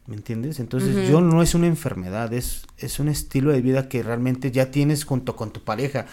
¿Me 0.07 0.17
entiendes? 0.17 0.61
Entonces, 0.61 1.09
yo 1.09 1.21
no 1.23 1.43
es 1.43 1.55
una 1.55 1.67
enfermedad, 1.67 2.33
es, 2.33 2.67
es 2.77 2.99
un 2.99 3.09
estilo 3.09 3.53
de 3.53 3.63
vida 3.63 3.89
que 3.89 4.03
realmente 4.03 4.51
ya 4.51 4.71
tienes 4.71 5.05
junto 5.05 5.35
con 5.35 5.51
tu 5.51 5.63
pareja. 5.63 6.07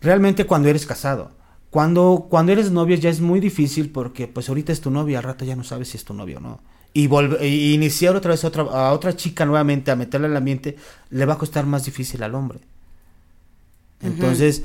Realmente 0.00 0.46
cuando 0.46 0.68
eres 0.68 0.84
casado. 0.84 1.32
Cuando, 1.70 2.26
cuando 2.28 2.50
eres 2.50 2.72
novio 2.72 2.96
ya 2.96 3.08
es 3.08 3.20
muy 3.20 3.38
difícil 3.38 3.90
porque 3.90 4.26
pues 4.26 4.48
ahorita 4.48 4.72
es 4.72 4.80
tu 4.80 4.90
novia, 4.90 5.18
al 5.18 5.24
rato 5.24 5.44
ya 5.44 5.54
no 5.54 5.62
sabes 5.62 5.88
si 5.88 5.96
es 5.96 6.04
tu 6.04 6.14
novio 6.14 6.38
o 6.38 6.40
no. 6.40 6.60
Y, 6.92 7.06
volver, 7.06 7.44
y 7.44 7.72
iniciar 7.74 8.16
otra 8.16 8.32
vez 8.32 8.42
otra, 8.44 8.62
a 8.64 8.92
otra 8.92 9.14
chica 9.14 9.44
nuevamente 9.46 9.90
a 9.92 9.96
meterla 9.96 10.26
al 10.26 10.36
ambiente 10.36 10.76
le 11.10 11.24
va 11.24 11.34
a 11.34 11.38
costar 11.38 11.64
más 11.66 11.84
difícil 11.84 12.22
al 12.22 12.34
hombre. 12.34 12.58
Entonces, 14.02 14.62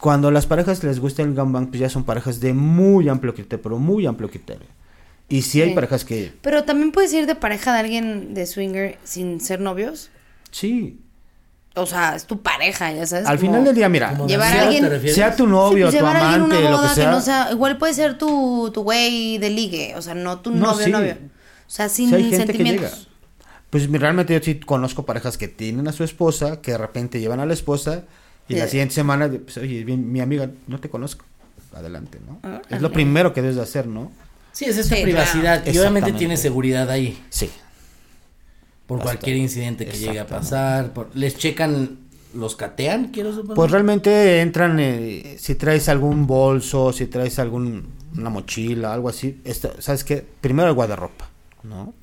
cuando 0.00 0.28
a 0.28 0.30
las 0.32 0.46
parejas 0.46 0.82
les 0.82 0.98
gusta 0.98 1.22
el 1.22 1.34
gangbang, 1.34 1.66
pues 1.68 1.80
ya 1.80 1.90
son 1.90 2.04
parejas 2.04 2.40
de 2.40 2.54
muy 2.54 3.08
amplio 3.08 3.34
criterio, 3.34 3.62
pero 3.62 3.78
muy 3.78 4.06
amplio 4.06 4.30
criterio. 4.30 4.66
Y 5.28 5.42
sí 5.42 5.60
hay 5.60 5.68
Sí. 5.70 5.74
parejas 5.74 6.04
que, 6.06 6.32
Pero 6.40 6.64
también 6.64 6.90
puedes 6.90 7.12
ir 7.12 7.26
de 7.26 7.34
pareja 7.34 7.74
de 7.74 7.80
alguien 7.80 8.32
de 8.34 8.46
swinger 8.46 8.98
sin 9.04 9.40
ser 9.40 9.60
novios. 9.60 10.10
sí, 10.50 11.00
O 11.74 11.86
sea, 11.86 12.16
es 12.16 12.24
tu 12.26 12.40
pareja, 12.42 12.90
ya 12.92 13.06
sabes. 13.06 13.26
al 13.28 13.36
como- 13.38 13.50
final 13.52 13.64
del 13.64 13.74
día, 13.76 13.88
mira, 13.88 14.18
Llevar 14.26 14.56
a 14.56 14.62
alguien- 14.62 14.90
sea 15.14 15.36
tu 15.36 15.44
Sí, 15.44 15.50
novio, 15.50 15.84
pues 15.86 15.94
tu 15.94 15.98
llevar 15.98 16.16
a 16.16 16.20
alguien 16.34 16.40
a 16.40 16.44
amante, 16.56 16.58
una 16.66 16.70
lo 16.82 16.88
que 16.88 16.94
sea. 16.94 17.10
no 17.12 17.20
sea, 17.20 17.52
igual 17.52 17.78
puede 17.78 17.94
ser 17.94 18.18
tu, 18.18 18.70
tu 18.74 18.82
güey 18.82 19.38
de 19.38 19.50
ligue, 19.50 19.94
o 19.96 20.02
sea, 20.02 20.14
no 20.14 20.40
tu 20.40 20.50
No, 20.50 20.72
novio, 20.72 20.86
sí. 20.86 20.90
novio. 20.90 21.16
O 21.68 21.70
sea, 21.70 21.88
sin 21.88 22.08
Sí 22.08 22.14
hay 22.16 22.22
gente 22.24 22.38
que 22.38 22.46
sentimientos. 22.46 22.90
llega. 22.98 23.08
Pues 23.70 23.88
realmente 23.90 24.32
yo 24.34 24.40
sí 24.42 24.58
conozco 24.58 25.04
parejas 25.04 25.36
que 25.38 25.46
tienen 25.48 25.86
a 25.86 25.92
su 25.92 26.02
esposa, 26.02 26.60
que 26.62 26.72
de 26.72 26.78
repente 26.78 27.20
llevan 27.20 27.38
a 27.40 27.46
la 27.46 27.52
esposa 27.52 28.04
y 28.48 28.54
la 28.56 28.66
siguiente 28.66 28.94
semana, 28.94 29.28
pues, 29.30 29.58
oye, 29.58 29.84
mi 29.84 30.20
amiga, 30.20 30.50
no 30.66 30.80
te 30.80 30.88
conozco. 30.88 31.24
Adelante, 31.74 32.18
¿no? 32.26 32.40
Ah, 32.42 32.62
es 32.70 32.80
lo 32.80 32.90
primero 32.90 33.34
que 33.34 33.42
debes 33.42 33.56
de 33.56 33.62
hacer, 33.62 33.86
¿no? 33.86 34.10
Sí, 34.52 34.64
es 34.64 34.78
esta 34.78 34.96
Sí, 34.96 35.02
privacidad. 35.02 35.62
claro. 35.62 35.70
Y 35.70 35.78
obviamente 35.78 35.80
Exactamente. 36.08 36.18
tiene 36.18 36.36
seguridad 36.38 36.90
ahí. 36.90 37.22
Sí. 37.28 37.50
Por 38.86 39.00
cualquier 39.00 39.36
incidente 39.36 39.84
que 39.86 39.96
llegue 39.98 40.18
a 40.18 40.26
pasar. 40.26 40.94
por- 40.94 41.10
¿Les 41.14 41.36
checan, 41.36 41.98
los 42.34 42.56
catean, 42.56 43.08
quiero 43.08 43.32
suponer? 43.34 43.54
Pues 43.56 43.70
realmente 43.70 44.40
entran, 44.40 44.78
eh, 44.80 45.36
si 45.38 45.54
traes 45.56 45.90
algún 45.90 46.26
bolso, 46.26 46.92
si 46.94 47.04
traes 47.06 47.38
algún, 47.38 47.86
una 48.16 48.30
mochila, 48.30 48.94
algo 48.94 49.10
así, 49.10 49.40
esto- 49.44 49.74
¿sabes 49.78 50.04
qué? 50.04 50.24
Primero 50.40 50.68
el 50.70 50.74
guardarropa, 50.74 51.28
¿no? 51.68 51.94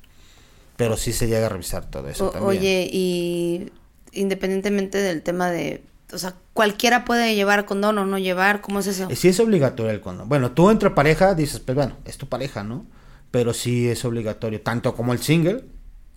Pero 0.76 0.96
sí 0.96 1.12
se 1.12 1.26
llega 1.26 1.46
a 1.46 1.48
revisar 1.48 1.90
todo 1.90 2.08
eso 2.08 2.26
O- 2.26 2.30
también. 2.30 2.58
oye, 2.58 2.88
y 2.92 3.72
independientemente 4.12 4.98
del 4.98 5.22
tema 5.22 5.50
de, 5.50 5.82
o 6.12 6.18
sea, 6.18 6.34
cualquiera 6.52 7.04
puede 7.04 7.34
llevar 7.34 7.64
condón 7.66 7.98
o 7.98 8.06
no 8.06 8.18
llevar, 8.18 8.60
¿cómo 8.60 8.80
es 8.80 8.86
eso? 8.86 9.08
Eh, 9.10 9.16
Sí 9.16 9.28
es 9.28 9.40
obligatorio 9.40 9.90
el 9.92 10.00
condón. 10.00 10.28
Bueno, 10.28 10.52
tú 10.52 10.70
entre 10.70 10.90
pareja 10.90 11.34
dices, 11.34 11.60
pues 11.60 11.74
bueno, 11.76 11.96
es 12.04 12.16
tu 12.18 12.26
pareja, 12.28 12.62
¿no? 12.62 12.86
Pero 13.30 13.52
sí 13.54 13.88
es 13.88 14.04
obligatorio, 14.04 14.60
tanto 14.60 14.94
como 14.94 15.12
el 15.12 15.18
single, 15.20 15.64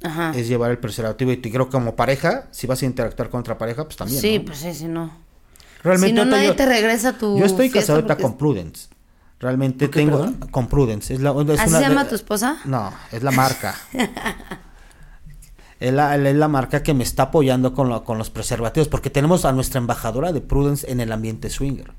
Ajá. 0.04 0.32
es 0.36 0.48
llevar 0.48 0.72
el 0.72 0.78
preservativo. 0.78 1.32
Y 1.32 1.38
te 1.38 1.50
creo 1.52 1.66
que 1.66 1.72
como 1.72 1.96
pareja, 1.96 2.48
si 2.52 2.68
vas 2.68 2.82
a 2.82 2.86
interactuar 2.86 3.30
con 3.30 3.40
otra 3.42 3.58
pareja, 3.58 3.84
pues 3.86 3.96
también. 3.98 4.22
sí, 4.22 4.40
¿no? 4.40 4.46
pues 4.46 4.60
sí, 4.60 4.74
si 4.74 4.86
no. 4.86 5.12
Realmente 5.84 6.22
si 6.22 6.26
no, 6.28 6.32
nadie 6.36 6.48
yo, 6.50 6.56
te 6.56 6.66
regresa 6.66 7.18
tu 7.18 7.38
yo 7.38 7.46
estoy 7.46 7.70
casado 7.70 8.06
porque 8.06 8.22
con 8.22 8.38
Prudence. 8.38 8.90
Realmente 9.40 9.86
¿Por 9.86 9.94
qué, 9.94 10.00
tengo 10.02 10.18
perdón? 10.20 10.40
con 10.52 10.68
Prudence. 10.68 11.14
Es 11.14 11.22
la, 11.22 11.30
es 11.32 11.38
¿Así 11.38 11.70
una 11.70 11.80
se 11.80 11.84
de- 11.86 11.90
llama 11.90 12.08
tu 12.08 12.16
esposa? 12.16 12.58
No, 12.66 12.92
es 13.12 13.24
la 13.24 13.32
marca. 13.32 13.74
es, 15.80 15.94
la, 15.94 16.16
es 16.16 16.36
la 16.36 16.48
marca 16.48 16.84
que 16.84 16.94
me 16.94 17.04
está 17.04 17.24
apoyando 17.24 17.74
con, 17.74 17.90
lo- 17.90 18.04
con 18.04 18.18
los 18.18 18.30
preservativos, 18.30 18.88
porque 18.90 19.10
tenemos 19.10 19.46
a 19.46 19.54
nuestra 19.54 19.80
embajadora 19.80 20.34
de 20.34 20.42
Prudence 20.42 20.92
en 20.92 21.00
el 21.00 21.12
ambiente 21.12 21.50
swinger. 21.50 21.92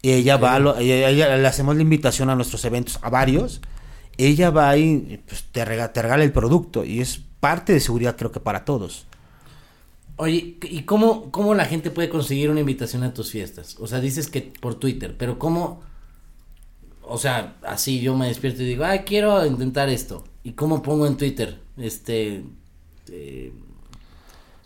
Y 0.00 0.12
ella 0.12 0.36
va, 0.36 0.54
a 0.54 0.58
lo- 0.58 0.78
ella, 0.78 1.08
ella- 1.10 1.36
le 1.36 1.46
hacemos 1.46 1.76
la 1.76 1.82
invitación 1.82 2.30
a 2.30 2.34
nuestros 2.34 2.64
eventos, 2.64 2.98
a 3.02 3.10
varios. 3.10 3.60
Ella 4.16 4.50
va 4.50 4.76
y 4.76 5.22
pues, 5.28 5.44
te, 5.52 5.64
rega- 5.64 5.92
te 5.92 6.00
regala 6.02 6.24
el 6.24 6.32
producto 6.32 6.84
y 6.84 7.00
es 7.00 7.20
parte 7.40 7.72
de 7.72 7.80
seguridad 7.80 8.16
creo 8.16 8.32
que 8.32 8.40
para 8.40 8.64
todos. 8.64 9.06
Oye, 10.16 10.56
¿y 10.62 10.82
cómo, 10.82 11.30
cómo 11.30 11.54
la 11.54 11.64
gente 11.66 11.90
puede 11.90 12.08
conseguir 12.08 12.50
una 12.50 12.58
invitación 12.60 13.04
a 13.04 13.12
tus 13.14 13.30
fiestas? 13.30 13.76
O 13.78 13.86
sea, 13.86 14.00
dices 14.00 14.28
que 14.28 14.50
por 14.60 14.74
Twitter, 14.76 15.14
pero 15.16 15.38
¿cómo? 15.38 15.82
O 17.08 17.18
sea, 17.18 17.56
así 17.62 18.00
yo 18.00 18.16
me 18.16 18.28
despierto 18.28 18.62
y 18.62 18.66
digo, 18.66 18.84
ay, 18.84 19.00
quiero 19.00 19.44
intentar 19.46 19.88
esto. 19.88 20.24
¿Y 20.44 20.52
cómo 20.52 20.82
pongo 20.82 21.06
en 21.06 21.16
Twitter? 21.16 21.58
Este... 21.76 22.44
eh, 23.10 23.52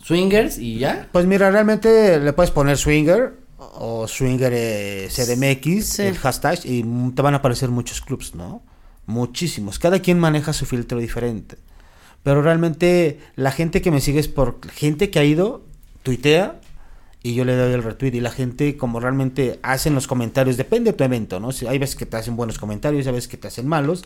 swingers 0.03 0.57
y 0.57 0.79
ya. 0.79 1.07
Pues 1.11 1.25
mira, 1.25 1.49
realmente 1.51 2.19
le 2.19 2.33
puedes 2.33 2.51
poner 2.51 2.77
swinger 2.77 3.35
o 3.57 4.07
swinger 4.07 4.51
eh, 4.53 5.07
CDMX, 5.09 5.85
Sí. 5.85 6.01
el 6.03 6.17
hashtag, 6.17 6.59
y 6.65 6.83
te 7.11 7.21
van 7.21 7.33
a 7.33 7.37
aparecer 7.37 7.69
muchos 7.69 8.01
clubs, 8.01 8.35
¿no? 8.35 8.61
Muchísimos. 9.05 9.79
Cada 9.79 9.99
quien 9.99 10.19
maneja 10.19 10.53
su 10.53 10.65
filtro 10.65 10.99
diferente. 10.99 11.57
Pero 12.23 12.41
realmente 12.41 13.19
la 13.35 13.51
gente 13.51 13.81
que 13.81 13.91
me 13.91 14.01
sigue 14.01 14.19
es 14.19 14.27
por 14.27 14.59
gente 14.71 15.09
que 15.09 15.19
ha 15.19 15.23
ido, 15.25 15.65
tuitea, 16.03 16.59
y 17.23 17.33
yo 17.33 17.45
le 17.45 17.55
doy 17.55 17.73
el 17.73 17.81
retweet. 17.83 18.13
Y 18.15 18.19
la 18.19 18.31
gente, 18.31 18.77
como 18.77 18.99
realmente 18.99 19.59
hacen 19.63 19.95
los 19.95 20.05
comentarios, 20.07 20.57
depende 20.57 20.91
de 20.91 20.97
tu 20.97 21.03
evento, 21.03 21.39
¿no? 21.39 21.51
Si 21.51 21.65
hay 21.65 21.79
veces 21.79 21.95
que 21.95 22.05
te 22.05 22.17
hacen 22.17 22.35
buenos 22.35 22.59
comentarios, 22.59 23.07
hay 23.07 23.13
veces 23.13 23.27
que 23.29 23.37
te 23.37 23.47
hacen 23.47 23.67
malos. 23.67 24.03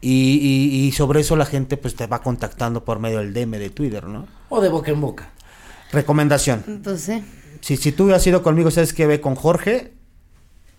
Y, 0.00 0.38
y- 0.40 0.86
y 0.86 0.92
sobre 0.92 1.20
eso 1.20 1.34
la 1.34 1.44
gente 1.46 1.76
pues 1.76 1.96
te 1.96 2.06
va 2.06 2.22
contactando 2.22 2.84
por 2.84 3.00
medio 3.00 3.18
del 3.18 3.32
DM 3.34 3.58
de 3.58 3.70
Twitter, 3.70 4.04
¿no? 4.04 4.28
O 4.48 4.60
de 4.60 4.68
boca 4.68 4.92
en 4.92 5.00
boca. 5.00 5.30
Recomendación. 5.90 6.82
Pues 6.84 7.00
sí. 7.00 7.24
Si, 7.60 7.76
si 7.76 7.90
tú 7.90 8.12
has 8.14 8.24
ido 8.26 8.42
conmigo, 8.44 8.70
sabes 8.70 8.92
que 8.92 9.06
ve 9.06 9.20
con 9.20 9.34
Jorge, 9.34 9.92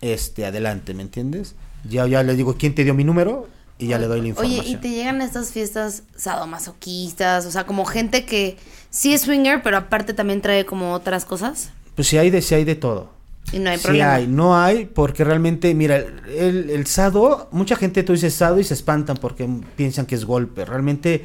este, 0.00 0.46
adelante, 0.46 0.94
¿me 0.94 1.02
entiendes? 1.02 1.54
Ya, 1.88 2.06
ya 2.06 2.22
le 2.22 2.34
digo 2.36 2.54
quién 2.56 2.74
te 2.74 2.84
dio 2.84 2.94
mi 2.94 3.04
número 3.04 3.48
y 3.78 3.88
ya 3.88 3.98
le 3.98 4.06
doy 4.06 4.20
la 4.22 4.28
información. 4.28 4.60
Oye, 4.60 4.70
y 4.70 4.76
te 4.76 4.88
llegan 4.90 5.20
estas 5.20 5.50
fiestas 5.52 6.04
sadomasoquistas, 6.16 7.44
o 7.46 7.50
sea, 7.50 7.66
como 7.66 7.84
gente 7.84 8.24
que 8.24 8.56
sí 8.90 9.12
es 9.12 9.22
swinger, 9.22 9.62
pero 9.62 9.76
aparte 9.76 10.14
también 10.14 10.40
trae 10.40 10.64
como 10.64 10.92
otras 10.94 11.24
cosas. 11.24 11.70
Pues 11.94 12.08
si 12.08 12.18
hay 12.18 12.30
de, 12.30 12.42
si 12.42 12.54
hay 12.54 12.64
de 12.64 12.74
todo. 12.74 13.10
Y 13.52 13.58
no 13.58 13.70
hay 13.70 13.78
Sí 13.78 13.84
problema. 13.84 14.14
hay, 14.14 14.26
no 14.26 14.56
hay, 14.56 14.84
porque 14.86 15.24
realmente, 15.24 15.74
mira, 15.74 15.96
el, 15.96 16.70
el 16.70 16.86
sado, 16.86 17.48
mucha 17.52 17.74
gente 17.76 18.02
tú 18.02 18.12
dices 18.12 18.34
sado 18.34 18.60
y 18.60 18.64
se 18.64 18.74
espantan 18.74 19.16
porque 19.16 19.48
piensan 19.76 20.06
que 20.06 20.14
es 20.14 20.24
golpe. 20.24 20.64
Realmente 20.64 21.24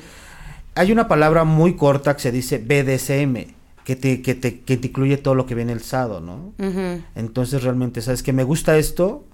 hay 0.75 0.91
una 0.91 1.07
palabra 1.07 1.43
muy 1.43 1.75
corta 1.75 2.15
que 2.15 2.21
se 2.21 2.31
dice 2.31 2.57
BDSM, 2.57 3.53
que 3.83 3.95
te, 3.95 4.21
que 4.21 4.33
te, 4.35 4.61
que 4.61 4.77
te 4.77 4.87
incluye 4.87 5.17
todo 5.17 5.35
lo 5.35 5.45
que 5.45 5.55
viene 5.55 5.71
el 5.73 5.81
sado, 5.81 6.19
¿no? 6.19 6.53
Entonces 7.15 7.63
realmente, 7.63 8.01
¿sabes 8.01 8.23
que 8.23 8.33
Me 8.33 8.43
gusta 8.43 8.77
esto, 8.77 9.25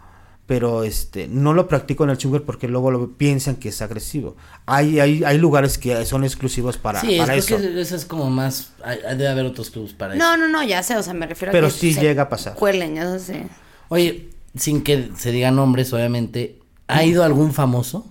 pero 0.48 0.84
este 0.84 1.28
no 1.30 1.54
lo 1.54 1.68
practico 1.68 2.04
en 2.04 2.10
el 2.10 2.20
sugar 2.20 2.42
porque 2.42 2.68
luego 2.68 2.92
lo 2.92 3.12
piensan 3.14 3.56
que 3.56 3.70
es 3.70 3.82
agresivo. 3.82 4.36
Hay, 4.66 5.00
hay, 5.00 5.24
hay 5.24 5.38
lugares 5.38 5.78
que 5.78 6.06
son 6.06 6.24
exclusivos 6.26 6.78
para, 6.78 7.00
sí, 7.02 7.18
para 7.20 7.36
es 7.36 7.46
eso. 7.46 7.58
que 7.58 7.80
eso 7.82 7.96
es 7.96 8.06
como 8.06 8.30
más... 8.30 8.74
hay- 8.84 9.00
hay- 9.08 9.18
Debe 9.18 9.30
haber 9.30 9.46
otros 9.46 9.70
clubs 9.70 9.94
para 9.94 10.16
eso. 10.16 10.24
No, 10.24 10.36
no, 10.38 10.48
no, 10.50 10.62
ya 10.64 10.84
sé, 10.84 10.98
o 10.98 11.04
sea, 11.04 11.14
me 11.14 11.26
refiero 11.28 11.52
Pero 11.54 11.68
a 11.68 11.70
que 11.70 11.76
sí 11.78 11.94
se 11.94 12.02
llega 12.02 12.24
a 12.24 12.30
pasar. 12.30 12.56
Cuelen, 12.56 12.96
ya 12.96 13.18
sé. 13.20 13.48
Oye, 13.88 14.30
sin 14.56 14.84
que 14.84 15.12
se 15.18 15.32
digan 15.32 15.56
nombres, 15.56 15.94
obviamente, 15.94 16.60
¿ha 16.88 17.04
ido 17.06 17.24
algún 17.24 17.54
famoso? 17.54 18.06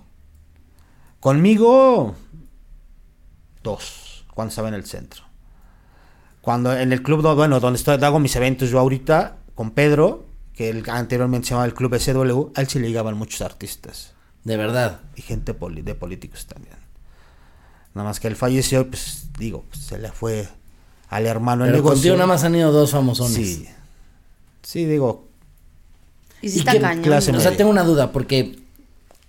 Conmigo, 1.19 2.15
dos, 3.63 4.25
cuando 4.33 4.49
estaba 4.49 4.69
en 4.69 4.73
el 4.73 4.85
centro. 4.85 5.23
Cuando 6.41 6.75
en 6.75 6.91
el 6.91 7.03
club, 7.03 7.21
bueno, 7.35 7.59
donde 7.59 7.77
estoy, 7.77 8.03
hago 8.03 8.17
mis 8.19 8.35
eventos 8.35 8.69
yo 8.71 8.79
ahorita, 8.79 9.37
con 9.53 9.71
Pedro, 9.71 10.25
que 10.55 10.69
él 10.69 10.83
anteriormente 10.89 11.47
se 11.47 11.51
llamaba 11.51 11.65
el 11.67 11.73
club 11.73 11.95
SW, 11.97 12.51
a 12.55 12.61
él 12.61 12.67
sí 12.67 12.79
le 12.79 12.87
llegaban 12.87 13.17
muchos 13.17 13.41
artistas. 13.41 14.13
De 14.43 14.57
verdad. 14.57 15.01
y 15.15 15.21
gente 15.21 15.53
poli- 15.53 15.81
de 15.83 15.93
políticos 15.95 16.47
también. 16.47 16.75
Nada 17.93 18.07
más 18.07 18.19
que 18.19 18.27
él 18.27 18.35
falleció, 18.35 18.87
pues 18.89 19.27
digo, 19.37 19.65
pues, 19.69 19.83
se 19.83 19.97
le 19.99 20.11
fue 20.11 20.47
al 21.09 21.27
hermano 21.27 21.65
el 21.65 21.71
Pero 21.71 21.77
negocio. 21.83 21.95
contigo 21.97 22.15
nada 22.15 22.27
más 22.27 22.43
han 22.43 22.55
ido 22.55 22.71
dos 22.71 22.91
famosones. 22.91 23.35
Sí. 23.35 23.67
Sí, 24.63 24.85
digo, 24.85 25.27
Y 26.41 26.49
si 26.49 26.55
¿Y 26.57 26.59
está 26.59 26.79
cañón. 26.79 27.13
O 27.13 27.21
sea, 27.21 27.33
media. 27.33 27.55
tengo 27.57 27.69
una 27.69 27.83
duda, 27.83 28.11
porque 28.11 28.59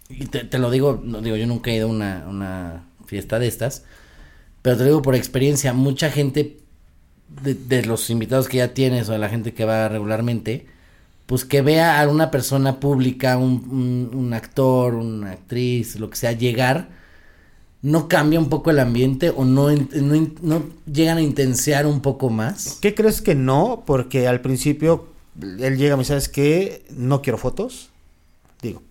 y 0.08 0.26
te, 0.26 0.44
te 0.44 0.58
lo 0.58 0.70
digo, 0.70 1.00
no 1.04 1.20
digo, 1.20 1.36
yo 1.36 1.46
nunca 1.46 1.70
he 1.70 1.76
ido 1.76 1.88
a 1.88 1.90
una, 1.90 2.24
una 2.28 2.84
fiesta 3.06 3.38
de 3.38 3.48
estas, 3.48 3.82
pero 4.62 4.76
te 4.76 4.84
lo 4.84 4.88
digo 4.90 5.02
por 5.02 5.14
experiencia, 5.14 5.72
mucha 5.72 6.10
gente 6.10 6.58
de, 7.42 7.54
de 7.54 7.84
los 7.84 8.08
invitados 8.10 8.48
que 8.48 8.58
ya 8.58 8.72
tienes 8.74 9.08
o 9.08 9.12
de 9.12 9.18
la 9.18 9.28
gente 9.28 9.52
que 9.52 9.64
va 9.64 9.88
regularmente, 9.88 10.66
pues 11.32 11.46
que 11.46 11.62
vea 11.62 11.98
a 11.98 12.06
una 12.08 12.30
persona 12.30 12.78
pública, 12.78 13.38
un, 13.38 13.66
un- 13.70 14.10
un 14.18 14.34
actor, 14.34 14.92
una 14.92 15.30
actriz, 15.30 15.96
lo 15.98 16.10
que 16.10 16.16
sea, 16.16 16.32
llegar, 16.32 16.90
¿no 17.80 18.06
cambia 18.06 18.38
un 18.38 18.50
poco 18.50 18.68
el 18.70 18.78
ambiente 18.78 19.30
o 19.34 19.46
no, 19.46 19.70
llegan 20.84 21.16
a 21.16 21.22
intensear 21.22 21.86
un 21.86 22.02
poco 22.02 22.28
más? 22.28 22.76
¿qué 22.82 22.94
crees 22.94 23.22
que 23.22 23.34
no? 23.34 23.82
Porque 23.86 24.28
al 24.28 24.42
principio 24.42 25.06
él 25.40 25.78
llega 25.78 25.94
y 25.94 25.96
me 25.96 26.00
dice, 26.00 26.08
¿sabes 26.08 26.28
qué? 26.28 26.84
No 26.90 27.22
quiero 27.22 27.38
fotos. 27.38 27.88
Digo, 28.60 28.82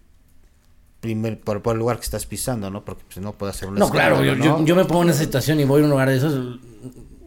primer, 0.99 1.39
por, 1.39 1.61
por 1.61 1.73
el 1.75 1.79
lugar 1.79 1.97
que 1.97 2.05
estás 2.05 2.25
pisando, 2.25 2.71
¿no? 2.71 2.83
Porque 2.83 3.03
pues, 3.05 3.23
no 3.23 3.33
puedo 3.33 3.51
hacer 3.51 3.69
un 3.69 3.75
No, 3.75 3.91
claro, 3.91 4.23
yo, 4.23 4.75
me 4.75 4.85
pongo 4.85 5.03
en 5.03 5.09
esa 5.11 5.19
situación 5.19 5.59
y 5.59 5.63
voy 5.65 5.81
a 5.81 5.83
un 5.83 5.91
lugar 5.91 6.09
de 6.09 6.17
esos, 6.17 6.57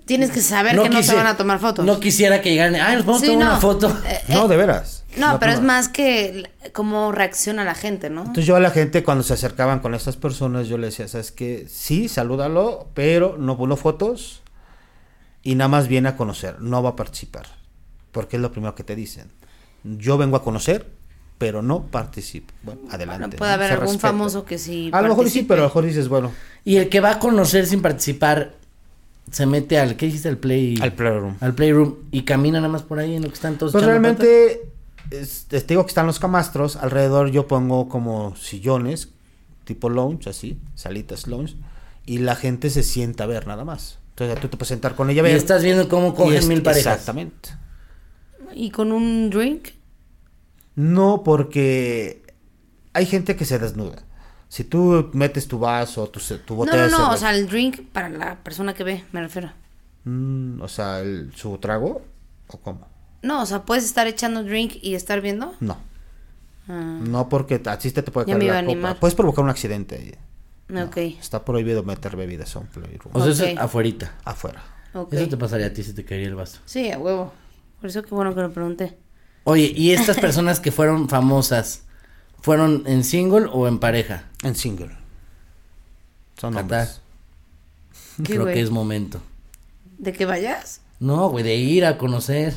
Tienes 0.06 0.30
que 0.32 0.42
saber 0.42 0.72
que 0.78 0.90
no 0.90 1.00
te 1.00 1.14
van 1.14 1.26
a 1.28 1.36
tomar 1.38 1.58
fotos. 1.60 1.82
No 1.86 1.98
quisiera 1.98 2.42
que 2.42 2.50
llegaran. 2.50 2.74
Ay, 2.74 2.96
nos 2.96 3.04
podemos 3.06 3.20
Sí, 3.22 3.26
tomar 3.28 3.44
no. 3.46 3.50
una 3.52 3.60
foto. 3.60 3.88
Eh, 4.06 4.20
No, 4.28 4.48
de 4.48 4.56
veras. 4.58 5.03
No, 5.16 5.38
pero 5.38 5.52
es 5.52 5.60
más 5.60 5.88
que 5.88 6.50
cómo 6.72 7.12
reacciona 7.12 7.64
la 7.64 7.74
gente, 7.74 8.10
¿no? 8.10 8.20
Entonces 8.22 8.46
yo 8.46 8.56
a 8.56 8.60
la 8.60 8.70
gente 8.70 9.04
cuando 9.04 9.22
se 9.22 9.34
acercaban 9.34 9.80
con 9.80 9.94
estas 9.94 10.16
personas 10.16 10.68
yo 10.68 10.78
le 10.78 10.86
decía, 10.86 11.08
¿sabes 11.08 11.32
qué? 11.32 11.66
Sí, 11.68 12.08
salúdalo, 12.08 12.88
pero 12.94 13.36
no 13.38 13.56
no 13.66 13.76
fotos 13.76 14.42
y 15.42 15.54
nada 15.54 15.68
más 15.68 15.88
viene 15.88 16.08
a 16.08 16.16
conocer, 16.16 16.60
no 16.60 16.82
va 16.82 16.90
a 16.90 16.96
participar. 16.96 17.46
Porque 18.12 18.36
es 18.36 18.42
lo 18.42 18.50
primero 18.52 18.74
que 18.74 18.84
te 18.84 18.96
dicen. 18.96 19.28
Yo 19.82 20.16
vengo 20.16 20.36
a 20.36 20.42
conocer, 20.42 20.86
pero 21.36 21.62
no 21.62 21.82
participo. 21.86 22.54
Bueno, 22.62 22.80
adelante. 22.90 23.36
Bueno, 23.36 23.38
puede 23.38 23.50
¿no? 23.50 23.54
haber 23.54 23.66
Se 23.68 23.72
algún 23.74 23.86
respeta. 23.88 24.08
famoso 24.08 24.44
que 24.44 24.58
sí. 24.58 24.90
A 24.92 25.02
lo 25.02 25.08
mejor 25.08 25.28
sí, 25.28 25.42
pero 25.42 25.60
a 25.60 25.64
lo 25.64 25.68
mejor 25.68 25.84
dices, 25.84 26.08
bueno, 26.08 26.32
Y 26.64 26.76
el 26.76 26.88
que 26.88 27.00
va 27.00 27.12
a 27.12 27.18
conocer 27.18 27.66
sin 27.66 27.82
participar 27.82 28.54
se 29.30 29.46
mete 29.46 29.78
al. 29.78 29.96
¿Qué 29.96 30.06
dijiste? 30.06 30.28
Al 30.28 30.38
play. 30.38 30.78
al 30.80 30.92
playroom. 30.92 31.36
al 31.40 31.54
playroom 31.54 31.96
y 32.10 32.22
camina 32.22 32.58
nada 32.60 32.72
más 32.72 32.82
por 32.82 32.98
ahí 32.98 33.14
en 33.14 33.22
lo 33.22 33.28
que 33.28 33.34
están 33.34 33.58
todos. 33.58 33.72
Pues 33.72 33.84
realmente, 33.84 34.62
es- 35.20 35.46
te 35.46 35.60
digo 35.60 35.82
que 35.84 35.88
están 35.90 36.06
los 36.06 36.18
camastros, 36.18 36.76
alrededor 36.76 37.30
yo 37.30 37.46
pongo 37.46 37.88
como 37.88 38.34
sillones, 38.36 39.10
tipo 39.64 39.88
lounge, 39.88 40.28
así, 40.30 40.58
salitas 40.74 41.26
lounge, 41.26 41.56
y 42.06 42.18
la 42.18 42.36
gente 42.36 42.70
se 42.70 42.82
sienta 42.82 43.24
a 43.24 43.26
ver 43.26 43.46
nada 43.46 43.64
más. 43.64 43.98
Entonces 44.10 44.38
tú 44.40 44.48
te 44.48 44.56
puedes 44.56 44.68
sentar 44.68 44.94
con 44.94 45.10
ella 45.10 45.20
a 45.22 45.24
ver. 45.24 45.32
Y 45.32 45.36
estás 45.36 45.62
viendo 45.64 45.88
cómo 45.88 46.14
cogen 46.14 46.34
es- 46.38 46.46
mil 46.46 46.62
parejas. 46.62 46.92
Exactamente. 46.94 47.50
¿Y 48.54 48.70
con 48.70 48.92
un 48.92 49.30
drink? 49.30 49.68
No, 50.76 51.22
porque 51.24 52.22
hay 52.92 53.06
gente 53.06 53.36
que 53.36 53.44
se 53.44 53.58
desnuda. 53.58 54.02
Si 54.48 54.62
tú 54.64 55.10
metes 55.14 55.48
tu 55.48 55.58
vaso, 55.58 56.08
tu, 56.08 56.20
tu 56.20 56.54
No, 56.54 56.56
botella 56.58 56.84
no, 56.84 56.90
no, 56.90 56.96
cerveza, 56.96 57.14
o 57.14 57.16
sea, 57.18 57.34
el 57.36 57.48
drink 57.48 57.80
para 57.92 58.08
la 58.08 58.36
persona 58.44 58.74
que 58.74 58.84
ve, 58.84 59.04
me 59.12 59.20
refiero. 59.20 59.50
mm, 60.04 60.60
o 60.60 60.68
sea, 60.68 61.00
el- 61.00 61.32
su 61.34 61.56
trago, 61.58 62.02
¿o 62.48 62.58
cómo? 62.58 62.86
No, 63.24 63.42
o 63.42 63.46
sea, 63.46 63.62
puedes 63.64 63.84
estar 63.84 64.06
echando 64.06 64.44
drink 64.44 64.74
y 64.82 64.94
estar 64.94 65.20
viendo. 65.20 65.54
No, 65.60 65.78
Ah. 66.68 66.98
no 67.02 67.28
porque 67.28 67.60
así 67.66 67.90
te, 67.90 68.02
te 68.02 68.10
puede 68.10 68.26
caer 68.26 68.38
la 68.42 68.44
copa. 68.46 68.58
animar. 68.58 69.00
Puedes 69.00 69.14
provocar 69.14 69.44
un 69.44 69.50
accidente 69.50 69.96
ahí. 69.96 70.78
Ok. 70.82 70.96
Está 71.20 71.44
prohibido 71.44 71.82
meter 71.82 72.16
bebidas 72.16 72.54
a 72.56 72.60
un 72.60 72.66
playroom. 72.68 73.10
O 73.14 73.22
sea, 73.22 73.32
eso 73.32 73.44
es 73.44 73.52
Ok. 73.54 73.60
afuerita. 73.60 74.14
Afuera. 74.24 74.62
Ok. 74.94 75.12
Eso 75.12 75.28
te 75.28 75.36
pasaría 75.36 75.66
a 75.66 75.72
ti 75.72 75.82
si 75.82 75.92
te 75.92 76.04
caería 76.04 76.28
el 76.28 76.34
vaso. 76.36 76.60
Sí, 76.64 76.90
a 76.90 76.98
huevo. 76.98 77.32
Por 77.80 77.90
eso 77.90 78.02
qué 78.02 78.14
bueno 78.14 78.34
que 78.34 78.40
lo 78.40 78.50
pregunté. 78.52 78.96
Oye, 79.44 79.72
¿y 79.76 79.90
estas 79.90 80.18
personas 80.18 80.58
que 80.60 80.72
fueron 80.72 81.08
famosas, 81.10 81.82
fueron 82.40 82.84
en 82.86 83.04
single 83.04 83.46
o 83.52 83.68
en 83.68 83.78
pareja? 83.78 84.24
En 84.42 84.54
single. 84.54 84.96
Son 86.38 86.56
hombres. 86.56 87.00
¿Qué, 88.18 88.22
Creo 88.24 88.42
güey? 88.42 88.54
que 88.54 88.60
es 88.62 88.70
momento. 88.70 89.20
¿De 89.98 90.12
que 90.12 90.24
vayas? 90.24 90.80
No, 90.98 91.28
güey, 91.28 91.44
de 91.44 91.56
ir 91.56 91.84
a 91.84 91.98
conocer. 91.98 92.54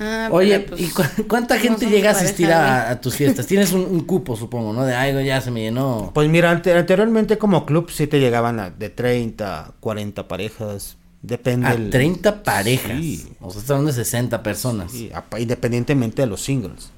Ah, 0.00 0.28
Oye, 0.32 0.58
pero, 0.60 0.76
pues, 0.76 0.80
¿y 0.82 0.88
cu- 0.92 1.26
cuánta 1.28 1.58
gente 1.58 1.86
llega 1.86 2.10
a 2.10 2.12
asistir 2.12 2.46
güey. 2.46 2.58
a, 2.58 2.90
a 2.90 3.00
tus 3.00 3.14
fiestas? 3.14 3.46
Tienes 3.46 3.72
un, 3.72 3.82
un 3.82 4.00
cupo, 4.00 4.36
supongo, 4.36 4.72
¿no? 4.72 4.84
De, 4.84 4.92
güey, 5.12 5.26
ya 5.26 5.40
se 5.40 5.50
me 5.52 5.60
llenó. 5.62 6.10
Pues 6.12 6.28
mira, 6.28 6.50
ante- 6.50 6.72
anteriormente 6.72 7.38
como 7.38 7.64
club 7.64 7.90
sí 7.90 8.06
te 8.08 8.18
llegaban 8.18 8.58
a 8.58 8.70
de 8.70 8.90
30, 8.90 9.74
40 9.80 10.26
parejas. 10.26 10.96
Depende. 11.22 11.66
A 11.68 11.72
el- 11.74 11.90
30 11.90 12.42
parejas. 12.42 12.98
Sí. 12.98 13.28
O 13.40 13.50
sea, 13.50 13.60
estás 13.60 13.70
hablando 13.70 13.92
de 13.92 14.04
60 14.04 14.42
personas. 14.42 14.90
Sí, 14.92 15.10
independientemente 15.38 16.22
de 16.22 16.26
los 16.26 16.42
singles. 16.42 16.90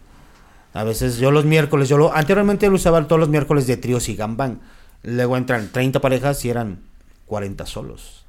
A 0.72 0.82
veces 0.84 1.18
yo 1.18 1.30
los 1.30 1.44
miércoles, 1.44 1.88
yo 1.88 1.96
lo, 1.98 2.14
anteriormente 2.14 2.68
lo 2.68 2.74
usaba 2.76 3.06
todos 3.06 3.20
los 3.20 3.28
miércoles 3.28 3.66
de 3.66 3.76
tríos 3.76 4.08
y 4.08 4.16
gambán. 4.16 4.60
Luego 5.02 5.36
entran 5.36 5.70
30 5.70 6.00
parejas 6.00 6.44
y 6.44 6.50
eran 6.50 6.80
40 7.26 7.66
solos. 7.66 8.24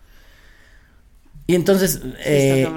Y 1.47 1.55
entonces, 1.55 2.01
eh. 2.19 2.67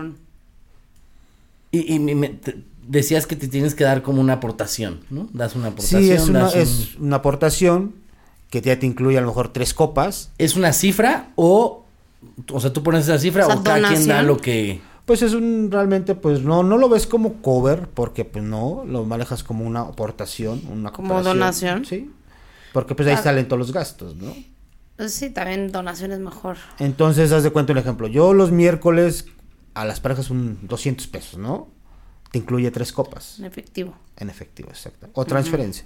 Y, 1.70 1.94
y 1.94 1.98
me- 1.98 2.28
te- 2.30 2.62
decías 2.86 3.26
que 3.26 3.36
te 3.36 3.46
tienes 3.48 3.74
que 3.74 3.84
dar 3.84 4.02
como 4.02 4.20
una 4.20 4.34
aportación, 4.34 5.00
¿no? 5.10 5.28
Das 5.32 5.54
una 5.54 5.68
aportación. 5.68 6.02
Sí, 6.02 6.10
es 6.10 6.28
una, 6.28 6.40
das 6.40 6.54
un- 6.54 6.60
es 6.60 6.96
una 6.98 7.16
aportación 7.16 7.94
que 8.50 8.60
ya 8.60 8.78
te 8.78 8.86
incluye 8.86 9.16
a 9.16 9.20
lo 9.20 9.28
mejor 9.28 9.52
tres 9.52 9.74
copas. 9.74 10.32
¿Es 10.38 10.56
una 10.56 10.72
cifra 10.72 11.30
o, 11.36 11.84
o 12.52 12.60
sea, 12.60 12.72
tú 12.72 12.82
pones 12.82 13.04
esa 13.04 13.18
cifra 13.18 13.46
O 13.46 13.62
cada 13.62 13.88
quien 13.88 14.06
da 14.08 14.22
lo 14.22 14.36
que... 14.38 14.80
Pues 15.06 15.22
es 15.22 15.34
un, 15.34 15.70
realmente, 15.72 16.14
pues 16.14 16.42
no, 16.42 16.62
no 16.62 16.78
lo 16.78 16.88
ves 16.88 17.06
como 17.06 17.34
cover, 17.42 17.88
porque 17.94 18.24
pues 18.24 18.44
no, 18.44 18.84
lo 18.86 19.04
manejas 19.04 19.42
como 19.42 19.64
una 19.64 19.80
aportación, 19.80 20.62
una 20.70 20.92
Como 20.92 21.20
donación. 21.22 21.84
Sí, 21.84 22.10
porque 22.72 22.94
pues 22.94 23.08
ahí 23.08 23.14
Ah. 23.18 23.22
salen 23.22 23.48
todos 23.48 23.58
los 23.58 23.72
gastos, 23.72 24.14
¿no? 24.16 24.32
Pues 24.96 25.12
sí, 25.14 25.30
también 25.30 25.72
donación 25.72 26.12
es 26.12 26.20
mejor. 26.20 26.58
Entonces, 26.78 27.32
haz 27.32 27.42
de 27.42 27.50
cuenta 27.50 27.72
un 27.72 27.78
ejemplo. 27.78 28.06
Yo 28.06 28.34
los 28.34 28.52
miércoles 28.52 29.24
a 29.74 29.84
las 29.84 30.00
parejas 30.00 30.30
un 30.30 30.58
200 30.62 31.06
pesos, 31.08 31.38
¿no? 31.38 31.68
Te 32.32 32.38
incluye 32.38 32.70
tres 32.70 32.92
copas 32.92 33.38
En 33.40 33.44
efectivo. 33.46 33.94
en 34.16 34.30
efectivo, 34.30 34.68
exacto. 34.70 35.08
O 35.14 35.24
transferencia. 35.24 35.84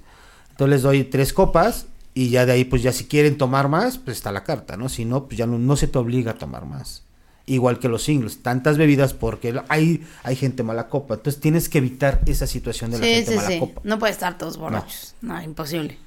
Entonces 0.50 0.70
les 0.70 0.82
doy 0.82 1.04
tres 1.04 1.32
copas 1.32 1.86
y 2.12 2.28
ya 2.30 2.46
de 2.46 2.52
ahí, 2.52 2.64
pues 2.64 2.82
ya 2.82 2.92
si 2.92 3.04
quieren 3.06 3.36
tomar 3.38 3.68
más, 3.68 3.98
pues 3.98 4.16
está 4.18 4.30
la 4.30 4.44
carta, 4.44 4.76
¿no? 4.76 4.88
Si 4.88 5.04
no, 5.04 5.24
pues 5.26 5.38
ya 5.38 5.46
no, 5.46 5.58
no 5.58 5.76
se 5.76 5.88
te 5.88 5.98
obliga 5.98 6.32
a 6.32 6.34
tomar 6.34 6.64
más. 6.66 7.02
Igual 7.46 7.78
que 7.78 7.88
los 7.88 8.02
singles, 8.04 8.42
tantas 8.42 8.78
bebidas 8.78 9.12
porque 9.12 9.60
hay, 9.68 10.06
hay 10.22 10.36
gente 10.36 10.62
mala 10.62 10.88
copa. 10.88 11.14
Entonces 11.14 11.40
tienes 11.40 11.68
que 11.68 11.78
evitar 11.78 12.20
esa 12.26 12.46
situación 12.46 12.90
de 12.90 12.98
la 12.98 13.04
Sí, 13.04 13.14
gente 13.14 13.30
sí, 13.32 13.36
mala 13.36 13.48
sí. 13.48 13.58
copa. 13.58 13.80
No 13.84 13.98
puede 13.98 14.12
estar 14.12 14.38
todos 14.38 14.56
borrachos. 14.56 15.14
No, 15.22 15.40
imposible. 15.42 15.98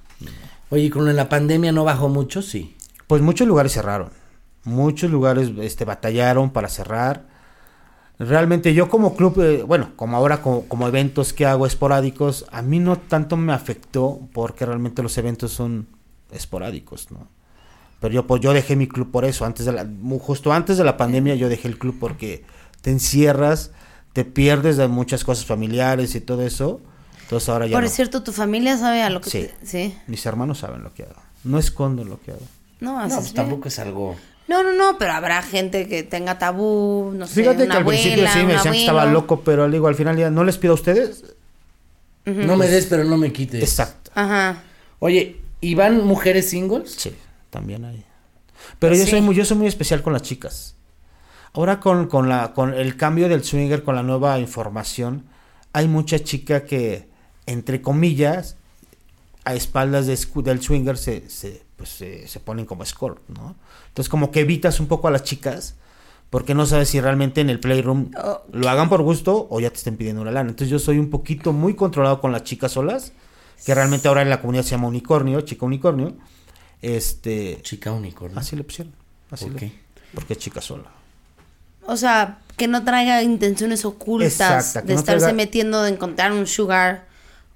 Oye, 0.69 0.83
¿y 0.83 0.89
con 0.89 1.13
la 1.15 1.29
pandemia 1.29 1.71
no 1.71 1.83
bajó 1.83 2.09
mucho? 2.09 2.41
Sí. 2.41 2.75
Pues 3.07 3.21
muchos 3.21 3.47
lugares 3.47 3.73
cerraron. 3.73 4.09
Muchos 4.63 5.11
lugares 5.11 5.51
este, 5.61 5.85
batallaron 5.85 6.49
para 6.51 6.69
cerrar. 6.69 7.25
Realmente 8.19 8.73
yo 8.73 8.89
como 8.89 9.15
club, 9.15 9.39
eh, 9.41 9.63
bueno, 9.63 9.91
como 9.95 10.17
ahora 10.17 10.41
como, 10.41 10.63
como 10.67 10.87
eventos 10.87 11.33
que 11.33 11.45
hago 11.45 11.67
esporádicos, 11.67 12.45
a 12.51 12.63
mí 12.63 12.79
no 12.79 12.97
tanto 12.97 13.37
me 13.37 13.53
afectó 13.53 14.19
porque 14.33 14.65
realmente 14.65 15.03
los 15.03 15.15
eventos 15.19 15.51
son 15.51 15.87
esporádicos, 16.31 17.11
¿no? 17.11 17.27
Pero 17.99 18.13
yo, 18.13 18.27
pues 18.27 18.41
yo 18.41 18.53
dejé 18.53 18.75
mi 18.75 18.87
club 18.87 19.11
por 19.11 19.23
eso, 19.25 19.45
antes 19.45 19.65
de 19.67 19.71
la, 19.71 19.87
justo 20.19 20.51
antes 20.51 20.77
de 20.77 20.83
la 20.83 20.97
pandemia 20.97 21.35
yo 21.35 21.47
dejé 21.49 21.67
el 21.67 21.77
club 21.77 21.97
porque 21.99 22.43
te 22.81 22.89
encierras, 22.91 23.71
te 24.13 24.25
pierdes 24.25 24.77
de 24.77 24.87
muchas 24.87 25.23
cosas 25.23 25.45
familiares 25.45 26.15
y 26.15 26.21
todo 26.21 26.41
eso. 26.43 26.81
Entonces 27.23 27.49
ahora 27.49 27.67
ya 27.67 27.75
Por 27.75 27.83
no. 27.83 27.89
cierto, 27.89 28.23
tu 28.23 28.31
familia 28.31 28.77
sabe 28.77 29.01
a 29.03 29.09
lo 29.09 29.21
que 29.21 29.29
Sí. 29.29 29.47
te- 29.59 29.65
Sí. 29.65 29.97
Mis 30.07 30.25
hermanos 30.25 30.59
saben 30.59 30.81
lo 30.83 30.93
que 30.93 31.03
hago. 31.03 31.21
No 31.43 31.59
escondo 31.59 32.03
lo 32.03 32.19
que 32.21 32.31
hago. 32.31 32.41
No, 32.79 32.99
así 32.99 33.09
No, 33.09 33.15
es 33.15 33.21
pues 33.25 33.33
tampoco 33.33 33.67
es 33.67 33.79
algo... 33.79 34.15
No, 34.47 34.63
no, 34.63 34.71
no, 34.73 34.97
pero 34.97 35.13
habrá 35.13 35.41
gente 35.41 35.87
que 35.87 36.03
tenga 36.03 36.39
tabú, 36.39 37.11
no 37.13 37.27
sé, 37.27 37.41
Fíjate 37.41 37.63
una 37.63 37.73
que 37.73 37.77
al 37.79 37.85
principio 37.85 38.27
sí 38.31 38.43
me 38.43 38.53
decían 38.53 38.73
que 38.73 38.79
estaba 38.79 39.05
loco, 39.05 39.41
pero 39.41 39.69
digo, 39.69 39.87
al 39.87 39.95
final 39.95 40.17
ya 40.17 40.29
no 40.29 40.43
les 40.43 40.57
pido 40.57 40.71
a 40.71 40.75
ustedes. 40.75 41.23
No 42.25 42.57
me 42.57 42.67
des, 42.67 42.85
pero 42.87 43.03
no 43.05 43.17
me 43.17 43.31
quites. 43.31 43.61
Exacto. 43.61 44.11
Ajá. 44.13 44.63
Oye, 44.99 45.37
¿y 45.61 45.75
van 45.75 46.05
mujeres 46.05 46.49
singles? 46.49 46.91
Sí, 46.97 47.13
también 47.49 47.85
hay. 47.85 48.03
Pero 48.79 48.91
Pues 48.91 48.99
yo 48.99 49.05
sí. 49.05 49.11
soy 49.11 49.21
muy, 49.21 49.35
yo 49.35 49.45
soy 49.45 49.57
muy 49.57 49.67
especial 49.67 50.01
con 50.01 50.13
las 50.13 50.23
chicas. 50.23 50.75
Ahora 51.53 51.79
con, 51.79 52.07
con 52.07 52.29
la, 52.29 52.53
con 52.53 52.73
el 52.73 52.97
cambio 52.97 53.29
del 53.29 53.43
swinger, 53.43 53.83
con 53.83 53.95
la 53.95 54.03
nueva 54.03 54.39
información, 54.39 55.25
hay 55.73 55.87
mucha 55.87 56.19
chica 56.19 56.65
que, 56.65 57.07
entre 57.45 57.81
comillas, 57.81 58.57
a 59.45 59.55
espaldas 59.55 60.05
de 60.07 60.17
del 60.43 60.61
swinger 60.61 60.97
se, 60.97 61.29
se, 61.29 61.63
pues, 61.77 61.89
se, 61.89 62.27
se 62.27 62.39
ponen 62.41 62.65
como 62.65 62.83
escort, 62.83 63.21
¿no? 63.29 63.55
Entonces 63.87 64.09
como 64.09 64.29
que 64.31 64.41
evitas 64.41 64.79
un 64.81 64.87
poco 64.87 65.07
a 65.07 65.11
las 65.11 65.23
chicas 65.23 65.75
porque 66.29 66.53
no 66.53 66.65
sabes 66.65 66.89
si 66.89 66.99
realmente 66.99 67.39
en 67.39 67.49
el 67.49 67.59
playroom 67.61 68.11
Oh. 68.21 68.41
lo 68.51 68.67
hagan 68.69 68.89
por 68.89 69.01
gusto 69.01 69.47
o 69.49 69.59
ya 69.61 69.69
te 69.69 69.77
estén 69.77 69.95
pidiendo 69.95 70.21
una 70.21 70.31
lana. 70.31 70.49
Entonces 70.49 70.69
yo 70.69 70.79
soy 70.79 70.97
un 70.99 71.09
poquito 71.09 71.53
muy 71.53 71.73
controlado 71.75 72.19
con 72.19 72.33
las 72.33 72.43
chicas 72.43 72.73
solas, 72.73 73.13
que 73.65 73.73
realmente 73.73 74.07
ahora 74.09 74.21
en 74.23 74.29
la 74.29 74.41
comunidad 74.41 74.63
se 74.63 74.71
llama 74.71 74.87
unicornio, 74.89 75.39
chica 75.41 75.65
unicornio. 75.65 76.15
Este, 76.81 77.59
Chica 77.63 77.91
unicornio. 77.91 78.37
así 78.39 78.55
le 78.55 78.63
pusieron. 78.63 78.93
Así 79.31 79.45
¿Por 79.45 79.53
le- 79.53 79.59
qué? 79.59 79.71
porque 80.13 80.33
es 80.33 80.39
chica 80.39 80.61
sola. 80.61 80.91
O 81.85 81.97
sea, 81.97 82.39
que 82.55 82.67
no 82.67 82.83
traiga 82.83 83.23
intenciones 83.23 83.83
ocultas 83.85 84.73
de 84.73 84.93
no 84.93 84.99
estarse 84.99 85.25
traiga- 85.27 85.33
metiendo 85.33 85.81
de 85.81 85.91
encontrar 85.91 86.31
un 86.33 86.45
sugar 86.47 87.06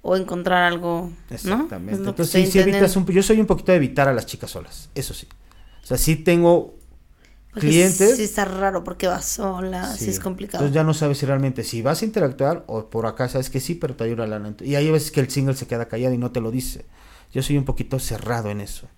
o 0.02 0.16
encontrar 0.16 0.64
algo, 0.64 1.10
¿no? 1.30 1.34
Exactamente. 1.34 2.02
Que 2.02 2.08
Entonces 2.08 2.46
sí, 2.46 2.52
sí 2.52 2.58
evitas 2.58 2.94
un, 2.96 3.06
yo 3.06 3.22
soy 3.22 3.40
un 3.40 3.46
poquito 3.46 3.72
de 3.72 3.76
evitar 3.76 4.08
a 4.08 4.12
las 4.12 4.26
chicas 4.26 4.50
solas, 4.50 4.90
eso 4.94 5.14
sí. 5.14 5.28
O 5.82 5.86
sea, 5.86 5.96
sí 5.96 6.16
tengo 6.16 6.74
Porque 7.52 7.68
clientes. 7.68 8.16
Sí 8.16 8.24
está 8.24 8.44
raro 8.44 8.82
porque 8.84 9.06
va 9.06 9.22
sola, 9.22 9.92
sí, 9.94 10.04
Sí. 10.06 10.10
es 10.10 10.20
complicado. 10.20 10.64
Entonces 10.64 10.74
ya 10.74 10.84
no 10.84 10.92
sabes 10.94 11.18
si 11.18 11.26
realmente 11.26 11.64
si 11.64 11.82
vas 11.82 12.02
a 12.02 12.04
interactuar 12.04 12.64
o 12.66 12.86
por 12.90 13.06
acá 13.06 13.28
sabes 13.28 13.48
que 13.50 13.60
sí, 13.60 13.74
pero 13.76 13.94
te 13.94 14.04
ayuda 14.04 14.26
la 14.26 14.38
lana. 14.38 14.56
Y 14.60 14.74
hay 14.74 14.90
veces 14.90 15.10
que 15.12 15.20
el 15.20 15.30
single 15.30 15.54
se 15.54 15.66
queda 15.66 15.86
callado 15.86 16.14
y 16.14 16.18
no 16.18 16.30
te 16.32 16.40
lo 16.40 16.50
dice. 16.50 16.84
Yo 17.32 17.42
soy 17.42 17.56
un 17.56 17.64
poquito 17.64 17.98
cerrado 17.98 18.50
en 18.50 18.60
eso. 18.60 18.88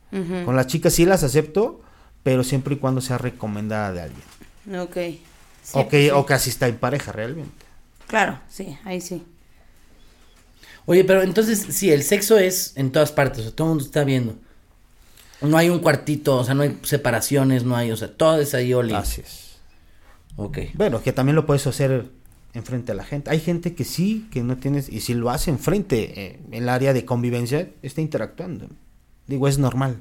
Con 0.44 0.54
las 0.56 0.66
chicas 0.68 0.94
sí 0.94 1.04
las 1.04 1.22
acepto, 1.24 1.80
pero 2.22 2.44
siempre 2.44 2.74
y 2.74 2.78
cuando 2.78 3.00
sea 3.00 3.18
recomendada 3.18 3.92
de 3.92 4.02
alguien. 4.02 4.80
Ok. 4.80 4.96
Sí, 5.62 5.78
o, 5.78 5.88
que, 5.88 6.04
sí. 6.04 6.10
o 6.10 6.24
que 6.26 6.34
así 6.34 6.50
está 6.50 6.68
en 6.68 6.76
pareja 6.76 7.10
realmente. 7.12 7.64
Claro, 8.06 8.38
sí, 8.48 8.78
ahí 8.84 9.00
sí. 9.00 9.24
Oye, 10.86 11.04
pero 11.04 11.22
entonces, 11.22 11.66
sí, 11.70 11.90
el 11.90 12.02
sexo 12.02 12.38
es 12.38 12.72
en 12.76 12.92
todas 12.92 13.12
partes, 13.12 13.40
o 13.40 13.42
sea, 13.44 13.52
todo 13.52 13.68
el 13.68 13.70
mundo 13.70 13.84
está 13.84 14.04
viendo. 14.04 14.36
No 15.40 15.56
hay 15.56 15.68
un 15.68 15.78
cuartito, 15.78 16.36
o 16.36 16.44
sea, 16.44 16.54
no 16.54 16.62
hay 16.62 16.78
separaciones, 16.82 17.64
no 17.64 17.76
hay, 17.76 17.90
o 17.90 17.96
sea, 17.96 18.08
todo 18.08 18.40
es 18.40 18.54
ahí 18.54 18.72
oli. 18.72 18.94
Así 18.94 19.20
es. 19.20 19.56
Ok. 20.36 20.58
Bueno, 20.74 21.02
que 21.02 21.12
también 21.12 21.36
lo 21.36 21.46
puedes 21.46 21.66
hacer 21.66 22.10
enfrente 22.54 22.92
a 22.92 22.94
la 22.94 23.04
gente. 23.04 23.30
Hay 23.30 23.40
gente 23.40 23.74
que 23.74 23.84
sí, 23.84 24.28
que 24.30 24.42
no 24.42 24.56
tienes, 24.56 24.88
y 24.88 25.00
si 25.00 25.14
lo 25.14 25.30
hace 25.30 25.50
enfrente, 25.50 26.20
eh, 26.20 26.40
en 26.46 26.54
el 26.54 26.68
área 26.68 26.92
de 26.92 27.04
convivencia, 27.04 27.68
está 27.82 28.00
interactuando. 28.00 28.68
Digo, 29.26 29.48
es 29.48 29.58
normal. 29.58 30.00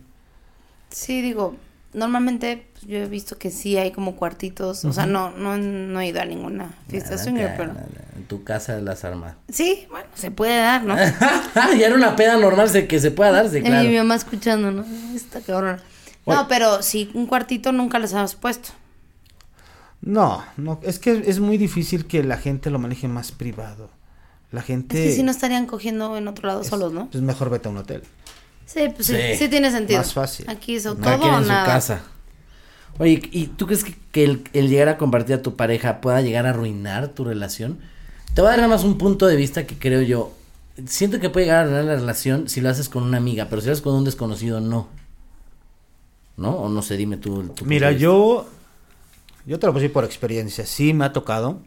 Sí, 0.89 1.21
digo, 1.21 1.55
normalmente 1.93 2.67
pues, 2.73 2.85
yo 2.85 2.97
he 2.97 3.07
visto 3.07 3.37
que 3.37 3.51
sí 3.51 3.77
hay 3.77 3.91
como 3.91 4.15
cuartitos, 4.15 4.83
o 4.85 4.93
sea, 4.93 5.05
no, 5.05 5.31
no, 5.31 5.57
no 5.57 5.99
he 6.01 6.07
ido 6.07 6.21
a 6.21 6.25
ninguna 6.25 6.73
fiesta 6.87 7.17
swinger, 7.17 7.55
pero... 7.57 7.73
En 8.15 8.25
tu 8.27 8.43
casa 8.43 8.79
las 8.79 9.03
armas. 9.05 9.35
Sí, 9.49 9.85
bueno, 9.89 10.07
se 10.15 10.31
puede 10.31 10.57
dar, 10.57 10.83
¿no? 10.83 10.95
ya 11.55 11.85
era 11.87 11.95
una 11.95 12.15
peda 12.15 12.37
normal 12.37 12.69
sé 12.69 12.87
que 12.87 12.99
se 12.99 13.11
pueda 13.11 13.31
darse, 13.31 13.59
Y 13.59 13.63
claro. 13.63 13.89
mi 13.89 13.95
mamá 13.97 14.15
escuchando, 14.15 14.71
¿no? 14.71 14.85
Está 15.15 15.41
cabrón. 15.41 15.79
Oye. 16.25 16.37
No, 16.37 16.47
pero 16.47 16.81
sí, 16.81 17.11
un 17.13 17.25
cuartito 17.27 17.71
nunca 17.71 17.99
les 17.99 18.13
has 18.13 18.35
puesto. 18.35 18.69
No, 20.01 20.43
no, 20.57 20.79
es 20.83 20.99
que 20.99 21.23
es 21.27 21.39
muy 21.39 21.57
difícil 21.57 22.05
que 22.05 22.23
la 22.23 22.37
gente 22.37 22.69
lo 22.69 22.79
maneje 22.79 23.07
más 23.07 23.31
privado. 23.31 23.89
La 24.51 24.61
gente... 24.61 25.01
Es 25.03 25.09
que 25.11 25.15
si 25.17 25.23
no 25.23 25.31
estarían 25.31 25.65
cogiendo 25.65 26.15
en 26.17 26.27
otro 26.27 26.47
lado 26.47 26.61
es- 26.61 26.67
solos, 26.67 26.93
¿no? 26.93 27.09
Pues 27.09 27.23
mejor 27.23 27.49
vete 27.49 27.67
a 27.67 27.71
un 27.71 27.77
hotel. 27.77 28.03
Sí, 28.73 28.89
pues 28.95 29.07
sí, 29.07 29.13
Sí. 29.15 29.37
sí 29.37 29.47
tiene 29.49 29.69
sentido. 29.71 29.99
Más 29.99 30.13
fácil. 30.13 30.49
Aquí 30.49 30.75
es 30.75 30.85
o 30.85 30.97
Cada 30.97 31.17
todo 31.19 31.31
o 31.31 31.37
en 31.37 31.43
su 31.43 31.49
casa. 31.49 32.01
Oye, 32.99 33.21
¿y 33.31 33.47
tú 33.47 33.65
crees 33.65 33.83
que, 33.83 33.95
que 34.11 34.23
el, 34.23 34.43
el 34.53 34.69
llegar 34.69 34.87
a 34.89 34.97
compartir 34.97 35.35
a 35.35 35.41
tu 35.41 35.55
pareja 35.55 36.01
pueda 36.01 36.21
llegar 36.21 36.45
a 36.45 36.51
arruinar 36.51 37.09
tu 37.09 37.23
relación? 37.23 37.79
Te 38.33 38.41
voy 38.41 38.47
a 38.47 38.51
dar 38.51 38.59
nada 38.59 38.69
más 38.69 38.83
un 38.83 38.97
punto 38.97 39.27
de 39.27 39.35
vista 39.35 39.65
que 39.67 39.77
creo 39.77 40.01
yo. 40.01 40.31
Siento 40.87 41.19
que 41.19 41.29
puede 41.29 41.45
llegar 41.45 41.59
a 41.59 41.61
arruinar 41.63 41.85
la 41.85 41.95
relación 41.95 42.49
si 42.49 42.61
lo 42.61 42.69
haces 42.69 42.89
con 42.89 43.03
una 43.03 43.17
amiga, 43.17 43.47
pero 43.49 43.61
si 43.61 43.67
lo 43.67 43.73
haces 43.73 43.83
con 43.83 43.93
un 43.95 44.03
desconocido, 44.05 44.59
no. 44.59 44.87
¿No? 46.37 46.51
O 46.55 46.69
no 46.69 46.81
sé, 46.81 46.97
dime 46.97 47.17
tú. 47.17 47.35
punto 47.35 47.65
Mira, 47.65 47.87
de 47.87 47.93
vista. 47.93 48.03
yo... 48.03 48.49
Yo 49.45 49.59
te 49.59 49.67
lo 49.67 49.73
puse 49.73 49.89
por 49.89 50.05
experiencia. 50.05 50.65
Sí 50.65 50.93
me 50.93 51.03
ha 51.05 51.13
tocado 51.13 51.59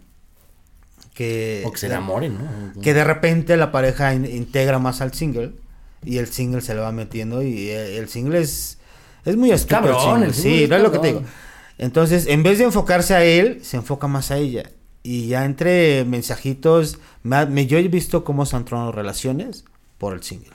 que... 1.14 1.62
O 1.66 1.71
que 1.73 1.79
se 1.79 1.87
enamoren, 1.87 2.38
¿no? 2.75 2.81
que 2.81 2.95
de 2.95 3.05
repente 3.05 3.57
la 3.57 3.71
pareja 3.71 4.14
in- 4.14 4.25
integra 4.27 4.79
más 4.79 5.01
al 5.03 5.12
single 5.12 5.53
y 6.05 6.19
el 6.19 6.29
single 6.29 6.61
se 6.61 6.75
le 6.75 6.81
va 6.81 6.93
metiendo 6.93 7.43
y 7.43 7.69
eh, 7.71 7.99
el 7.99 8.09
single 8.09 8.41
es 8.41 8.79
Es 9.25 9.37
muy 9.37 9.51
estúpido. 9.51 9.79
el 9.81 9.95
cabrón, 9.97 10.13
single, 10.15 10.31
es 10.31 10.37
sí, 10.37 10.67
no 10.69 10.77
es 10.77 10.83
lo 10.83 10.93
que 10.93 10.99
te 10.99 11.07
digo. 11.09 11.23
Entonces, 11.79 12.27
en 12.27 12.43
vez 12.43 12.59
de 12.59 12.65
enfocarse 12.65 13.15
a 13.15 13.25
él, 13.25 13.61
se 13.63 13.77
enfoca 13.77 14.07
más 14.07 14.31
a 14.31 14.39
ella. 14.39 14.71
Y 15.03 15.29
ya 15.29 15.45
entre 15.45 16.05
mensajitos, 16.05 16.99
me, 17.23 17.45
me- 17.47 17.67
yo 17.67 17.79
he 17.79 17.87
visto 17.89 18.25
cómo 18.25 18.47
se 18.47 18.57
han 18.57 18.65
tronado 18.65 18.93
relaciones 18.93 19.65
por 19.99 20.15
el 20.15 20.23
single. 20.23 20.51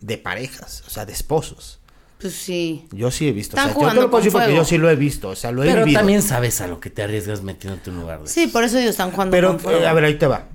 De 0.00 0.18
parejas, 0.18 0.82
o 0.86 0.90
sea, 0.90 1.06
de 1.06 1.12
esposos. 1.12 1.78
Pues 2.20 2.34
sí. 2.34 2.86
Yo 2.92 3.10
sí 3.10 3.28
he 3.28 3.32
visto. 3.32 3.56
O 3.56 3.58
Están 3.58 3.66
sea, 3.66 3.74
yo 3.74 3.78
te 3.78 3.80
jugando 3.80 4.00
lo 4.02 4.10
puedo 4.10 4.20
con 4.20 4.24
decir 4.24 4.32
porque 4.32 4.46
fuego. 4.46 4.62
yo 4.62 4.68
sí 4.68 4.78
lo 4.78 4.90
he 4.90 4.96
visto. 4.96 5.28
O 5.30 5.36
sea, 5.36 5.52
lo 5.52 5.62
he 5.64 5.66
Pero 5.68 5.84
vivido. 5.84 5.98
también 6.00 6.22
sabes 6.22 6.60
a 6.60 6.66
lo 6.66 6.80
que 6.80 6.90
te 6.90 7.02
arriesgas 7.02 7.42
metiéndote 7.42 7.90
en 7.90 7.96
un 7.96 8.02
lugar 8.02 8.20
de 8.22 8.28
Sí, 8.28 8.46
por 8.48 8.62
eso 8.64 8.78
ellos 8.78 8.90
están 8.90 9.10
jugando 9.12 9.30
Pero, 9.32 9.48
con 9.48 9.60
fuego. 9.60 9.80
eh, 9.80 9.86
a 9.86 9.92
ver, 9.92 10.04
ahí 10.04 10.18
te 10.18 10.26
va. 10.26 10.46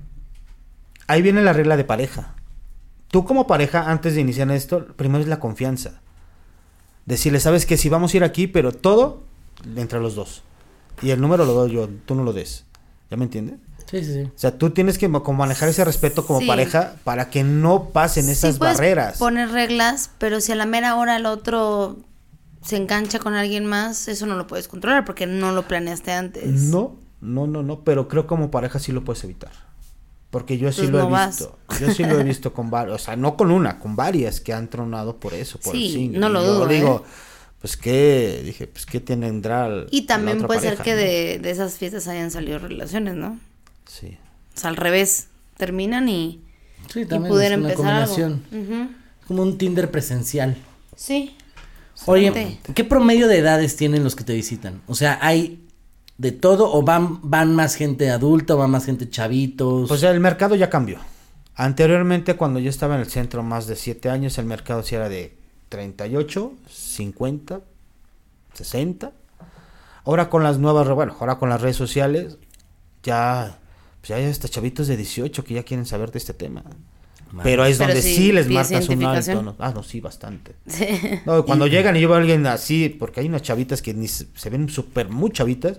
Ahí 1.06 1.22
viene 1.22 1.42
la 1.42 1.52
regla 1.52 1.76
de 1.76 1.84
pareja. 1.84 2.34
Tú 3.08 3.24
como 3.24 3.46
pareja, 3.46 3.90
antes 3.90 4.14
de 4.14 4.20
iniciar 4.20 4.50
esto, 4.50 4.86
primero 4.96 5.22
es 5.22 5.28
la 5.28 5.40
confianza. 5.40 6.00
Decirle, 7.06 7.40
sabes 7.40 7.64
que 7.64 7.76
si 7.76 7.88
vamos 7.88 8.12
a 8.12 8.16
ir 8.18 8.24
aquí, 8.24 8.46
pero 8.46 8.72
todo 8.72 9.22
entre 9.76 9.98
los 10.00 10.14
dos. 10.14 10.42
Y 11.00 11.10
el 11.10 11.20
número 11.20 11.44
lo 11.46 11.52
doy 11.54 11.72
yo, 11.72 11.88
tú 12.04 12.14
no 12.14 12.22
lo 12.22 12.32
des. 12.32 12.64
¿Ya 13.10 13.16
me 13.16 13.24
entiendes? 13.24 13.56
Sí, 13.90 14.04
sí, 14.04 14.12
sí. 14.12 14.22
O 14.24 14.32
sea, 14.38 14.58
tú 14.58 14.70
tienes 14.70 14.98
que 14.98 15.08
manejar 15.08 15.70
ese 15.70 15.82
respeto 15.84 16.26
como 16.26 16.40
Sí. 16.40 16.46
pareja 16.46 16.96
para 17.04 17.30
que 17.30 17.42
no 17.44 17.84
pasen 17.90 18.28
esas 18.28 18.58
barreras. 18.58 19.16
poner 19.18 19.50
reglas, 19.50 20.10
pero 20.18 20.42
si 20.42 20.52
a 20.52 20.56
la 20.56 20.66
mera 20.66 20.96
hora 20.96 21.16
el 21.16 21.24
otro 21.24 21.96
se 22.62 22.76
engancha 22.76 23.18
con 23.18 23.32
alguien 23.32 23.64
más, 23.64 24.08
eso 24.08 24.26
no 24.26 24.34
lo 24.36 24.46
puedes 24.46 24.68
controlar 24.68 25.06
porque 25.06 25.26
no 25.26 25.52
lo 25.52 25.66
planeaste 25.66 26.12
antes. 26.12 26.44
No, 26.64 26.96
no, 27.22 27.46
no, 27.46 27.62
no, 27.62 27.80
pero 27.84 28.08
creo 28.08 28.26
como 28.26 28.50
pareja 28.50 28.78
sí 28.78 28.92
lo 28.92 29.04
puedes 29.04 29.24
evitar. 29.24 29.52
Porque 30.30 30.58
yo 30.58 30.70
sí 30.72 30.82
Pues 30.82 30.90
lo 30.90 30.98
no 31.00 31.08
he 31.08 31.10
vas. 31.12 31.38
visto. 31.38 31.58
Yo 31.80 31.90
sí 31.94 32.04
lo 32.04 32.20
he 32.20 32.22
visto 32.24 32.52
con 32.52 32.70
varios, 32.70 33.00
o 33.00 33.04
sea, 33.04 33.16
no 33.16 33.36
con 33.36 33.50
una, 33.50 33.78
con 33.78 33.96
varias 33.96 34.40
que 34.40 34.52
han 34.52 34.68
tronado 34.68 35.16
por 35.18 35.32
eso, 35.32 35.58
por 35.58 35.74
el 35.74 35.80
Sí, 35.80 35.92
single. 35.92 36.18
no 36.18 36.28
lo 36.28 36.42
Y 36.42 36.44
yo 36.46 36.52
dudo, 36.54 36.66
digo, 36.66 37.04
¿eh? 37.06 37.10
pues 37.62 37.76
qué, 37.78 38.42
dije, 38.44 38.66
pues 38.66 38.84
qué 38.84 39.00
tendrá 39.00 39.66
el- 39.66 39.86
Y 39.90 40.02
la 40.02 40.06
también 40.06 40.36
otra 40.38 40.48
puede 40.48 40.60
pareja, 40.60 40.76
ser 40.76 40.84
que 40.84 40.90
¿no? 40.92 40.96
de, 40.98 41.38
de 41.38 41.50
esas 41.50 41.78
fiestas 41.78 42.06
hayan 42.08 42.30
salido 42.30 42.58
relaciones, 42.58 43.14
¿no? 43.14 43.38
Sí. 43.86 44.18
O 44.54 44.60
sea, 44.60 44.68
al 44.70 44.76
revés, 44.76 45.28
terminan 45.56 46.08
y, 46.10 46.42
Sí, 46.92 47.00
y 47.00 47.04
también 47.06 47.30
pueden 47.32 47.52
es 47.52 47.58
una 47.58 47.70
empezar 47.70 48.02
algo. 48.02 48.38
Como 49.26 49.42
un 49.42 49.56
Tinder 49.58 49.90
presencial. 49.90 50.56
Sí. 50.94 51.34
Oye. 52.06 52.60
¿qué 52.74 52.84
promedio 52.84 53.28
de 53.28 53.38
edades 53.38 53.76
tienen 53.76 54.04
los 54.04 54.14
que 54.14 54.24
te 54.24 54.32
visitan? 54.34 54.82
O 54.86 54.94
sea, 54.94 55.18
¿hay 55.22 55.60
de 56.18 56.32
todo 56.32 56.72
o 56.72 56.82
van, 56.82 57.20
van 57.22 57.54
más 57.54 57.76
gente 57.76 58.10
adulta 58.10 58.54
o 58.54 58.58
van 58.58 58.70
más 58.70 58.84
gente 58.84 59.08
chavitos? 59.08 59.88
Pues 59.88 60.02
el 60.02 60.20
mercado 60.20 60.56
ya 60.56 60.68
cambió. 60.68 60.98
Anteriormente, 61.54 62.34
cuando 62.36 62.60
yo 62.60 62.70
estaba 62.70 62.96
en 62.96 63.00
el 63.00 63.08
centro 63.08 63.42
más 63.42 63.66
de 63.66 63.76
7 63.76 64.10
años, 64.10 64.36
el 64.38 64.44
mercado 64.44 64.82
sí 64.82 64.94
era 64.94 65.08
de 65.08 65.36
38, 65.70 66.52
50, 66.68 67.60
60. 68.54 69.12
Ahora 70.04 70.28
con 70.28 70.42
las 70.42 70.58
nuevas, 70.58 70.88
bueno, 70.88 71.16
ahora 71.20 71.38
con 71.38 71.48
las 71.48 71.60
redes 71.60 71.76
sociales, 71.76 72.38
ya, 73.02 73.58
pues 74.00 74.08
ya 74.08 74.16
hay 74.16 74.24
hasta 74.24 74.48
chavitos 74.48 74.86
de 74.88 74.96
18 74.96 75.44
que 75.44 75.54
ya 75.54 75.62
quieren 75.62 75.86
saber 75.86 76.10
de 76.10 76.18
este 76.18 76.34
tema. 76.34 76.62
Madre. 77.30 77.50
Pero 77.50 77.64
es 77.64 77.76
Pero 77.76 77.88
donde 77.88 78.02
sí, 78.02 78.14
sí, 78.14 78.32
les 78.32 78.48
marcas 78.48 78.88
un 78.88 79.04
alto. 79.04 79.42
¿no? 79.42 79.56
Ah, 79.58 79.72
no, 79.74 79.82
sí, 79.82 80.00
bastante. 80.00 80.54
Sí. 80.66 80.86
No, 81.26 81.44
cuando 81.44 81.66
llegan 81.68 81.94
y 81.96 82.00
yo 82.00 82.08
veo 82.08 82.16
a 82.16 82.20
alguien 82.20 82.46
así, 82.46 82.88
porque 82.88 83.20
hay 83.20 83.28
unas 83.28 83.42
chavitas 83.42 83.82
que 83.82 83.92
ni 83.94 84.08
se, 84.08 84.28
se 84.34 84.50
ven 84.50 84.68
súper 84.68 85.10
muy 85.10 85.30
chavitas, 85.30 85.78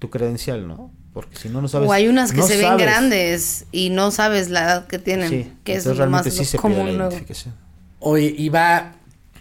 tu 0.00 0.10
credencial, 0.10 0.66
¿no? 0.66 0.90
Porque 1.12 1.36
si 1.36 1.48
no, 1.48 1.60
no 1.62 1.68
sabes. 1.68 1.88
o 1.88 1.92
hay 1.92 2.08
unas 2.08 2.32
que 2.32 2.38
no 2.38 2.46
se 2.46 2.56
ven 2.56 2.66
sabes. 2.66 2.84
grandes 2.86 3.64
y 3.72 3.90
no 3.90 4.10
sabes 4.10 4.48
la 4.50 4.62
edad 4.64 4.86
que 4.88 4.98
tienen, 4.98 5.28
Sí, 5.28 5.52
que 5.64 5.74
es 5.74 5.84
lo 5.84 5.90
más 5.92 5.98
realmente 5.98 6.30
sí 6.32 6.44
se 6.44 6.56
pide 6.58 6.62
común 6.62 6.98
la. 6.98 7.08
Oye, 8.00 8.34
¿y 8.36 8.48
va 8.48 8.94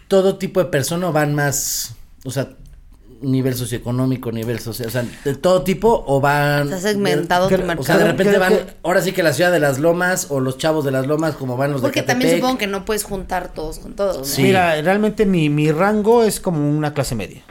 todo 0.08 0.38
tipo 0.38 0.60
de 0.60 0.66
persona 0.68 1.10
o 1.10 1.12
van 1.12 1.34
más, 1.36 1.94
o 2.26 2.32
sea, 2.32 2.50
nivel 3.22 3.54
socioeconómico, 3.54 4.32
nivel 4.32 4.60
social, 4.60 4.88
o 4.88 4.92
sea, 4.92 5.06
de 5.26 5.36
todo 5.36 5.62
tipo 5.64 6.04
o 6.08 6.20
van... 6.22 6.64
Está 6.64 6.80
segmentado 6.80 7.50
de- 7.50 7.58
tu 7.58 7.64
mercado. 7.64 7.82
O 7.82 7.86
sea, 7.86 7.98
de 7.98 8.06
repente 8.06 8.38
van, 8.38 8.54
que- 8.54 8.66
ahora 8.82 9.02
sí 9.02 9.12
que 9.12 9.22
la 9.24 9.34
ciudad 9.34 9.52
de 9.52 9.60
las 9.60 9.78
lomas 9.78 10.28
o 10.30 10.40
los 10.40 10.58
chavos 10.58 10.84
de 10.86 10.92
las 10.92 11.06
lomas 11.06 11.36
como 11.36 11.56
van 11.58 11.72
los 11.74 11.82
Porque 11.82 12.02
de 12.02 12.08
también 12.08 12.36
supongo 12.36 12.58
que 12.58 12.68
no 12.68 12.86
puedes 12.86 13.04
juntar 13.04 13.54
todos 13.54 13.78
con 13.80 13.94
todos. 13.94 14.18
¿no? 14.20 14.24
Sí. 14.26 14.42
Mira, 14.42 14.82
realmente 14.82 15.26
mi, 15.26 15.50
mi 15.50 15.72
rango 15.72 16.24
es 16.24 16.40
como 16.40 16.68
una 16.70 16.94
clase 16.94 17.14
media. 17.16 17.44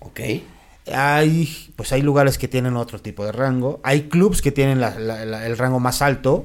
Ok. 0.00 0.20
Hay, 0.94 1.72
pues 1.76 1.92
hay 1.92 2.02
lugares 2.02 2.38
que 2.38 2.48
tienen 2.48 2.76
otro 2.76 3.00
tipo 3.00 3.24
de 3.24 3.32
rango. 3.32 3.80
Hay 3.82 4.02
clubs 4.08 4.42
que 4.42 4.52
tienen 4.52 4.80
la- 4.80 4.98
la- 4.98 5.24
la- 5.24 5.46
el 5.46 5.56
rango 5.58 5.80
más 5.80 6.02
alto. 6.02 6.44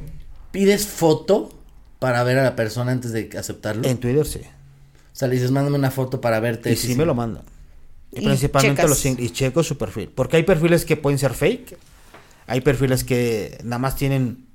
¿Pides 0.51 0.86
foto 0.88 1.51
para 1.99 2.23
ver 2.23 2.38
a 2.39 2.43
la 2.43 2.56
persona 2.56 2.91
antes 2.91 3.12
de 3.12 3.29
aceptarlo? 3.38 3.88
En 3.88 3.97
Twitter 3.97 4.25
sí. 4.25 4.39
O 4.41 5.15
sea, 5.15 5.27
le 5.27 5.36
dices, 5.36 5.51
mándame 5.51 5.77
una 5.77 5.91
foto 5.91 6.19
para 6.21 6.39
verte. 6.39 6.71
Y 6.71 6.75
sí 6.75 6.95
me 6.95 7.06
lo 7.06 7.13
mandan. 7.15 7.43
Y, 8.12 8.19
Y 8.21 8.25
principalmente 8.25 8.82
checas. 8.84 8.89
los 9.06 9.19
y 9.19 9.29
checo 9.32 9.63
su 9.63 9.77
perfil. 9.77 10.10
Porque 10.10 10.38
hay 10.38 10.43
perfiles 10.43 10.86
que 10.86 10.97
pueden 10.97 11.17
ser 11.19 11.34
fake. 11.34 11.77
Hay 12.47 12.62
perfiles 12.62 13.03
que 13.03 13.58
nada 13.63 13.79
más 13.79 13.95
tienen 13.95 14.45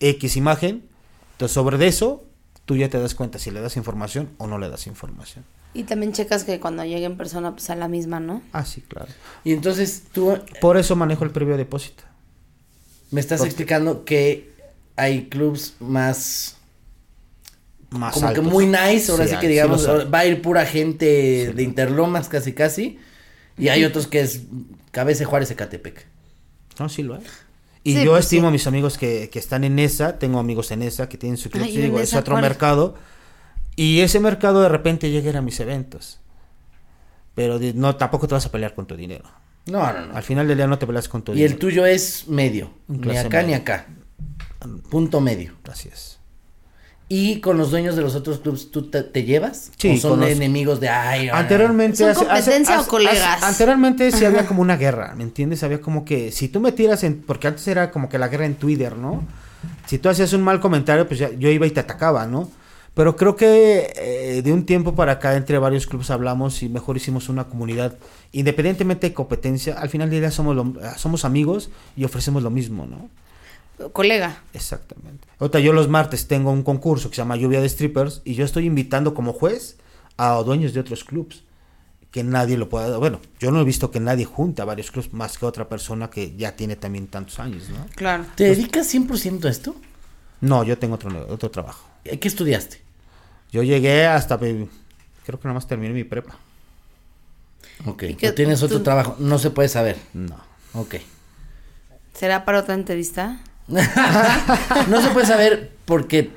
X 0.00 0.36
imagen. 0.36 0.84
Entonces, 1.32 1.54
sobre 1.54 1.86
eso, 1.86 2.24
tú 2.64 2.76
ya 2.76 2.88
te 2.88 2.98
das 2.98 3.14
cuenta 3.14 3.38
si 3.38 3.50
le 3.50 3.60
das 3.60 3.76
información 3.76 4.30
o 4.38 4.46
no 4.46 4.58
le 4.58 4.68
das 4.68 4.86
información. 4.86 5.44
Y 5.74 5.84
también 5.84 6.12
checas 6.12 6.44
que 6.44 6.58
cuando 6.60 6.84
llegue 6.84 7.04
en 7.04 7.16
persona, 7.16 7.52
pues 7.52 7.68
a 7.70 7.76
la 7.76 7.88
misma, 7.88 8.20
¿no? 8.20 8.42
Ah, 8.52 8.64
sí, 8.64 8.80
claro. 8.80 9.08
Y 9.44 9.52
entonces 9.52 10.04
tú 10.12 10.38
Por 10.60 10.76
eso 10.76 10.96
manejo 10.96 11.24
el 11.24 11.30
previo 11.30 11.56
depósito. 11.56 12.04
me 13.10 13.20
estás 13.20 13.38
Porque- 13.38 13.48
explicando 13.50 14.04
que 14.04 14.50
hay 14.96 15.28
clubs 15.28 15.74
más... 15.80 16.56
Más 17.90 18.12
como 18.12 18.28
altos. 18.28 18.44
que 18.44 18.50
muy 18.50 18.66
nice, 18.66 19.10
ahora 19.10 19.26
sí, 19.26 19.34
que 19.40 19.48
digamos, 19.48 19.88
va 19.88 20.18
a 20.18 20.26
ir 20.26 20.42
pura 20.42 20.66
gente 20.66 21.52
de 21.54 21.62
Interlomas 21.62 22.28
casi 22.28 22.52
casi. 22.52 22.98
Y 23.56 23.68
hay 23.68 23.84
otros 23.84 24.06
que 24.06 24.20
es 24.20 24.42
Cabeza 24.90 25.20
de 25.20 25.24
Juárez 25.24 25.50
Ecatepec. 25.50 26.06
No, 26.78 26.88
sí 26.90 27.02
lo 27.02 27.14
hay. 27.14 27.22
Y 27.84 27.94
Sí, 27.94 28.04
yo 28.04 28.10
pues 28.10 28.26
estimo 28.26 28.42
sí. 28.42 28.48
a 28.48 28.50
mis 28.50 28.66
amigos 28.66 28.98
que, 28.98 29.30
que 29.30 29.38
están 29.38 29.64
en 29.64 29.78
esa, 29.78 30.18
tengo 30.18 30.38
amigos 30.38 30.70
en 30.70 30.82
esa 30.82 31.08
que 31.08 31.16
tienen 31.16 31.38
su 31.38 31.48
club, 31.48 31.62
Ay, 31.64 31.70
sí, 31.72 31.76
¿en 31.78 31.82
digo, 31.84 31.98
es 32.00 32.12
otro 32.12 32.34
cuál? 32.34 32.42
mercado. 32.42 32.94
Y 33.80 34.00
ese 34.00 34.18
mercado 34.18 34.60
de 34.62 34.68
repente 34.68 35.10
llega 35.10 35.28
a 35.28 35.30
ir 35.30 35.36
a 35.36 35.42
mis 35.42 35.60
eventos. 35.60 36.18
Pero 37.36 37.60
no, 37.74 37.94
tampoco 37.94 38.26
te 38.26 38.34
vas 38.34 38.44
a 38.46 38.50
pelear 38.50 38.74
con 38.74 38.86
tu 38.86 38.96
dinero. 38.96 39.24
No, 39.66 39.92
no, 39.92 40.06
no. 40.06 40.16
Al 40.16 40.22
final 40.24 40.48
del 40.48 40.56
día 40.56 40.66
no 40.66 40.78
te 40.78 40.86
peleas 40.86 41.08
con 41.08 41.22
tu 41.22 41.30
Y 41.32 41.36
dinero. 41.36 41.52
el 41.54 41.58
tuyo 41.60 41.86
es 41.86 42.26
medio. 42.26 42.72
Ni 42.88 43.16
acá 43.16 43.42
ni 43.44 43.54
acá. 43.54 43.86
Punto 44.90 45.20
medio. 45.20 45.52
Así 45.70 45.88
es. 45.92 46.18
¿Y 47.10 47.40
con 47.40 47.56
los 47.56 47.70
dueños 47.70 47.94
de 47.94 48.02
los 48.02 48.14
otros 48.16 48.40
clubs 48.40 48.70
tú 48.72 48.90
te, 48.90 49.02
te 49.04 49.22
llevas? 49.22 49.70
Sí, 49.78 49.90
¿O 49.96 49.96
son 50.00 50.20
los- 50.20 50.28
enemigos 50.30 50.80
de 50.80 50.88
ay? 50.88 51.28
Anteriormente... 51.28 51.96
¿Son 51.98 52.08
hace- 52.10 52.20
hace- 52.22 52.26
competencia 52.28 52.76
o 52.76 52.80
hace- 52.80 52.90
colegas? 52.90 53.36
hace- 53.36 53.44
anteriormente 53.46 54.10
sí 54.12 54.24
había 54.24 54.44
como 54.44 54.60
una 54.60 54.76
guerra, 54.76 55.14
¿me 55.14 55.22
entiendes? 55.22 55.62
Había 55.62 55.80
como 55.80 56.04
que 56.04 56.32
si 56.32 56.48
tú 56.48 56.58
me 56.60 56.72
tiras 56.72 57.04
en... 57.04 57.22
Porque 57.22 57.46
antes 57.46 57.66
era 57.68 57.90
como 57.92 58.08
que 58.08 58.18
la 58.18 58.26
guerra 58.28 58.44
en 58.44 58.56
Twitter, 58.56 58.96
¿no? 58.96 59.24
Si 59.86 59.98
tú 59.98 60.08
hacías 60.10 60.32
un 60.34 60.42
mal 60.42 60.58
comentario, 60.60 61.06
pues 61.06 61.20
ya- 61.20 61.30
yo 61.30 61.48
iba 61.48 61.66
y 61.66 61.70
te 61.70 61.80
atacaba, 61.80 62.26
¿no? 62.26 62.50
Pero 62.98 63.14
creo 63.14 63.36
que 63.36 63.92
eh, 63.94 64.42
de 64.42 64.52
un 64.52 64.66
tiempo 64.66 64.96
para 64.96 65.12
acá 65.12 65.36
entre 65.36 65.56
varios 65.58 65.86
clubes 65.86 66.10
hablamos 66.10 66.64
y 66.64 66.68
mejor 66.68 66.96
hicimos 66.96 67.28
una 67.28 67.44
comunidad. 67.44 67.96
Independientemente 68.32 69.08
de 69.08 69.14
competencia, 69.14 69.78
al 69.78 69.88
final 69.88 70.10
del 70.10 70.18
día 70.18 70.32
somos, 70.32 70.56
lo- 70.56 70.74
somos 70.96 71.24
amigos 71.24 71.70
y 71.96 72.02
ofrecemos 72.02 72.42
lo 72.42 72.50
mismo, 72.50 72.86
¿no? 72.86 73.08
Colega. 73.90 74.42
Exactamente. 74.52 75.28
Ahorita 75.38 75.60
yo 75.60 75.72
los 75.72 75.88
martes 75.88 76.26
tengo 76.26 76.50
un 76.50 76.64
concurso 76.64 77.08
que 77.08 77.14
se 77.14 77.22
llama 77.22 77.36
Lluvia 77.36 77.60
de 77.60 77.68
Strippers 77.68 78.20
y 78.24 78.34
yo 78.34 78.44
estoy 78.44 78.66
invitando 78.66 79.14
como 79.14 79.32
juez 79.32 79.76
a 80.16 80.34
dueños 80.42 80.74
de 80.74 80.80
otros 80.80 81.04
clubs. 81.04 81.44
Que 82.10 82.24
nadie 82.24 82.56
lo 82.56 82.68
pueda... 82.68 82.98
Bueno, 82.98 83.20
yo 83.38 83.52
no 83.52 83.60
he 83.60 83.64
visto 83.64 83.92
que 83.92 84.00
nadie 84.00 84.24
junta 84.24 84.62
a 84.64 84.66
varios 84.66 84.90
clubs 84.90 85.12
más 85.12 85.38
que 85.38 85.46
otra 85.46 85.68
persona 85.68 86.10
que 86.10 86.34
ya 86.36 86.56
tiene 86.56 86.74
también 86.74 87.06
tantos 87.06 87.38
años, 87.38 87.68
¿no? 87.68 87.86
Claro. 87.94 88.24
¿Te 88.34 88.42
dedicas 88.44 88.92
100% 88.92 89.44
a 89.44 89.50
esto? 89.50 89.76
No, 90.40 90.64
yo 90.64 90.78
tengo 90.78 90.96
otro, 90.96 91.10
otro 91.28 91.48
trabajo. 91.52 91.86
¿Qué 92.02 92.26
estudiaste? 92.26 92.87
Yo 93.52 93.62
llegué 93.62 94.06
hasta... 94.06 94.36
mi- 94.38 94.68
Creo 95.24 95.38
que 95.38 95.46
nada 95.48 95.54
más 95.54 95.66
terminé 95.66 95.92
mi 95.94 96.04
prepa. 96.04 96.36
Ok. 97.86 98.02
¿Y 98.04 98.14
qué- 98.14 98.28
¿O 98.30 98.34
tienes 98.34 98.62
otro 98.62 98.78
tú- 98.78 98.84
trabajo? 98.84 99.16
No 99.18 99.38
se 99.38 99.50
puede 99.50 99.68
saber. 99.68 99.96
No. 100.14 100.36
Ok. 100.74 100.96
¿Será 102.14 102.44
para 102.44 102.60
otra 102.60 102.74
entrevista? 102.74 103.40
no 103.68 105.02
se 105.02 105.08
puede 105.10 105.26
saber 105.26 105.72
porque 105.84 106.30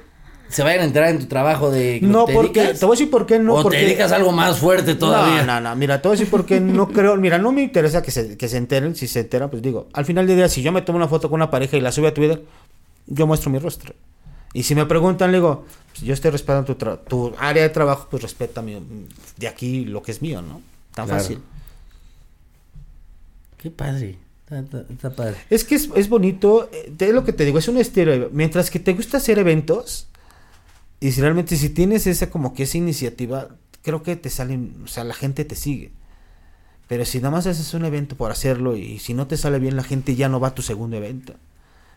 se 0.49 0.64
vayan 0.64 0.82
a 0.82 0.84
enterar 0.84 1.09
en 1.09 1.20
tu 1.20 1.26
trabajo 1.28 1.72
de 1.72 2.01
que 2.01 2.05
No, 2.05 2.26
te 2.26 2.34
porque... 2.34 2.59
dedicas, 2.59 2.80
Te 2.82 2.86
voy 2.86 2.93
a 2.95 2.97
decir 2.97 3.09
por 3.09 3.26
qué 3.26 3.39
no. 3.39 3.55
o 3.55 3.64
porque... 3.64 3.78
te 3.80 3.86
dedicas 3.86 4.12
a 4.12 4.18
algo 4.18 4.32
más 4.34 4.59
fuerte 4.59 4.95
todavía. 4.95 5.43
No, 5.43 5.62
no, 5.62 5.70
no, 5.70 5.76
mira, 5.78 6.01
te 6.01 6.07
voy 6.09 6.16
a 6.16 6.20
decir 6.20 6.30
por 6.30 6.45
qué 6.45 6.59
no 6.59 6.88
creo, 6.91 7.16
mira, 7.16 7.38
no 7.38 7.51
me 7.53 7.62
interesa 7.64 8.01
que 8.03 8.12
se, 8.12 8.38
que 8.38 8.49
se 8.49 8.57
enteren, 8.57 8.95
si 8.95 9.07
se 9.07 9.22
enteran, 9.22 9.49
pues 9.49 9.62
digo, 9.64 9.88
al 9.93 10.03
final 10.05 10.28
del 10.28 10.36
día, 10.36 10.49
si 10.49 10.62
yo 10.62 10.72
me 10.74 10.82
tomo 10.82 10.97
una 10.97 11.07
foto 11.07 11.30
con 11.30 11.38
una 11.39 11.49
pareja 11.49 11.78
y 11.78 11.82
la 11.82 11.91
subo 11.93 12.07
a 12.07 12.14
Twitter, 12.14 12.43
yo 13.07 13.26
muestro 13.28 13.49
mi 13.49 13.59
rostro. 13.59 13.93
Y 14.54 14.64
si 14.64 14.76
me 14.76 14.86
preguntan, 14.86 15.32
le 15.32 15.38
digo, 15.38 15.66
pues 15.91 16.02
yo 16.04 16.14
estoy 16.14 16.32
respetando 16.32 16.76
tu, 17.08 17.34
área 17.39 17.64
de 17.64 17.70
trabajo, 17.70 18.08
pues 18.12 18.22
respeta 18.24 18.62
mi- 18.62 19.08
de 19.38 19.47
aquí 19.47 19.86
lo 19.86 20.02
que 20.04 20.12
es 20.12 20.22
mío, 20.22 20.41
¿no? 20.41 20.62
Tan 20.93 21.06
Claro. 21.08 21.22
fácil. 21.22 21.39
Qué 23.58 23.72
padre. 23.72 24.18
Está, 24.89 25.12
padre. 25.12 25.38
Es 25.49 25.64
que 25.64 25.76
es, 25.76 25.89
es 25.95 26.10
bonito, 26.10 26.70
eh, 26.74 26.91
es 26.99 27.14
lo 27.14 27.24
que 27.24 27.32
te 27.32 27.45
digo, 27.45 27.60
es 27.60 27.68
un 27.70 27.78
estilo. 27.78 28.30
Mientras 28.34 28.70
que 28.70 28.80
te 28.80 28.93
gusta 28.93 29.18
hacer 29.18 29.39
eventos, 29.39 30.08
y 30.99 31.12
si 31.14 31.22
realmente 31.22 31.56
si 31.56 31.70
tienes 31.70 32.06
esa 32.06 32.30
como 32.30 32.54
que 32.54 32.64
esa 32.64 32.78
iniciativa, 32.78 33.47
creo 33.82 34.04
que 34.04 34.18
te 34.18 34.30
salen, 34.30 34.76
o 34.84 34.88
sea, 34.88 35.06
la 35.06 35.14
gente 35.14 35.45
te 35.45 35.56
sigue. 35.56 35.91
Pero 36.89 37.06
si 37.06 37.20
nada 37.20 37.32
más 37.32 37.47
haces 37.47 37.74
un 37.74 37.86
evento 37.86 38.18
por 38.18 38.30
hacerlo 38.32 38.76
y 38.76 38.99
si 38.99 39.14
no 39.14 39.26
te 39.26 39.38
sale 39.38 39.58
bien, 39.60 39.78
la 39.78 39.84
gente 39.84 40.16
ya 40.16 40.28
no 40.28 40.41
va 40.41 40.49
a 40.49 40.56
tu 40.56 40.62
segundo 40.62 40.97
evento. 40.97 41.34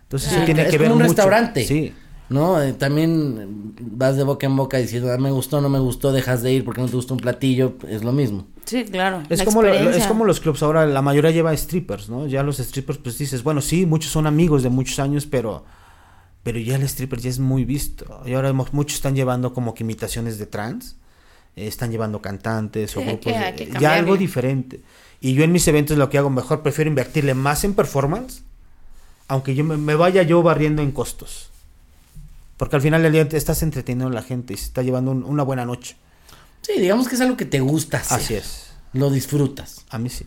Entonces 0.03 0.29
Sí, 0.29 0.37
eso 0.37 0.45
tiene 0.45 0.63
es 0.63 0.69
que 0.71 0.77
como 0.79 0.83
ver 0.83 0.93
un 0.93 0.99
mucho. 0.99 1.09
restaurante. 1.15 1.67
Sí. 1.67 1.93
¿No? 2.31 2.61
Eh, 2.63 2.73
también 2.73 3.75
vas 3.79 4.17
de 4.17 4.23
boca 4.25 4.47
en 4.47 4.57
boca 4.57 4.79
diciendo, 4.79 5.13
ah, 5.13 5.19
me 5.19 5.31
gustó, 5.31 5.61
no 5.61 5.69
me 5.69 5.79
gustó, 5.79 6.11
dejas 6.11 6.43
de 6.43 6.53
ir 6.53 6.65
porque 6.65 6.81
no 6.81 6.87
te 6.89 6.97
gustó 6.97 7.15
un 7.15 7.21
platillo, 7.21 7.75
es 7.89 8.03
lo 8.03 8.13
mismo. 8.13 8.47
Sí, 8.65 8.85
claro. 8.85 9.23
Es 9.29 9.41
la 9.41 9.45
como, 9.45 9.61
lo- 9.63 9.69
es 9.91 10.07
como 10.07 10.25
los 10.25 10.41
clubs, 10.41 10.63
ahora 10.63 10.87
la 10.87 11.03
mayoría 11.03 11.31
lleva 11.31 11.55
strippers, 11.55 12.09
¿no? 12.09 12.27
Ya 12.27 12.43
los 12.43 12.57
strippers, 12.57 12.99
pues 12.99 13.19
dices, 13.19 13.43
bueno, 13.43 13.61
sí, 13.61 13.85
muchos 13.85 14.11
son 14.11 14.27
amigos 14.27 14.63
de 14.63 14.71
muchos 14.71 14.99
años, 15.01 15.27
pero, 15.27 15.65
pero 16.43 16.59
ya 16.59 16.77
el 16.77 16.83
stripper 16.85 17.21
ya 17.21 17.29
es 17.29 17.39
muy 17.39 17.67
visto. 17.67 18.23
Y 18.25 18.33
ahora 18.33 18.49
hemos- 18.49 18.73
muchos 18.73 18.97
están 18.97 19.15
llevando 19.15 19.53
como 19.53 19.75
que 19.75 19.85
imitaciones 19.85 20.39
de 20.39 20.47
trans, 20.47 20.97
eh, 21.57 21.67
están 21.67 21.91
llevando 21.91 22.23
cantantes 22.23 22.97
o 22.97 23.01
Sí, 23.03 23.07
grupos, 23.07 23.33
que 23.35 23.39
de- 23.39 23.55
que 23.55 23.79
ya 23.79 23.95
algo 23.99 24.17
diferente. 24.17 24.81
Y 25.21 25.35
yo 25.35 25.45
en 25.45 25.53
mis 25.53 25.69
eventos 25.69 25.99
lo 25.99 26.09
que 26.09 26.17
hago 26.17 26.31
mejor, 26.31 26.63
prefiero 26.63 26.89
invertirle 26.89 27.35
más 27.35 27.65
en 27.65 27.75
performance, 27.75 28.43
aunque 29.29 29.55
yo 29.55 29.63
me, 29.63 29.77
me 29.77 29.95
vaya 29.95 30.23
yo 30.23 30.43
barriendo 30.43 30.81
en 30.81 30.91
costos. 30.91 31.51
Porque 32.57 32.77
al 32.77 32.83
final 32.83 33.03
del 33.03 33.13
día 33.13 33.29
te 33.29 33.37
estás 33.37 33.63
entreteniendo 33.63 34.07
a 34.07 34.11
la 34.11 34.23
gente 34.23 34.55
y 34.55 34.57
se 34.57 34.65
está 34.67 34.83
llevando 34.83 35.11
un- 35.11 35.25
una 35.25 35.43
buena 35.43 35.65
noche. 35.65 35.97
Sí, 36.63 36.73
digamos 36.81 37.09
que 37.09 37.17
es 37.17 37.21
algo 37.21 37.37
que 37.37 37.45
te 37.45 37.61
gusta 37.61 37.99
hacer. 37.99 38.17
Así 38.19 38.35
es. 38.35 38.71
Lo 38.93 39.11
disfrutas. 39.11 39.85
A 39.91 39.99
mí 39.99 40.09
sí. 40.09 40.25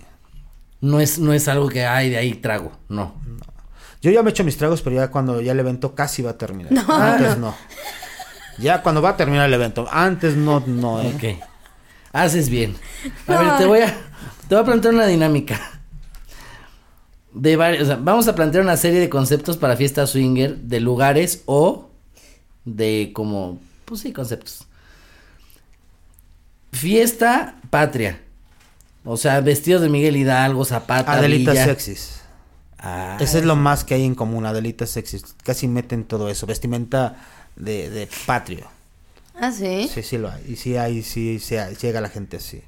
No 0.81 0.99
es, 0.99 1.19
no 1.19 1.33
es 1.33 1.47
algo 1.47 1.69
que, 1.69 1.85
ay, 1.85 2.09
de 2.09 2.17
ahí 2.17 2.33
trago. 2.35 2.71
No. 2.89 3.15
Yo 4.01 4.11
ya 4.11 4.21
me 4.23 4.29
echo 4.29 4.43
mis 4.43 4.57
tragos, 4.57 4.81
pero 4.83 4.95
ya 4.97 5.09
cuando 5.09 5.41
ya 5.41 5.53
el 5.53 5.59
evento 5.59 5.95
casi 5.95 6.21
va 6.21 6.31
a 6.31 6.37
terminar. 6.37 6.71
No, 6.71 6.83
Antes 6.93 7.37
no. 7.39 7.55
Ya 8.59 8.83
cuando 8.83 9.01
va 9.01 9.09
a 9.09 9.17
terminar 9.17 9.47
el 9.47 9.53
evento. 9.53 9.87
Antes 9.89 10.35
no, 10.35 10.61
no, 10.67 11.01
¿eh? 11.01 11.13
Ok. 11.15 11.43
Haces 12.13 12.49
bien. 12.49 12.75
A 13.27 13.33
No. 13.33 13.39
ver, 13.39 13.57
te 13.57 13.65
voy 13.65 13.79
a, 13.79 13.87
te 14.47 14.53
voy 14.55 14.61
a 14.61 14.65
plantear 14.65 14.93
una 14.93 15.05
dinámica. 15.07 15.59
De 17.33 17.55
varios, 17.55 17.83
o 17.83 17.85
sea, 17.85 17.95
vamos 18.01 18.27
a 18.27 18.35
plantear 18.35 18.63
una 18.63 18.77
serie 18.77 18.99
de 18.99 19.09
conceptos 19.09 19.57
para 19.57 19.75
fiesta 19.75 20.07
swinger, 20.07 20.57
de 20.57 20.79
lugares 20.79 21.43
o 21.45 21.86
de 22.67 23.11
como, 23.13 23.59
pues 23.85 24.01
sí, 24.01 24.11
conceptos. 24.13 24.67
Fiesta 26.71 27.55
patria. 27.69 28.19
O 29.05 29.17
sea, 29.17 29.39
vestidos 29.39 29.81
de 29.81 29.89
Miguel 29.89 30.17
Hidalgo, 30.17 30.65
Zapata, 30.65 31.13
Adelitas 31.13 31.53
Villa. 31.53 31.65
sexys. 31.65 32.21
Ah, 32.77 33.17
Ese 33.19 33.39
es 33.39 33.45
lo 33.45 33.55
más 33.55 33.83
que 33.83 33.95
hay 33.95 34.03
en 34.03 34.15
común, 34.15 34.45
Adelitas 34.45 34.89
sexys. 34.89 35.23
Casi 35.43 35.67
meten 35.67 36.03
todo 36.03 36.29
eso. 36.29 36.45
Vestimenta 36.45 37.15
de, 37.55 37.89
de 37.89 38.07
patrio. 38.25 38.67
Ah, 39.39 39.51
sí. 39.51 39.89
Sí, 39.93 40.03
sí 40.03 40.17
lo 40.17 40.29
hay. 40.29 40.43
Y 40.47 40.55
sí 40.57 40.75
hay, 40.77 41.03
sí, 41.03 41.39
sí 41.39 41.55
hay- 41.55 41.75
llega 41.75 42.01
la 42.01 42.09
gente 42.09 42.37
así. 42.37 42.61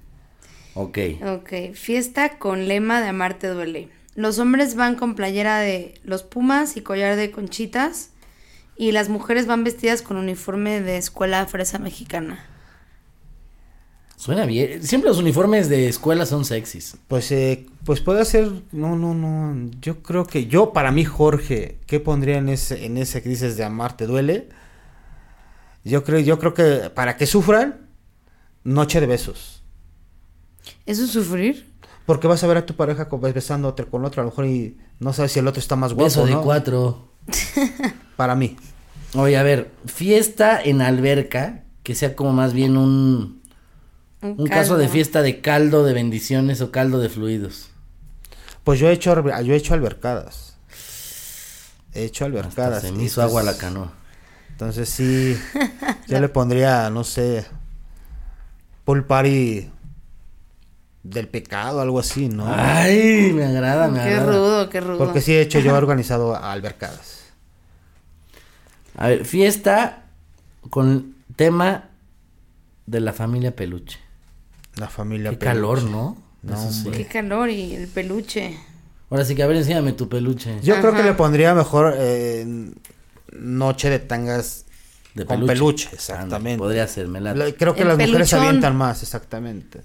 Ok. 0.75 0.97
Ok, 1.25 1.73
fiesta 1.73 2.37
con 2.37 2.67
lema 2.67 3.01
de 3.01 3.09
Amarte 3.09 3.47
duele. 3.47 3.89
Los 4.15 4.39
hombres 4.39 4.75
van 4.75 4.95
con 4.95 5.15
playera 5.15 5.59
de 5.59 5.93
los 6.03 6.23
Pumas 6.23 6.77
y 6.77 6.81
collar 6.81 7.15
de 7.15 7.31
conchitas 7.31 8.09
y 8.79 8.93
las 8.93 9.09
mujeres 9.09 9.45
van 9.45 9.65
vestidas 9.65 10.01
con 10.01 10.15
uniforme 10.15 10.79
de 10.79 10.95
escuela 10.95 11.45
fresa 11.47 11.79
mexicana. 11.79 12.45
Suena 14.15 14.45
bien. 14.45 14.81
Siempre 14.83 15.09
los 15.09 15.19
uniformes 15.19 15.67
de 15.67 15.89
escuela 15.89 16.25
son 16.25 16.45
sexys. 16.45 16.95
Pues, 17.09 17.29
eh, 17.33 17.65
pues 17.83 17.99
puede 17.99 18.23
ser, 18.23 18.49
no, 18.71 18.95
no, 18.95 19.13
no, 19.13 19.69
yo 19.81 20.01
creo 20.01 20.25
que 20.25 20.45
yo, 20.45 20.71
para 20.71 20.93
mí, 20.93 21.03
Jorge, 21.03 21.77
¿qué 21.87 21.99
pondría 21.99 22.37
en 22.37 22.47
ese, 22.47 22.85
en 22.85 22.95
ese 22.95 23.21
que 23.21 23.27
dices 23.27 23.57
de 23.57 23.65
amar 23.65 23.97
te 23.97 24.07
duele? 24.07 24.47
Yo 25.83 26.05
creo, 26.05 26.19
yo 26.19 26.39
creo 26.39 26.53
que 26.53 26.89
para 26.89 27.17
que 27.17 27.25
sufran, 27.25 27.89
noche 28.63 29.01
de 29.01 29.07
besos. 29.07 29.61
¿Eso 30.85 31.03
es 31.03 31.11
sufrir? 31.11 31.69
Porque 32.05 32.27
vas 32.27 32.41
a 32.45 32.47
ver 32.47 32.55
a 32.55 32.65
tu 32.65 32.77
pareja 32.77 33.09
como 33.09 33.29
besando 33.33 33.67
otro 33.67 33.89
con 33.89 34.05
otro, 34.05 34.21
a 34.21 34.23
lo 34.23 34.31
mejor 34.31 34.45
y 34.45 34.77
no 34.99 35.11
sabes 35.11 35.33
si 35.33 35.39
el 35.39 35.47
otro 35.49 35.59
está 35.59 35.75
más 35.75 35.91
guapo, 35.91 36.05
Beso 36.05 36.25
de 36.25 36.31
¿no? 36.31 36.43
cuatro. 36.43 37.09
Para 38.15 38.35
mí. 38.35 38.57
Oye, 39.15 39.37
a 39.37 39.43
ver, 39.43 39.71
fiesta 39.85 40.61
en 40.61 40.81
alberca, 40.81 41.63
que 41.83 41.95
sea 41.95 42.15
como 42.15 42.31
más 42.33 42.53
bien 42.53 42.77
un, 42.77 43.41
un 44.21 44.47
caso 44.47 44.77
de 44.77 44.87
fiesta 44.87 45.21
de 45.21 45.41
caldo 45.41 45.83
de 45.83 45.93
bendiciones 45.93 46.61
o 46.61 46.71
caldo 46.71 46.99
de 46.99 47.09
fluidos. 47.09 47.69
Pues 48.63 48.79
yo 48.79 48.87
he 48.89 48.93
hecho, 48.93 49.23
yo 49.41 49.53
he 49.53 49.57
hecho 49.57 49.73
albercadas. 49.73 50.57
He 51.93 52.03
hecho 52.03 52.25
Hasta 52.25 52.37
albercadas. 52.37 52.81
se 52.83 52.91
me 52.91 53.03
hizo 53.03 53.21
agua 53.23 53.41
la 53.41 53.57
canoa. 53.57 53.93
Entonces 54.51 54.89
sí, 54.89 55.39
yo 56.07 56.19
le 56.19 56.29
pondría, 56.29 56.89
no 56.89 57.03
sé, 57.03 57.45
pool 58.85 59.05
party 59.05 59.69
del 61.01 61.27
pecado, 61.29 61.79
algo 61.81 61.99
así, 61.99 62.27
¿no? 62.27 62.45
Ay, 62.47 63.31
me 63.33 63.45
agrada, 63.45 63.87
me 63.87 63.99
Qué 64.03 64.05
agrada. 64.15 64.31
rudo, 64.33 64.69
qué 64.69 64.81
rudo. 64.81 64.97
Porque 64.97 65.21
sí 65.21 65.33
he 65.33 65.41
hecho, 65.41 65.59
yo 65.59 65.71
he 65.71 65.77
organizado 65.77 66.35
albercadas. 66.35 67.18
A 69.01 69.07
ver, 69.07 69.23
fiesta 69.23 70.03
con 70.69 71.15
tema 71.37 71.89
de 72.85 72.99
la 72.99 73.13
familia 73.13 73.55
peluche. 73.55 73.97
La 74.75 74.89
familia 74.89 75.29
Qué 75.31 75.37
peluche. 75.37 75.55
calor, 75.55 75.83
¿no? 75.83 76.17
No, 76.41 76.53
Eso 76.53 76.71
sí. 76.71 76.91
Qué 76.91 77.05
calor 77.05 77.49
y 77.49 77.75
el 77.75 77.87
peluche. 77.87 78.57
Ahora 79.09 79.23
sí 79.23 79.35
que 79.35 79.43
a 79.43 79.47
ver, 79.47 79.55
enséñame 79.55 79.93
tu 79.93 80.09
peluche. 80.09 80.59
Yo 80.61 80.79
creo 80.81 80.93
que 80.93 81.03
le 81.03 81.13
pondría 81.13 81.53
mejor 81.55 81.95
eh, 81.97 82.45
noche 83.31 83.89
de 83.89 83.99
tangas 83.99 84.65
De 85.15 85.25
con 85.25 85.45
peluche, 85.45 85.89
exactamente. 85.93 86.35
Ándale, 86.35 86.57
podría 86.57 86.87
ser, 86.87 87.07
me 87.07 87.21
late. 87.21 87.39
Le- 87.39 87.55
Creo 87.55 87.73
que 87.75 87.81
El 87.83 87.87
las 87.87 87.97
mujeres 87.97 88.29
se 88.29 88.35
avientan 88.35 88.75
más, 88.75 89.01
exactamente. 89.01 89.81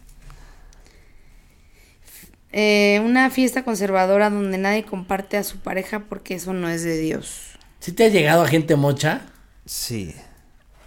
Eh, 2.52 3.00
una 3.04 3.30
fiesta 3.30 3.64
conservadora 3.64 4.30
donde 4.30 4.58
nadie 4.58 4.84
comparte 4.84 5.36
a 5.36 5.42
su 5.44 5.58
pareja 5.58 6.00
porque 6.08 6.34
eso 6.34 6.52
no 6.52 6.68
es 6.68 6.82
de 6.84 6.98
Dios. 6.98 7.53
¿Sí 7.84 7.92
te 7.92 8.06
ha 8.06 8.08
llegado 8.08 8.40
a 8.40 8.48
gente 8.48 8.76
mocha? 8.76 9.26
Sí. 9.66 10.14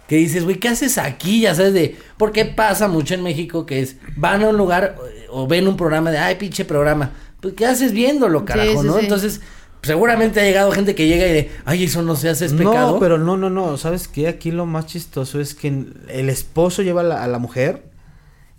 Que 0.08 0.16
dices, 0.16 0.42
güey, 0.42 0.58
¿qué 0.58 0.66
haces 0.66 0.98
aquí? 0.98 1.42
Ya 1.42 1.54
sabes 1.54 1.72
de... 1.72 1.96
Porque 2.16 2.44
pasa 2.44 2.88
mucho 2.88 3.14
en 3.14 3.22
México 3.22 3.66
que 3.66 3.80
es... 3.80 3.98
Van 4.16 4.42
a 4.42 4.48
un 4.48 4.56
lugar 4.56 4.96
eh, 5.08 5.26
o 5.30 5.46
ven 5.46 5.68
un 5.68 5.76
programa 5.76 6.10
de... 6.10 6.18
Ay, 6.18 6.34
pinche 6.34 6.64
programa. 6.64 7.12
Pues, 7.40 7.54
¿qué 7.54 7.66
haces 7.66 7.92
viéndolo, 7.92 8.44
carajo, 8.44 8.80
sí, 8.82 8.86
no? 8.88 8.94
sí. 8.94 9.04
Entonces, 9.04 9.40
seguramente 9.80 10.40
ha 10.40 10.42
llegado 10.42 10.72
gente 10.72 10.96
que 10.96 11.06
llega 11.06 11.28
y 11.28 11.32
de... 11.32 11.50
Ay, 11.64 11.84
eso 11.84 12.02
no 12.02 12.16
se 12.16 12.30
hace, 12.30 12.46
es 12.46 12.52
pecado. 12.52 12.94
No, 12.94 12.98
pero 12.98 13.16
no, 13.16 13.36
no, 13.36 13.48
no. 13.48 13.76
¿Sabes 13.76 14.08
qué? 14.08 14.26
Aquí 14.26 14.50
lo 14.50 14.66
más 14.66 14.86
chistoso 14.86 15.40
es 15.40 15.54
que 15.54 15.68
el 15.68 16.28
esposo 16.28 16.82
lleva 16.82 17.02
a 17.02 17.04
la, 17.04 17.22
a 17.22 17.28
la 17.28 17.38
mujer 17.38 17.84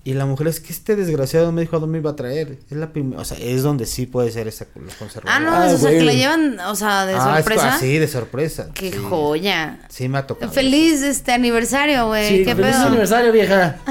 y 0.03 0.13
la 0.13 0.25
mujer 0.25 0.47
es 0.47 0.59
que 0.59 0.71
este 0.71 0.95
desgraciado 0.95 1.51
me 1.51 1.61
dijo 1.61 1.75
a 1.75 1.79
dónde 1.79 1.93
me 1.93 1.99
iba 1.99 2.11
a 2.11 2.15
traer. 2.15 2.57
Es 2.69 2.77
la 2.77 2.91
primera, 2.93 3.21
o 3.21 3.25
sea, 3.25 3.37
es 3.37 3.63
donde 3.63 3.85
sí 3.85 4.05
puede 4.05 4.31
ser 4.31 4.47
esa 4.47 4.65
los 4.75 4.93
conservadores. 4.95 5.35
Ah, 5.35 5.39
no, 5.39 5.55
Ay, 5.55 5.73
o 5.73 5.77
sea, 5.77 5.91
que 5.91 6.01
la 6.01 6.13
llevan, 6.13 6.59
o 6.61 6.75
sea, 6.75 7.05
de 7.05 7.13
Ah, 7.15 7.37
es 7.37 7.45
sorpresa. 7.45 7.75
así, 7.75 7.97
de 7.97 8.07
sorpresa. 8.07 8.69
Qué 8.73 8.91
sí. 8.91 8.97
joya. 8.97 9.79
Sí, 9.89 10.07
me 10.07 10.17
ha 10.19 10.25
tocado. 10.27 10.51
Feliz 10.51 11.01
este 11.01 11.31
aniversario, 11.33 12.07
güey. 12.07 12.29
Sí, 12.29 12.45
Qué 12.45 12.55
feliz 12.55 12.71
pedo. 12.75 12.87
aniversario, 12.87 13.31
vieja. 13.31 13.77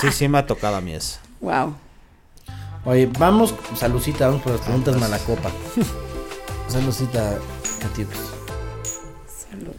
Sí, 0.00 0.12
sí, 0.12 0.28
me 0.28 0.36
ha 0.36 0.46
tocado 0.46 0.76
a 0.76 0.80
mí 0.82 0.92
eso. 0.94 1.18
Wow. 1.40 1.74
Oye, 2.84 3.08
vamos, 3.18 3.54
salucita, 3.74 4.26
vamos 4.26 4.42
por 4.42 4.52
las 4.52 4.60
preguntas 4.60 4.96
malacopa. 4.98 5.50
Salucita, 6.68 7.38
Catiux. 7.80 8.10
Salud. 9.50 9.72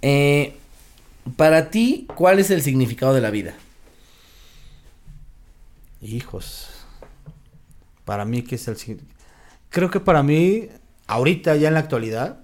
Eh, 0.00 0.56
para 1.36 1.70
ti, 1.70 2.06
¿cuál 2.14 2.38
es 2.40 2.50
el 2.50 2.62
significado 2.62 3.14
de 3.14 3.20
la 3.20 3.30
vida? 3.30 3.54
Hijos. 6.02 6.68
Para 8.04 8.24
mí, 8.24 8.42
¿qué 8.42 8.56
es 8.56 8.66
el 8.68 8.76
siguiente? 8.76 9.04
Creo 9.70 9.90
que 9.90 10.00
para 10.00 10.22
mí, 10.22 10.68
ahorita, 11.06 11.56
ya 11.56 11.68
en 11.68 11.74
la 11.74 11.80
actualidad, 11.80 12.38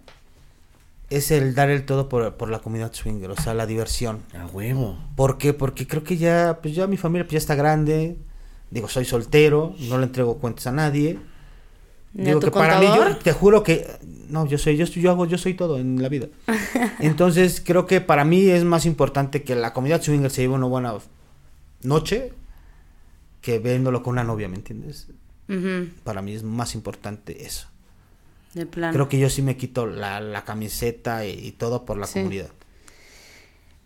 es 1.10 1.30
el 1.30 1.54
dar 1.54 1.70
el 1.70 1.84
todo 1.84 2.08
por, 2.08 2.34
por 2.36 2.50
la 2.50 2.60
comunidad 2.60 2.92
swinger, 2.92 3.30
o 3.30 3.36
sea, 3.36 3.54
la 3.54 3.66
diversión. 3.66 4.20
A 4.38 4.46
huevo. 4.46 4.98
¿Por 5.16 5.38
qué? 5.38 5.52
Porque 5.54 5.86
creo 5.86 6.04
que 6.04 6.16
ya, 6.16 6.58
pues 6.62 6.74
ya 6.74 6.86
mi 6.86 6.96
familia 6.96 7.24
pues 7.24 7.32
ya 7.32 7.38
está 7.38 7.54
grande. 7.54 8.16
Digo, 8.70 8.88
soy 8.88 9.04
soltero, 9.04 9.74
no 9.88 9.98
le 9.98 10.04
entrego 10.04 10.38
cuentas 10.38 10.66
a 10.66 10.72
nadie. 10.72 11.18
¿Ni 12.12 12.24
Digo 12.24 12.38
a 12.38 12.40
tu 12.40 12.46
que 12.46 12.50
para 12.52 12.78
mí, 12.78 12.86
yo 12.86 13.16
te 13.18 13.32
juro 13.32 13.62
que 13.62 13.86
no, 14.28 14.46
yo 14.46 14.58
soy, 14.58 14.76
yo, 14.76 14.84
estoy- 14.84 15.02
yo 15.02 15.10
hago, 15.10 15.24
yo 15.26 15.38
soy 15.38 15.54
todo 15.54 15.78
en 15.78 16.02
la 16.02 16.08
vida. 16.08 16.28
Entonces 17.00 17.62
creo 17.64 17.86
que 17.86 18.00
para 18.00 18.24
mí 18.24 18.46
es 18.48 18.64
más 18.64 18.86
importante 18.86 19.42
que 19.42 19.54
la 19.54 19.72
comunidad 19.72 20.02
swinger 20.02 20.30
se 20.30 20.42
lleve 20.42 20.54
una 20.54 20.66
buena 20.66 20.94
noche 21.82 22.32
que 23.40 23.58
viéndolo 23.58 24.02
con 24.02 24.12
una 24.12 24.24
novia, 24.24 24.48
¿me 24.48 24.56
entiendes? 24.56 25.08
Para 26.04 26.20
mí 26.22 26.32
es 26.34 26.42
más 26.42 26.74
importante 26.74 27.46
eso. 27.46 27.68
De 28.54 28.66
plano. 28.66 28.92
Creo 28.92 29.08
que 29.08 29.18
yo 29.18 29.30
sí 29.30 29.40
me 29.42 29.56
quito 29.56 29.86
la, 29.86 30.20
la 30.20 30.44
camiseta 30.44 31.24
y, 31.26 31.30
y 31.32 31.52
todo 31.52 31.84
por 31.84 31.96
la 31.98 32.06
Sí. 32.06 32.14
comunidad. 32.20 32.50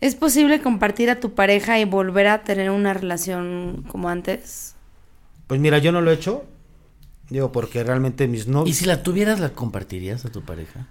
¿Es 0.00 0.16
posible 0.16 0.60
compartir 0.60 1.10
a 1.10 1.20
tu 1.20 1.34
pareja 1.34 1.78
y 1.78 1.84
volver 1.84 2.26
a 2.26 2.42
tener 2.42 2.70
una 2.70 2.92
relación 2.94 3.84
como 3.88 4.08
antes? 4.08 4.74
Pues 5.46 5.60
mira, 5.60 5.78
yo 5.78 5.92
no 5.92 6.00
lo 6.00 6.10
he 6.10 6.14
hecho. 6.14 6.44
Digo, 7.30 7.52
porque 7.52 7.84
realmente 7.84 8.26
mis 8.26 8.48
novios. 8.48 8.76
¿Y 8.76 8.78
si 8.78 8.84
la 8.86 9.02
tuvieras, 9.04 9.38
la 9.38 9.50
compartirías 9.50 10.24
a 10.24 10.30
tu 10.32 10.42
pareja? 10.42 10.88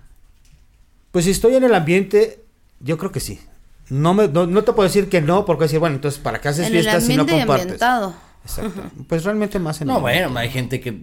Pues 1.11 1.25
si 1.25 1.31
estoy 1.31 1.55
en 1.55 1.63
el 1.65 1.75
ambiente, 1.75 2.43
yo 2.79 2.97
creo 2.97 3.11
que 3.11 3.19
sí. 3.19 3.41
No, 3.89 4.13
me, 4.13 4.29
no, 4.29 4.47
no 4.47 4.63
te 4.63 4.71
puedo 4.71 4.87
decir 4.87 5.09
que 5.09 5.19
no, 5.19 5.43
porque 5.45 5.63
decir, 5.65 5.79
bueno, 5.79 5.95
entonces, 5.97 6.19
¿para 6.21 6.39
qué 6.39 6.47
haces 6.47 6.67
En 6.67 6.71
fiestas 6.71 7.05
si 7.05 7.17
no 7.17 7.27
compartes? 7.27 7.61
ambientado. 7.63 8.15
Exacto. 8.43 8.81
Pues 9.07 9.23
realmente 9.23 9.59
más 9.59 9.79
en 9.81 9.87
No, 9.87 9.95
el- 9.97 10.01
bueno, 10.01 10.37
hay 10.39 10.49
gente 10.49 10.79
que 10.79 10.97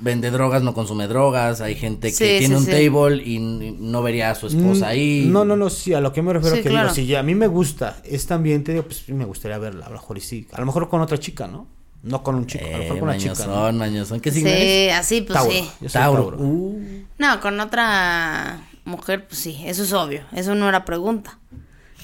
vende 0.00 0.30
drogas, 0.32 0.62
no 0.62 0.74
consume 0.74 1.06
drogas, 1.06 1.60
hay 1.60 1.76
gente 1.76 2.08
que 2.08 2.14
Sí, 2.14 2.24
tiene 2.40 2.46
sí, 2.48 2.54
un 2.54 2.64
sí. 2.64 2.70
table 2.72 3.22
y 3.24 3.38
no 3.38 4.02
vería 4.02 4.30
a 4.30 4.34
su 4.34 4.48
esposa 4.48 4.86
Mm, 4.86 4.88
ahí. 4.88 5.26
No, 5.30 5.44
no, 5.44 5.56
no, 5.56 5.70
sí, 5.70 5.94
a 5.94 6.00
lo 6.00 6.12
que 6.12 6.22
me 6.22 6.32
refiero 6.32 6.56
Sí, 6.56 6.62
que 6.62 6.70
claro. 6.70 6.88
digo, 6.88 6.94
si 6.96 7.06
ya 7.06 7.20
a 7.20 7.22
mí 7.22 7.34
me 7.36 7.46
gusta 7.46 7.98
este 8.04 8.34
ambiente, 8.34 8.72
digo, 8.72 8.84
pues 8.84 9.08
me 9.10 9.24
gustaría 9.24 9.58
verla, 9.58 9.86
a 9.86 9.88
lo 9.90 9.94
mejor 9.94 10.18
y 10.18 10.20
sí. 10.20 10.48
A 10.52 10.58
lo 10.60 10.66
mejor 10.66 10.88
con 10.88 11.00
otra 11.00 11.18
chica, 11.18 11.46
¿no? 11.46 11.68
No 12.02 12.24
con 12.24 12.34
un 12.34 12.46
chico, 12.48 12.64
a 12.66 12.68
lo 12.70 12.74
Eh, 12.74 12.78
mejor 12.80 12.98
con 12.98 13.08
una 13.10 13.18
chica. 13.18 13.34
¿no? 13.46 13.46
mañosón, 13.54 13.78
mañosón. 13.78 14.20
¿Qué 14.20 14.32
signo 14.32 14.50
eres? 14.50 14.62
Sí, 14.62 14.88
así 14.90 15.20
pues 15.22 15.38
Tauro. 15.38 15.52
sí. 15.52 15.60
Yo 15.80 15.88
soy 15.88 16.00
Tauro. 16.00 16.22
Tauro. 16.22 16.38
Uh, 16.40 16.82
No, 17.18 17.40
con 17.40 17.60
otra 17.60 18.60
mujer, 18.84 19.28
pues 19.28 19.40
sí, 19.40 19.60
eso 19.64 19.84
es 19.84 19.92
obvio. 19.92 20.22
Eso 20.32 20.56
no 20.56 20.68
era 20.68 20.84
pregunta. 20.84 21.38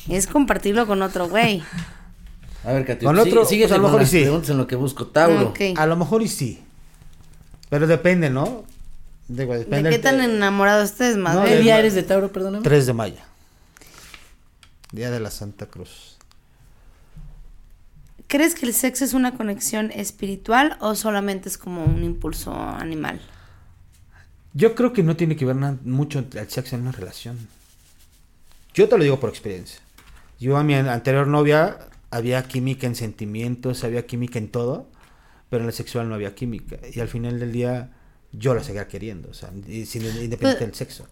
Es 0.09 0.29
compartirlo 0.29 0.87
con 0.87 1.03
otro 1.03 1.29
güey. 1.29 1.63
A 2.65 2.73
ver, 2.73 2.85
Katy, 2.85 3.05
Con 3.07 3.17
sí- 3.17 3.23
otro, 3.23 3.45
síguete 3.45 3.69
pues, 3.69 3.79
a 3.79 3.83
lo 3.83 3.89
mejor 3.89 4.03
y 4.03 4.07
sí. 4.07 4.21
preguntas 4.23 4.51
en 4.51 4.59
lo 4.59 4.67
que 4.67 4.77
busco. 4.77 5.07
Tauro. 5.07 5.53
A 5.77 5.87
lo 5.87 5.97
mejor 5.97 6.23
y 6.23 6.29
sí. 6.29 6.63
Pero 7.71 7.87
depende, 7.87 8.31
¿no? 8.31 8.65
Digo, 9.29 9.55
¿De 9.55 9.83
qué 9.91 9.99
tan 9.99 10.21
enamorados 10.21 10.91
ustedes 10.93 11.17
más? 11.19 11.35
No, 11.35 11.45
¿Qué 11.45 11.59
día 11.59 11.79
eres 11.79 11.95
de 11.95 12.03
Tauro, 12.03 12.33
perdóname? 12.33 12.65
3 12.65 12.87
de 12.87 12.93
mayo. 12.95 13.17
Día 14.93 15.11
de 15.11 15.21
la 15.21 15.31
Santa 15.31 15.67
Cruz. 15.67 16.17
¿Crees 18.27 18.55
que 18.55 18.67
el 18.67 18.75
sexo 18.75 19.05
es 19.05 19.15
una 19.15 19.35
conexión 19.37 19.91
espiritual 19.91 20.77
o 20.81 20.95
solamente 20.95 21.49
es 21.49 21.57
como 21.57 21.85
un 21.85 22.05
impulso 22.05 22.53
animal? 22.55 23.21
Yo 24.55 24.75
creo 24.75 24.93
que 24.93 25.03
no 25.03 25.17
tiene 25.17 25.37
que 25.37 25.45
ver 25.47 25.57
mucho 25.85 26.19
el 26.35 26.51
sexo 26.51 26.75
en 26.77 26.83
una 26.83 26.93
relación. 26.93 27.39
Yo 28.75 28.89
te 28.89 28.97
lo 28.99 29.05
digo 29.05 29.19
por 29.21 29.31
experiencia. 29.31 29.81
Yo 30.41 30.57
a 30.57 30.63
mi 30.65 30.75
an- 30.75 30.89
anterior 30.89 31.27
novia 31.27 31.79
había 32.11 32.43
química 32.45 32.87
en 32.87 32.95
sentimientos, 32.95 33.85
había 33.85 34.07
química 34.07 34.39
en 34.39 34.49
todo, 34.49 34.89
pero 35.51 35.63
en 35.63 35.69
el 35.69 35.75
sexual 35.75 36.09
no 36.09 36.15
había 36.15 36.35
química. 36.35 36.77
Y 36.93 37.01
al 37.01 37.09
final 37.09 37.39
del 37.41 37.53
día 37.53 37.91
yo 38.33 38.55
la 38.55 38.63
seguía 38.63 38.89
queriendo, 38.89 39.31
o 39.31 39.35
sea, 39.35 39.51
independiente 39.55 40.65
del 40.67 40.75
sexo. 40.75 41.07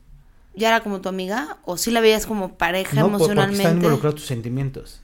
¿Ya 0.55 0.69
era 0.69 0.81
como 0.83 1.01
tu 1.03 1.09
amiga? 1.09 1.59
¿O 1.65 1.77
sí 1.77 1.91
la 1.91 2.01
veías 2.01 2.27
como 2.27 2.57
pareja 2.57 2.95
No, 2.97 3.11
por- 3.11 3.19
porque 3.19 3.33
están 3.33 3.45
emocionalmente? 3.49 3.85
involucrados 3.87 4.15
tus 4.17 4.27
sentimientos. 4.27 5.03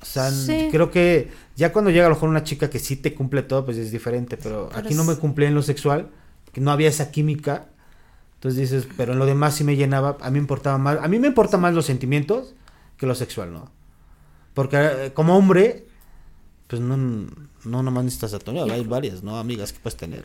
O 0.00 0.06
sea, 0.06 0.30
Sí. 0.30 0.68
creo 0.70 0.90
que 0.90 1.30
ya 1.56 1.72
cuando 1.72 1.90
llega 1.90 2.06
a 2.06 2.08
lo 2.08 2.14
mejor 2.14 2.28
una 2.28 2.44
chica 2.44 2.68
que 2.70 2.78
sí 2.78 2.96
te 2.96 3.14
cumple 3.14 3.42
todo, 3.42 3.64
pues 3.64 3.76
es 3.78 3.90
diferente, 3.90 4.36
pero, 4.36 4.68
Pero 4.70 4.80
aquí 4.86 4.94
no 4.94 5.04
me 5.04 5.14
es- 5.14 5.18
cumplía 5.18 5.48
en 5.48 5.54
lo 5.54 5.62
sexual, 5.62 6.10
que 6.52 6.60
no 6.60 6.70
había 6.70 6.88
esa 6.88 7.10
química. 7.10 7.66
Entonces 8.34 8.60
dices, 8.60 8.88
pero 8.98 9.12
en 9.14 9.18
lo 9.18 9.24
demás 9.26 9.54
sí 9.54 9.64
me 9.64 9.76
llenaba, 9.76 10.18
a 10.20 10.26
mí 10.30 10.32
me 10.34 10.38
importaba 10.40 10.76
más, 10.76 10.98
a 11.02 11.08
mí 11.08 11.18
me 11.18 11.28
importa 11.28 11.56
más 11.56 11.72
los 11.74 11.86
sentimientos 11.86 12.54
que 12.98 13.06
lo 13.06 13.14
sexual, 13.14 13.52
¿no? 13.52 13.70
Porque 14.54 14.76
eh, 14.78 15.12
como 15.12 15.36
hombre, 15.36 15.84
pues 16.68 16.80
no, 16.80 16.96
no 16.96 17.82
nomás 17.82 18.04
necesitas 18.04 18.34
a 18.34 18.38
tu 18.38 18.52
novia, 18.52 18.74
hay 18.74 18.84
varias, 18.84 19.22
¿no? 19.22 19.36
Amigas 19.38 19.72
que 19.72 19.80
puedes 19.80 19.96
tener. 19.96 20.24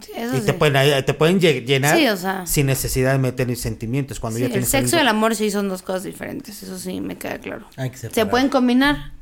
Sí, 0.00 0.12
eso 0.14 0.36
Y 0.36 0.40
te 0.40 0.52
pueden, 0.52 1.04
te 1.06 1.14
pueden 1.14 1.40
lle- 1.40 1.64
llenar 1.64 1.96
Sí, 1.96 2.06
o 2.08 2.16
sea. 2.18 2.46
sin 2.46 2.66
necesidad 2.66 3.12
de 3.12 3.18
meter 3.18 3.54
sentimientos 3.56 4.20
cuando 4.20 4.36
Sí, 4.36 4.42
ya 4.42 4.46
el 4.46 4.52
tienes 4.52 4.68
sexo 4.68 4.96
y 4.96 5.00
el 5.00 5.08
amor 5.08 5.34
sí 5.34 5.50
son 5.50 5.68
dos 5.70 5.80
cosas 5.82 6.02
diferentes, 6.04 6.62
eso 6.62 6.78
sí 6.78 7.00
me 7.00 7.16
queda 7.16 7.38
claro. 7.38 7.66
Hay 7.76 7.88
que 7.90 7.96
¿Se 7.96 8.26
pueden 8.26 8.48
combinar? 8.50 9.12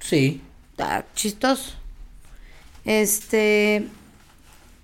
Sí. 0.00 0.40
Está 0.72 1.06
chistoso. 1.14 1.74
Este, 2.84 3.86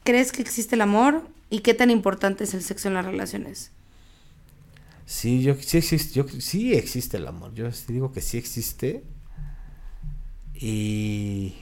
¿crees 0.04 0.30
que 0.32 0.42
existe 0.42 0.74
el 0.74 0.82
amor? 0.82 1.22
¿Y 1.50 1.60
qué 1.60 1.74
tan 1.74 1.90
importante 1.90 2.44
es 2.44 2.54
el 2.54 2.62
sexo 2.62 2.88
en 2.88 2.94
las 2.94 3.04
relaciones? 3.04 3.70
Sí, 5.06 5.40
yo 5.42 5.54
sí 5.54 5.78
existe, 5.78 6.12
yo, 6.14 6.26
sí 6.40 6.74
existe 6.74 7.16
el 7.16 7.26
amor. 7.28 7.54
Yo 7.54 7.70
sí 7.72 7.92
digo 7.92 8.12
que 8.12 8.20
sí 8.20 8.36
existe. 8.38 9.04
Y 10.54 11.54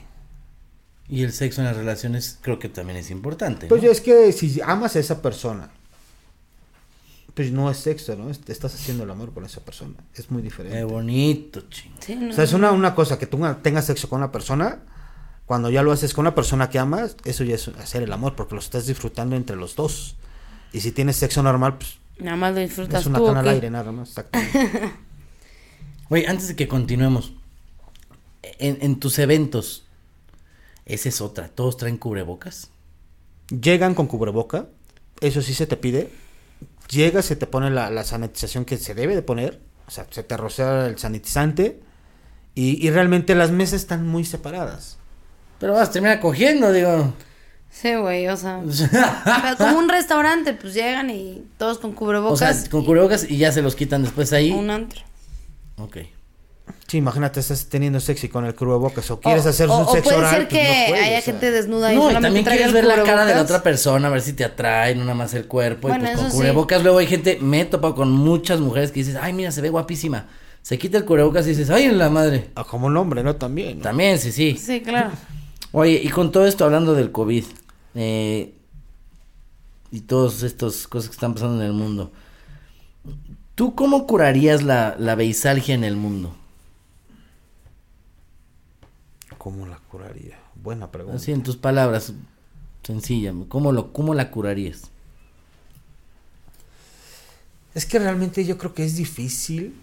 Y 1.08 1.22
el 1.22 1.32
sexo 1.32 1.60
en 1.60 1.66
las 1.66 1.76
relaciones 1.76 2.38
creo 2.40 2.58
que 2.58 2.68
también 2.70 2.98
es 2.98 3.10
importante. 3.10 3.66
pues 3.66 3.82
¿no? 3.82 3.90
es 3.90 4.00
que 4.00 4.32
si 4.32 4.60
amas 4.62 4.96
a 4.96 5.00
esa 5.00 5.20
persona, 5.20 5.70
pues 7.34 7.52
no 7.52 7.70
es 7.70 7.76
sexo, 7.76 8.16
¿no? 8.16 8.30
Es- 8.30 8.40
Estás 8.48 8.74
haciendo 8.74 9.04
el 9.04 9.10
amor 9.10 9.34
con 9.34 9.44
esa 9.44 9.60
persona. 9.60 9.94
Es 10.14 10.30
muy 10.30 10.40
diferente. 10.40 10.78
Qué 10.78 10.84
bonito, 10.84 11.62
ching. 11.68 11.92
Sí, 12.00 12.14
no, 12.16 12.30
O 12.30 12.32
sea, 12.32 12.44
es 12.44 12.52
una, 12.54 12.70
una 12.72 12.94
cosa 12.94 13.18
que 13.18 13.26
tú 13.26 13.38
tengas 13.62 13.84
sexo 13.86 14.08
con 14.08 14.18
una 14.18 14.32
persona. 14.32 14.78
Cuando 15.44 15.68
ya 15.68 15.82
lo 15.82 15.92
haces 15.92 16.14
con 16.14 16.22
una 16.22 16.34
persona 16.34 16.70
que 16.70 16.78
amas, 16.78 17.16
eso 17.26 17.44
ya 17.44 17.56
es 17.56 17.68
hacer 17.68 18.02
el 18.02 18.12
amor, 18.14 18.34
porque 18.34 18.54
lo 18.54 18.60
estás 18.60 18.86
disfrutando 18.86 19.36
entre 19.36 19.56
los 19.56 19.76
dos. 19.76 20.16
Y 20.72 20.80
si 20.80 20.90
tienes 20.92 21.16
sexo 21.16 21.42
normal, 21.42 21.76
pues 21.76 21.98
Nada 22.18 22.36
más 22.36 22.54
lo 22.54 22.60
disfrutas 22.60 23.02
es 23.02 23.06
una 23.06 23.18
tú. 23.18 23.24
¿o 23.26 23.26
cana 23.26 23.40
al 23.40 23.46
qué? 23.46 23.50
aire, 23.50 23.70
nada 23.70 23.92
más. 23.92 24.10
Exactamente. 24.10 24.60
Oye, 26.10 26.26
antes 26.26 26.48
de 26.48 26.56
que 26.56 26.68
continuemos, 26.68 27.32
en, 28.58 28.78
en 28.82 29.00
tus 29.00 29.18
eventos, 29.18 29.86
esa 30.86 31.08
es 31.08 31.20
otra, 31.20 31.48
todos 31.48 31.76
traen 31.76 31.96
cubrebocas. 31.96 32.70
Llegan 33.48 33.94
con 33.94 34.06
cubreboca, 34.06 34.68
eso 35.20 35.42
sí 35.42 35.54
se 35.54 35.66
te 35.66 35.76
pide. 35.76 36.10
Llegas, 36.90 37.24
se 37.24 37.36
te 37.36 37.46
pone 37.46 37.70
la, 37.70 37.90
la 37.90 38.04
sanitización 38.04 38.64
que 38.64 38.76
se 38.76 38.94
debe 38.94 39.14
de 39.14 39.22
poner, 39.22 39.60
o 39.86 39.90
sea, 39.90 40.06
se 40.10 40.22
te 40.22 40.36
rocea 40.36 40.86
el 40.86 40.98
sanitizante 40.98 41.80
y, 42.54 42.86
y 42.86 42.90
realmente 42.90 43.34
las 43.34 43.50
mesas 43.50 43.80
están 43.80 44.06
muy 44.06 44.24
separadas. 44.24 44.98
Pero 45.58 45.72
vas 45.74 45.88
a 45.88 45.92
terminar 45.92 46.20
cogiendo, 46.20 46.72
digo. 46.72 47.14
Sí, 47.80 47.94
güey, 47.96 48.28
o 48.28 48.36
sea. 48.36 48.60
pero 49.42 49.56
como 49.58 49.78
un 49.78 49.88
restaurante, 49.88 50.54
pues 50.54 50.74
llegan 50.74 51.10
y 51.10 51.42
todos 51.58 51.78
con 51.78 51.90
o 51.90 51.94
cubrebocas. 51.94 52.38
sea, 52.62 52.70
con 52.70 52.84
cubrebocas 52.84 53.28
y 53.28 53.36
ya 53.36 53.50
se 53.52 53.62
los 53.62 53.74
quitan 53.74 54.02
después 54.02 54.32
ahí. 54.32 54.52
Un 54.52 54.70
antro. 54.70 55.00
Ok. 55.78 55.98
Sí, 56.86 56.98
imagínate, 56.98 57.40
estás 57.40 57.66
teniendo 57.66 57.98
sexo 57.98 58.26
y 58.26 58.28
con 58.28 58.46
el 58.46 58.54
cubrebocas 58.54 59.10
o 59.10 59.18
quieres 59.20 59.44
O- 59.44 59.48
hacer 59.48 59.68
o- 59.68 59.76
un 59.78 59.82
o 59.82 59.90
sexo 59.90 60.04
puede 60.10 60.16
oral, 60.18 60.30
ser 60.30 60.48
pues, 60.48 60.62
que 60.62 60.68
no 60.68 60.86
puedes, 60.90 61.04
haya 61.04 61.18
o 61.18 61.22
sea. 61.22 61.32
gente 61.32 61.50
desnuda 61.50 61.92
y 61.92 61.96
No, 61.96 62.10
y 62.10 62.14
también 62.14 62.44
quieres 62.44 62.72
ver 62.72 62.84
la 62.84 63.02
cara 63.02 63.24
de 63.26 63.34
la 63.34 63.42
otra 63.42 63.62
persona, 63.62 64.06
a 64.08 64.10
ver 64.10 64.20
si 64.22 64.32
te 64.34 64.44
atrae, 64.44 64.94
no 64.94 65.02
nada 65.02 65.14
más 65.14 65.34
el 65.34 65.46
cuerpo. 65.46 65.88
Bueno, 65.88 66.04
y 66.04 66.08
pues 66.08 66.18
con 66.20 66.30
sí. 66.30 66.36
cubrebocas 66.36 66.82
luego 66.84 66.98
hay 66.98 67.06
gente, 67.06 67.38
me 67.40 67.62
he 67.62 67.64
topado 67.64 67.94
con 67.96 68.12
muchas 68.12 68.60
mujeres 68.60 68.92
que 68.92 69.00
dices, 69.00 69.16
ay, 69.20 69.32
mira, 69.32 69.50
se 69.50 69.60
ve 69.60 69.68
guapísima. 69.70 70.26
Se 70.62 70.78
quita 70.78 70.96
el 70.96 71.04
cubrebocas 71.04 71.44
y 71.46 71.50
dices, 71.50 71.68
ay, 71.70 71.84
en 71.84 71.98
la 71.98 72.08
madre. 72.08 72.50
Ah, 72.54 72.64
como 72.64 72.86
un 72.86 72.96
hombre, 72.96 73.22
¿no? 73.22 73.34
También. 73.36 73.78
¿no? 73.78 73.82
También, 73.82 74.18
sí, 74.18 74.30
sí. 74.32 74.56
Sí, 74.56 74.80
claro. 74.80 75.10
Oye, 75.72 76.00
y 76.02 76.08
con 76.08 76.30
todo 76.32 76.46
esto 76.46 76.64
hablando 76.64 76.94
del 76.94 77.10
COVID 77.10 77.44
eh, 77.94 78.54
y 79.90 80.00
todas 80.00 80.42
estas 80.42 80.86
cosas 80.88 81.08
que 81.08 81.14
están 81.14 81.34
pasando 81.34 81.60
en 81.60 81.66
el 81.66 81.72
mundo, 81.72 82.12
¿tú 83.54 83.74
cómo 83.74 84.06
curarías 84.06 84.62
la, 84.62 84.96
la 84.98 85.14
beisalgia 85.14 85.74
en 85.74 85.84
el 85.84 85.96
mundo? 85.96 86.34
¿Cómo 89.38 89.66
la 89.66 89.76
curaría? 89.78 90.38
Buena 90.54 90.90
pregunta. 90.90 91.16
Así 91.16 91.30
en 91.30 91.42
tus 91.42 91.56
palabras, 91.56 92.12
sencilla, 92.82 93.32
¿cómo, 93.48 93.72
lo, 93.72 93.92
cómo 93.92 94.14
la 94.14 94.30
curarías? 94.30 94.90
Es 97.74 97.86
que 97.86 97.98
realmente 97.98 98.44
yo 98.44 98.56
creo 98.56 98.72
que 98.72 98.84
es 98.84 98.96
difícil 98.96 99.74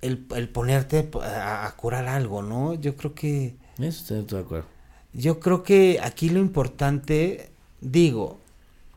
el, 0.00 0.26
el 0.34 0.48
ponerte 0.48 1.10
a, 1.22 1.66
a 1.66 1.76
curar 1.76 2.08
algo, 2.08 2.42
¿no? 2.42 2.74
Yo 2.74 2.96
creo 2.96 3.14
que 3.14 3.54
Eso 3.78 4.14
estoy 4.14 4.38
de 4.38 4.38
acuerdo. 4.44 4.66
yo 5.12 5.40
creo 5.40 5.62
que 5.62 5.98
aquí 6.02 6.28
lo 6.30 6.40
importante, 6.40 7.50
digo, 7.80 8.38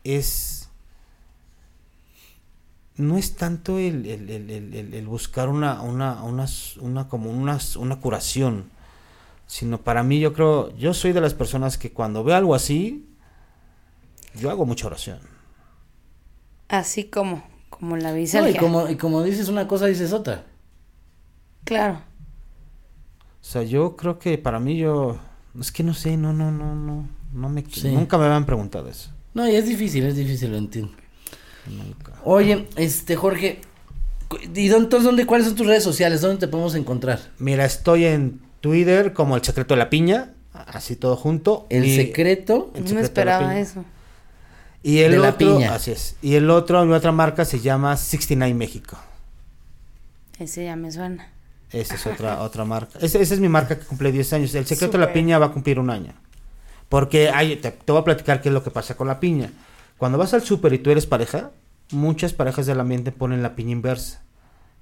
es 0.04 0.68
no 2.96 3.16
es 3.16 3.36
tanto 3.36 3.78
el, 3.78 4.04
el- 4.06 4.28
el- 4.28 4.50
el- 4.50 4.74
el- 4.74 4.94
el 4.94 5.06
buscar 5.06 5.48
una, 5.48 5.80
una, 5.80 6.22
una, 6.22 6.46
una 6.80 7.08
como 7.08 7.30
una, 7.30 7.58
una 7.78 8.00
curación, 8.00 8.70
sino 9.46 9.80
para 9.80 10.02
mí 10.02 10.20
yo 10.20 10.32
creo, 10.34 10.76
yo 10.76 10.92
soy 10.92 11.12
de 11.12 11.20
las 11.22 11.32
personas 11.34 11.78
que 11.78 11.92
cuando 11.92 12.22
veo 12.24 12.36
algo 12.36 12.54
así, 12.54 13.06
yo 14.34 14.50
hago 14.50 14.66
mucha 14.66 14.86
oración. 14.86 15.18
Así 16.68 17.04
como, 17.04 17.42
como 17.70 17.96
la 17.96 18.10
No, 18.10 18.16
y, 18.16 18.20
bisalgia. 18.20 18.60
como, 18.60 18.88
y 18.88 18.96
como 18.96 19.22
dices 19.22 19.48
una 19.48 19.66
cosa, 19.66 19.86
dices 19.86 20.12
otra. 20.12 20.44
Claro. 21.64 22.02
O 23.40 23.44
sea, 23.44 23.62
yo 23.62 23.96
creo 23.96 24.18
que 24.18 24.38
para 24.38 24.60
mí 24.60 24.76
yo 24.76 25.18
es 25.58 25.72
que 25.72 25.82
no 25.82 25.94
sé, 25.94 26.16
no 26.16 26.32
no 26.32 26.50
no 26.52 26.74
no 26.74 27.08
no 27.32 27.48
me 27.48 27.64
Sí. 27.70 27.88
nunca 27.88 28.18
me 28.18 28.24
habían 28.26 28.44
preguntado 28.46 28.88
eso. 28.88 29.10
No, 29.34 29.48
y 29.48 29.54
es 29.54 29.66
difícil, 29.66 30.04
es 30.04 30.16
difícil, 30.16 30.50
lo 30.50 30.58
entiendo. 30.58 30.92
Nunca. 31.68 32.14
Oye, 32.24 32.66
este, 32.76 33.14
Jorge, 33.16 33.60
¿y 34.54 34.68
dónde, 34.68 34.84
entonces, 34.84 35.04
dónde, 35.04 35.26
cuáles 35.26 35.46
son 35.46 35.56
tus 35.56 35.66
redes 35.66 35.84
sociales? 35.84 36.20
¿Dónde 36.20 36.38
te 36.38 36.48
podemos 36.48 36.74
encontrar? 36.74 37.20
Mira, 37.38 37.64
estoy 37.64 38.04
en 38.06 38.40
Twitter 38.60 39.12
como 39.12 39.36
el 39.36 39.42
secreto 39.44 39.74
de 39.74 39.78
la 39.78 39.88
piña, 39.90 40.32
así 40.52 40.96
todo 40.96 41.16
junto. 41.16 41.66
El 41.70 41.84
Y- 41.84 41.96
secreto. 41.96 42.70
El 42.74 42.82
No 42.82 42.88
secreto 42.88 42.94
la 42.94 43.02
esperaba 43.02 43.48
piña. 43.48 43.60
eso. 43.60 43.84
Y 44.82 44.98
el 44.98 45.12
de 45.12 45.18
la 45.18 45.28
otro, 45.30 45.56
piña. 45.56 45.74
así 45.74 45.92
es. 45.92 46.16
Y 46.22 46.34
el 46.34 46.50
otro, 46.50 46.84
mi 46.84 46.92
otra 46.94 47.12
marca 47.12 47.44
se 47.44 47.60
llama 47.60 47.96
69 47.96 48.54
México. 48.54 48.96
Ese 50.38 50.64
ya 50.64 50.74
me 50.76 50.90
suena. 50.90 51.28
Esa 51.72 51.94
es 51.94 52.06
otra 52.06 52.40
otra 52.42 52.64
marca. 52.64 52.98
Esa, 53.00 53.18
esa 53.18 53.34
es 53.34 53.40
mi 53.40 53.48
marca 53.48 53.78
que 53.78 53.84
cumple 53.86 54.12
10 54.12 54.32
años. 54.34 54.54
El 54.54 54.66
secreto 54.66 54.98
de 54.98 55.06
la 55.06 55.12
piña 55.12 55.38
va 55.38 55.46
a 55.46 55.52
cumplir 55.52 55.78
un 55.78 55.90
año. 55.90 56.12
Porque 56.88 57.30
hay, 57.30 57.56
te, 57.56 57.70
te 57.70 57.92
voy 57.92 58.00
a 58.00 58.04
platicar 58.04 58.40
qué 58.40 58.48
es 58.48 58.52
lo 58.52 58.64
que 58.64 58.70
pasa 58.70 58.96
con 58.96 59.06
la 59.06 59.20
piña. 59.20 59.50
Cuando 59.96 60.18
vas 60.18 60.34
al 60.34 60.42
súper 60.42 60.72
y 60.72 60.78
tú 60.78 60.90
eres 60.90 61.06
pareja, 61.06 61.50
muchas 61.90 62.32
parejas 62.32 62.66
del 62.66 62.80
ambiente 62.80 63.12
ponen 63.12 63.42
la 63.42 63.54
piña 63.54 63.72
inversa. 63.72 64.22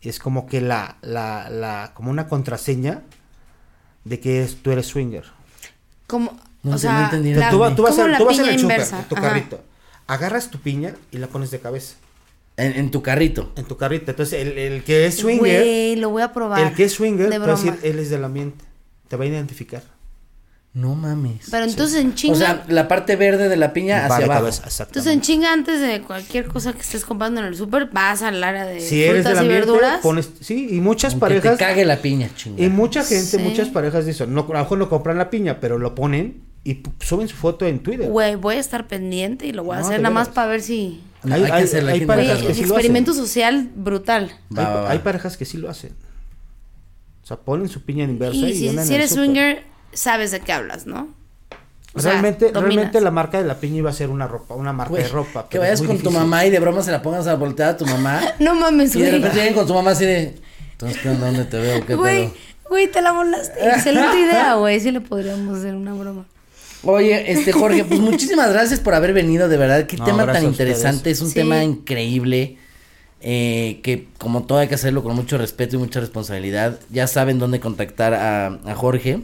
Es 0.00 0.18
como 0.18 0.46
que 0.46 0.60
la, 0.60 0.96
la, 1.02 1.50
la, 1.50 1.90
como 1.94 2.10
una 2.10 2.28
contraseña 2.28 3.02
de 4.04 4.20
que 4.20 4.42
es- 4.42 4.62
tú 4.62 4.70
eres 4.70 4.86
swinger. 4.86 5.24
Como, 6.06 6.38
No 6.62 6.76
o 6.76 6.78
sea, 6.78 6.92
no 6.92 7.04
entendí. 7.04 7.34
la- 7.34 7.50
tú, 7.50 7.58
tú 7.74 7.82
vas, 7.82 7.98
a- 7.98 8.16
tú 8.16 8.24
vas 8.24 8.38
en 8.38 8.46
el 8.48 8.58
súper, 8.58 8.82
tu 9.08 9.14
Ajá. 9.16 9.22
carrito. 9.28 9.60
Agarras 10.06 10.50
tu 10.50 10.58
piña 10.60 10.94
y 11.10 11.18
la 11.18 11.26
pones 11.26 11.50
de 11.50 11.58
cabeza. 11.60 11.96
En, 12.58 12.72
en 12.76 12.90
tu 12.90 13.00
carrito. 13.02 13.52
En 13.56 13.64
tu 13.64 13.76
carrito. 13.76 14.10
Entonces, 14.10 14.44
el, 14.46 14.58
el 14.58 14.84
que 14.84 15.06
es 15.06 15.16
swinger, 15.16 15.62
Güey, 15.62 15.96
lo 15.96 16.10
voy 16.10 16.22
a 16.22 16.32
probar. 16.32 16.60
el 16.60 16.74
que 16.74 16.84
es 16.84 16.92
swinger, 16.92 17.26
de 17.26 17.32
te 17.32 17.38
va 17.38 17.44
a 17.44 17.48
broma. 17.54 17.62
decir, 17.72 17.90
él 17.90 17.98
es 18.00 18.10
del 18.10 18.24
ambiente. 18.24 18.64
Te 19.08 19.16
va 19.16 19.24
a 19.24 19.26
identificar. 19.28 19.82
No 20.74 20.94
mames. 20.94 21.46
Pero 21.50 21.64
entonces 21.64 21.98
en 22.00 22.14
chinga. 22.14 22.34
O 22.34 22.36
sea, 22.38 22.64
la 22.68 22.86
parte 22.88 23.16
verde 23.16 23.48
de 23.48 23.56
la 23.56 23.72
piña 23.72 24.00
Va 24.06 24.14
hacia 24.16 24.26
abajo. 24.26 24.40
cabeza, 24.42 24.84
entonces 24.84 25.12
en 25.12 25.20
chinga 25.22 25.52
antes 25.52 25.80
de 25.80 26.02
cualquier 26.02 26.46
cosa 26.46 26.72
que 26.74 26.80
estés 26.80 27.04
comprando 27.04 27.40
en 27.40 27.46
el 27.46 27.56
súper, 27.56 27.86
vas 27.86 28.22
al 28.22 28.44
área 28.44 28.66
de 28.66 28.80
si 28.80 29.02
eres 29.02 29.24
del 29.24 29.34
frutas 29.34 29.42
y 29.42 29.46
ambiente, 29.46 29.66
verduras. 29.70 30.00
pones, 30.02 30.28
sí, 30.40 30.68
y 30.70 30.80
muchas 30.80 31.14
Aunque 31.14 31.26
te 31.28 31.40
parejas, 31.40 31.58
cague 31.58 31.84
la 31.84 31.96
piña, 32.02 32.28
chingada. 32.36 32.64
y 32.64 32.68
mucha 32.68 33.02
gente, 33.02 33.24
Sí. 33.24 33.38
muchas 33.38 33.68
parejas 33.68 34.06
eso, 34.06 34.26
no, 34.26 34.42
a 34.42 34.52
lo 34.52 34.58
mejor 34.58 34.78
no 34.78 34.88
compran 34.90 35.16
la 35.16 35.30
piña, 35.30 35.58
pero 35.58 35.78
lo 35.78 35.94
ponen 35.94 36.42
y 36.64 36.82
suben 37.00 37.28
su 37.28 37.36
foto 37.36 37.66
en 37.66 37.80
Twitter. 37.80 38.08
Güey, 38.10 38.36
voy 38.36 38.56
a 38.56 38.60
estar 38.60 38.86
pendiente 38.86 39.46
y 39.46 39.52
lo 39.52 39.64
voy 39.64 39.76
a 39.76 39.80
No, 39.80 39.86
hacer 39.86 40.00
nada 40.02 40.14
más 40.14 40.28
para 40.28 40.48
ver 40.48 40.60
si. 40.60 41.00
Hay- 41.32 41.42
hay, 41.44 41.68
que 41.68 41.76
hay- 41.78 41.86
hay 41.88 42.06
parejas 42.06 42.42
Güey, 42.42 42.54
sí 42.54 42.60
lo 42.64 42.74
experimento 42.74 43.14
social 43.14 43.70
brutal. 43.74 44.32
Va, 44.56 44.60
hay, 44.68 44.74
va, 44.74 44.80
va. 44.82 44.90
hay 44.90 44.98
parejas 45.00 45.36
que 45.36 45.44
sí 45.44 45.56
lo 45.58 45.68
hacen. 45.70 45.92
O 47.22 47.26
sea, 47.26 47.36
ponen 47.36 47.68
su 47.68 47.82
piña 47.82 48.04
en 48.04 48.10
inversa 48.10 48.36
y, 48.38 48.44
Y 48.50 48.54
si, 48.54 48.68
andan 48.68 48.86
si 48.86 48.92
en 48.94 49.00
el 49.00 49.00
eres 49.02 49.14
swinger, 49.14 49.62
sabes 49.92 50.30
de 50.30 50.40
qué 50.40 50.52
hablas, 50.52 50.86
¿no? 50.86 51.08
O 51.94 52.00
realmente, 52.00 52.52
realmente 52.52 53.00
la 53.00 53.10
marca 53.10 53.38
de 53.40 53.44
la 53.48 53.56
piña 53.58 53.78
iba 53.78 53.90
a 53.90 53.92
ser 53.92 54.10
una 54.10 54.26
ropa, 54.26 54.54
una 54.54 54.72
marca 54.72 54.90
Güey, 54.90 55.02
de 55.02 55.08
ropa. 55.08 55.48
que 55.48 55.58
vayas 55.58 55.82
con 55.82 55.98
tu 55.98 56.10
mamá 56.10 56.44
y 56.46 56.50
de 56.50 56.58
broma 56.60 56.82
se 56.82 56.90
la 56.92 57.02
pongas 57.02 57.26
a 57.26 57.34
voltear 57.34 57.70
a 57.70 57.76
tu 57.76 57.86
mamá. 57.86 58.20
No 58.38 58.54
mames, 58.54 58.94
y 58.94 59.00
de 59.00 59.08
güey. 59.08 59.18
repente 59.20 59.36
lleguen 59.38 59.54
con 59.54 59.66
tu 59.66 59.74
mamá 59.74 59.90
así 59.92 60.04
de. 60.04 60.34
Entonces, 60.72 60.98
¿qué 61.02 61.08
onda? 61.08 61.26
¿Dónde 61.26 61.44
te 61.46 61.58
veo? 61.58 61.84
¿Qué 61.84 61.94
Güey, 61.96 62.30
güey, 62.68 62.86
te 62.90 63.02
la 63.02 63.12
volaste. 63.12 63.68
Excelente 63.68 64.20
idea, 64.26 64.54
güey. 64.54 64.78
Sí 64.80 64.90
le 64.92 65.00
podríamos 65.00 65.58
hacer 65.58 65.74
una 65.74 65.92
broma. 65.94 66.24
Oye, 66.84 67.32
este 67.32 67.52
Jorge, 67.52 67.84
pues 67.84 68.00
muchísimas 68.10 68.50
gracias 68.52 68.80
por 68.80 68.94
haber 68.94 69.12
venido, 69.12 69.48
de 69.48 69.56
verdad, 69.56 69.86
qué 69.86 69.96
No, 69.96 70.04
tema 70.04 70.30
tan 70.32 70.44
interesante, 70.44 71.10
es 71.10 71.20
un 71.20 71.28
Sí. 71.28 71.34
tema 71.34 71.62
increíble, 71.64 72.56
eh, 73.20 73.80
que 73.82 74.06
como 74.18 74.44
todo 74.44 74.58
hay 74.58 74.68
que 74.68 74.76
hacerlo 74.76 75.02
con 75.02 75.16
mucho 75.16 75.38
respeto 75.38 75.76
y 75.76 75.78
mucha 75.80 75.98
responsabilidad, 76.00 76.78
ya 76.90 77.06
saben 77.08 77.38
dónde 77.38 77.58
contactar 77.60 78.14
a, 78.14 78.46
a 78.64 78.74
Jorge, 78.76 79.20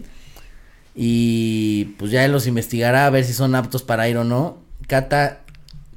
y 0.94 1.86
pues 1.98 2.10
ya 2.10 2.24
él 2.24 2.32
los 2.32 2.46
investigará 2.46 3.06
a 3.06 3.10
ver 3.10 3.24
si 3.24 3.32
son 3.32 3.54
aptos 3.54 3.82
para 3.82 4.08
ir 4.08 4.16
o 4.16 4.24
no. 4.24 4.58
Cata, 4.86 5.40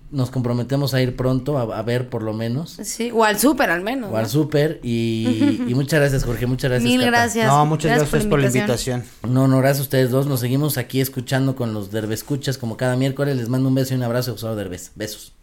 nos 0.09 0.29
comprometemos 0.31 0.93
a 0.93 1.01
ir 1.01 1.15
pronto, 1.15 1.57
a, 1.57 1.77
a 1.77 1.81
ver 1.81 2.09
por 2.09 2.23
lo 2.23 2.33
menos, 2.33 2.77
Sí, 2.81 3.11
o 3.13 3.23
al 3.23 3.37
súper 3.39 3.69
al 3.69 3.81
menos. 3.81 4.11
o 4.11 4.17
al 4.17 4.27
súper, 4.27 4.79
y, 4.83 5.61
y 5.67 5.73
muchas 5.75 5.99
gracias 5.99 6.23
Jorge, 6.23 6.45
muchas 6.45 6.71
gracias. 6.71 6.89
Mil 6.89 6.99
Cata. 7.01 7.11
gracias. 7.11 7.47
No, 7.47 7.65
muchas 7.65 7.97
gracias, 7.97 8.25
por 8.25 8.39
la 8.39 8.47
invitación. 8.47 9.03
No, 9.27 9.47
no, 9.47 9.57
gracias 9.57 9.79
a 9.79 9.83
ustedes 9.83 10.09
dos. 10.09 10.27
Nos 10.27 10.39
seguimos 10.39 10.77
aquí 10.77 11.01
escuchando 11.01 11.55
con 11.55 11.73
los 11.73 11.91
Derbescuchas 11.91 12.57
como 12.57 12.77
cada 12.77 12.95
miércoles. 12.95 13.35
Les 13.37 13.49
mando 13.49 13.67
un 13.69 13.75
beso 13.75 13.93
y 13.93 13.97
un 13.97 14.03
abrazo, 14.03 14.31
Gustavo 14.31 14.55
Derbez. 14.55 14.91
Besos. 14.95 15.33